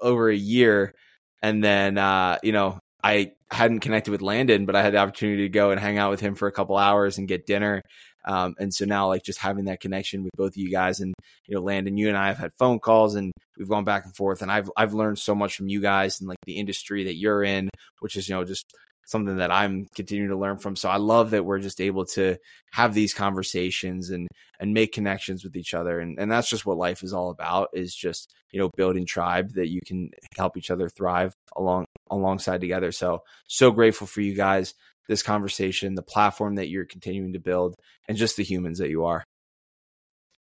over 0.00 0.28
a 0.28 0.36
year. 0.36 0.94
And 1.42 1.62
then, 1.62 1.98
uh, 1.98 2.38
you 2.42 2.52
know, 2.52 2.78
I 3.04 3.32
hadn't 3.50 3.80
connected 3.80 4.10
with 4.10 4.22
Landon, 4.22 4.64
but 4.64 4.74
I 4.74 4.82
had 4.82 4.94
the 4.94 4.98
opportunity 4.98 5.42
to 5.42 5.50
go 5.50 5.70
and 5.70 5.78
hang 5.78 5.98
out 5.98 6.10
with 6.10 6.20
him 6.20 6.34
for 6.34 6.48
a 6.48 6.52
couple 6.52 6.78
hours 6.78 7.18
and 7.18 7.28
get 7.28 7.46
dinner. 7.46 7.82
Um, 8.24 8.54
and 8.58 8.72
so 8.72 8.86
now, 8.86 9.08
like, 9.08 9.22
just 9.22 9.38
having 9.38 9.66
that 9.66 9.80
connection 9.80 10.24
with 10.24 10.32
both 10.38 10.52
of 10.52 10.56
you 10.56 10.70
guys, 10.70 11.00
and 11.00 11.12
you 11.46 11.54
know, 11.54 11.60
Landon, 11.60 11.98
you 11.98 12.08
and 12.08 12.16
I 12.16 12.28
have 12.28 12.38
had 12.38 12.52
phone 12.58 12.78
calls, 12.80 13.14
and 13.14 13.30
we've 13.58 13.68
gone 13.68 13.84
back 13.84 14.06
and 14.06 14.16
forth, 14.16 14.40
and 14.40 14.50
I've 14.50 14.70
I've 14.74 14.94
learned 14.94 15.18
so 15.18 15.34
much 15.34 15.54
from 15.54 15.68
you 15.68 15.82
guys 15.82 16.20
and 16.20 16.28
like 16.28 16.38
the 16.46 16.56
industry 16.56 17.04
that 17.04 17.16
you're 17.16 17.44
in, 17.44 17.68
which 18.00 18.16
is 18.16 18.26
you 18.26 18.34
know 18.34 18.44
just 18.44 18.64
something 19.04 19.36
that 19.36 19.50
I'm 19.50 19.86
continuing 19.94 20.30
to 20.30 20.38
learn 20.38 20.56
from. 20.56 20.74
So 20.74 20.88
I 20.88 20.96
love 20.96 21.32
that 21.32 21.44
we're 21.44 21.58
just 21.58 21.82
able 21.82 22.06
to 22.06 22.38
have 22.72 22.94
these 22.94 23.12
conversations 23.12 24.08
and 24.08 24.26
and 24.58 24.72
make 24.72 24.92
connections 24.92 25.44
with 25.44 25.56
each 25.56 25.74
other. 25.74 26.00
And 26.00 26.18
and 26.18 26.32
that's 26.32 26.48
just 26.48 26.64
what 26.64 26.78
life 26.78 27.02
is 27.02 27.12
all 27.12 27.28
about 27.28 27.68
is 27.74 27.94
just, 27.94 28.32
you 28.50 28.58
know, 28.58 28.70
building 28.78 29.04
tribe 29.04 29.52
that 29.56 29.68
you 29.68 29.80
can 29.86 30.08
help 30.38 30.56
each 30.56 30.70
other 30.70 30.88
thrive 30.88 31.34
along 31.54 31.84
alongside 32.14 32.60
together. 32.60 32.92
So 32.92 33.22
so 33.46 33.70
grateful 33.70 34.06
for 34.06 34.20
you 34.20 34.34
guys, 34.34 34.74
this 35.08 35.22
conversation, 35.22 35.94
the 35.94 36.02
platform 36.02 36.56
that 36.56 36.68
you're 36.68 36.84
continuing 36.84 37.32
to 37.34 37.38
build, 37.38 37.74
and 38.08 38.16
just 38.16 38.36
the 38.36 38.44
humans 38.44 38.78
that 38.78 38.90
you 38.90 39.04
are. 39.04 39.24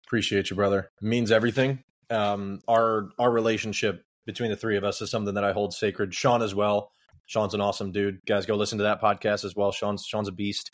Appreciate 0.07 0.49
you, 0.49 0.55
brother. 0.55 0.89
It 1.01 1.05
means 1.05 1.32
everything. 1.32 1.84
Um, 2.09 2.61
our 2.68 3.09
our 3.18 3.32
relationship 3.32 4.03
between 4.26 4.51
the 4.51 4.57
three 4.57 4.78
of 4.78 4.84
us 4.84 5.01
is 5.01 5.09
something 5.09 5.36
that 5.36 5.43
I 5.43 5.51
hold 5.51 5.74
sacred. 5.74 6.13
Sean 6.13 6.41
as 6.41 6.53
well. 6.53 6.91
Sean's 7.26 7.53
an 7.53 7.61
awesome 7.61 7.91
dude. 7.91 8.20
Guys, 8.28 8.45
go 8.45 8.55
listen 8.55 8.78
to 8.78 8.84
that 8.84 9.01
podcast 9.01 9.45
as 9.45 9.55
well. 9.55 9.72
Sean's 9.72 10.05
Sean's 10.05 10.28
a 10.28 10.32
beast. 10.32 10.72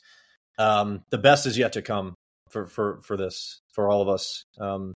Um, 0.58 1.04
the 1.10 1.18
best 1.18 1.46
is 1.46 1.58
yet 1.58 1.74
to 1.74 1.82
come 1.82 2.16
for 2.50 2.68
for 2.68 3.02
for 3.04 3.16
this 3.18 3.62
for 3.74 3.90
all 3.90 4.02
of 4.02 4.10
us. 4.10 4.44
Um, 4.60 4.94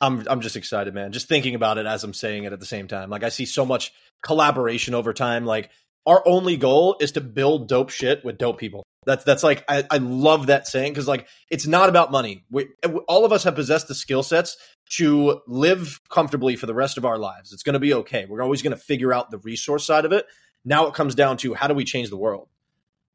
I'm 0.00 0.26
I'm 0.28 0.40
just 0.40 0.56
excited, 0.56 0.94
man. 0.94 1.12
Just 1.12 1.28
thinking 1.28 1.54
about 1.54 1.78
it 1.78 1.86
as 1.86 2.04
I'm 2.04 2.14
saying 2.14 2.44
it 2.44 2.52
at 2.52 2.60
the 2.60 2.66
same 2.66 2.88
time. 2.88 3.10
Like 3.10 3.24
I 3.24 3.28
see 3.28 3.44
so 3.44 3.66
much 3.66 3.92
collaboration 4.22 4.94
over 4.94 5.12
time. 5.12 5.44
Like 5.44 5.70
our 6.06 6.22
only 6.26 6.56
goal 6.56 6.96
is 7.00 7.12
to 7.12 7.20
build 7.20 7.68
dope 7.68 7.90
shit 7.90 8.24
with 8.24 8.38
dope 8.38 8.58
people. 8.58 8.84
That's 9.06 9.24
that's 9.24 9.42
like 9.42 9.64
I, 9.68 9.84
I 9.90 9.98
love 9.98 10.46
that 10.46 10.66
saying 10.66 10.92
because 10.92 11.08
like 11.08 11.26
it's 11.50 11.66
not 11.66 11.88
about 11.88 12.10
money. 12.10 12.44
We 12.50 12.68
all 13.08 13.24
of 13.24 13.32
us 13.32 13.44
have 13.44 13.54
possessed 13.54 13.88
the 13.88 13.94
skill 13.94 14.22
sets 14.22 14.56
to 14.90 15.40
live 15.46 16.00
comfortably 16.08 16.56
for 16.56 16.66
the 16.66 16.74
rest 16.74 16.98
of 16.98 17.04
our 17.04 17.18
lives. 17.18 17.52
It's 17.52 17.62
going 17.62 17.74
to 17.74 17.80
be 17.80 17.94
okay. 17.94 18.26
We're 18.28 18.42
always 18.42 18.62
going 18.62 18.76
to 18.76 18.82
figure 18.82 19.12
out 19.12 19.30
the 19.30 19.38
resource 19.38 19.86
side 19.86 20.04
of 20.04 20.12
it. 20.12 20.26
Now 20.64 20.86
it 20.86 20.94
comes 20.94 21.14
down 21.14 21.38
to 21.38 21.54
how 21.54 21.68
do 21.68 21.74
we 21.74 21.84
change 21.84 22.10
the 22.10 22.16
world, 22.16 22.48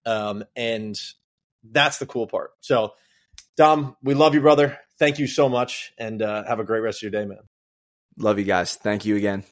um, 0.05 0.43
and 0.55 0.99
that's 1.63 1.99
the 1.99 2.05
cool 2.07 2.27
part. 2.27 2.51
So, 2.61 2.93
Dom, 3.57 3.95
we 4.03 4.13
love 4.13 4.33
you, 4.35 4.41
brother. 4.41 4.79
Thank 4.99 5.19
you 5.19 5.27
so 5.27 5.49
much, 5.49 5.93
and 5.97 6.21
uh, 6.21 6.43
have 6.47 6.59
a 6.59 6.63
great 6.63 6.81
rest 6.81 6.99
of 7.03 7.11
your 7.11 7.21
day, 7.21 7.27
man. 7.27 7.39
Love 8.17 8.39
you 8.39 8.45
guys. 8.45 8.75
Thank 8.75 9.05
you 9.05 9.15
again. 9.15 9.43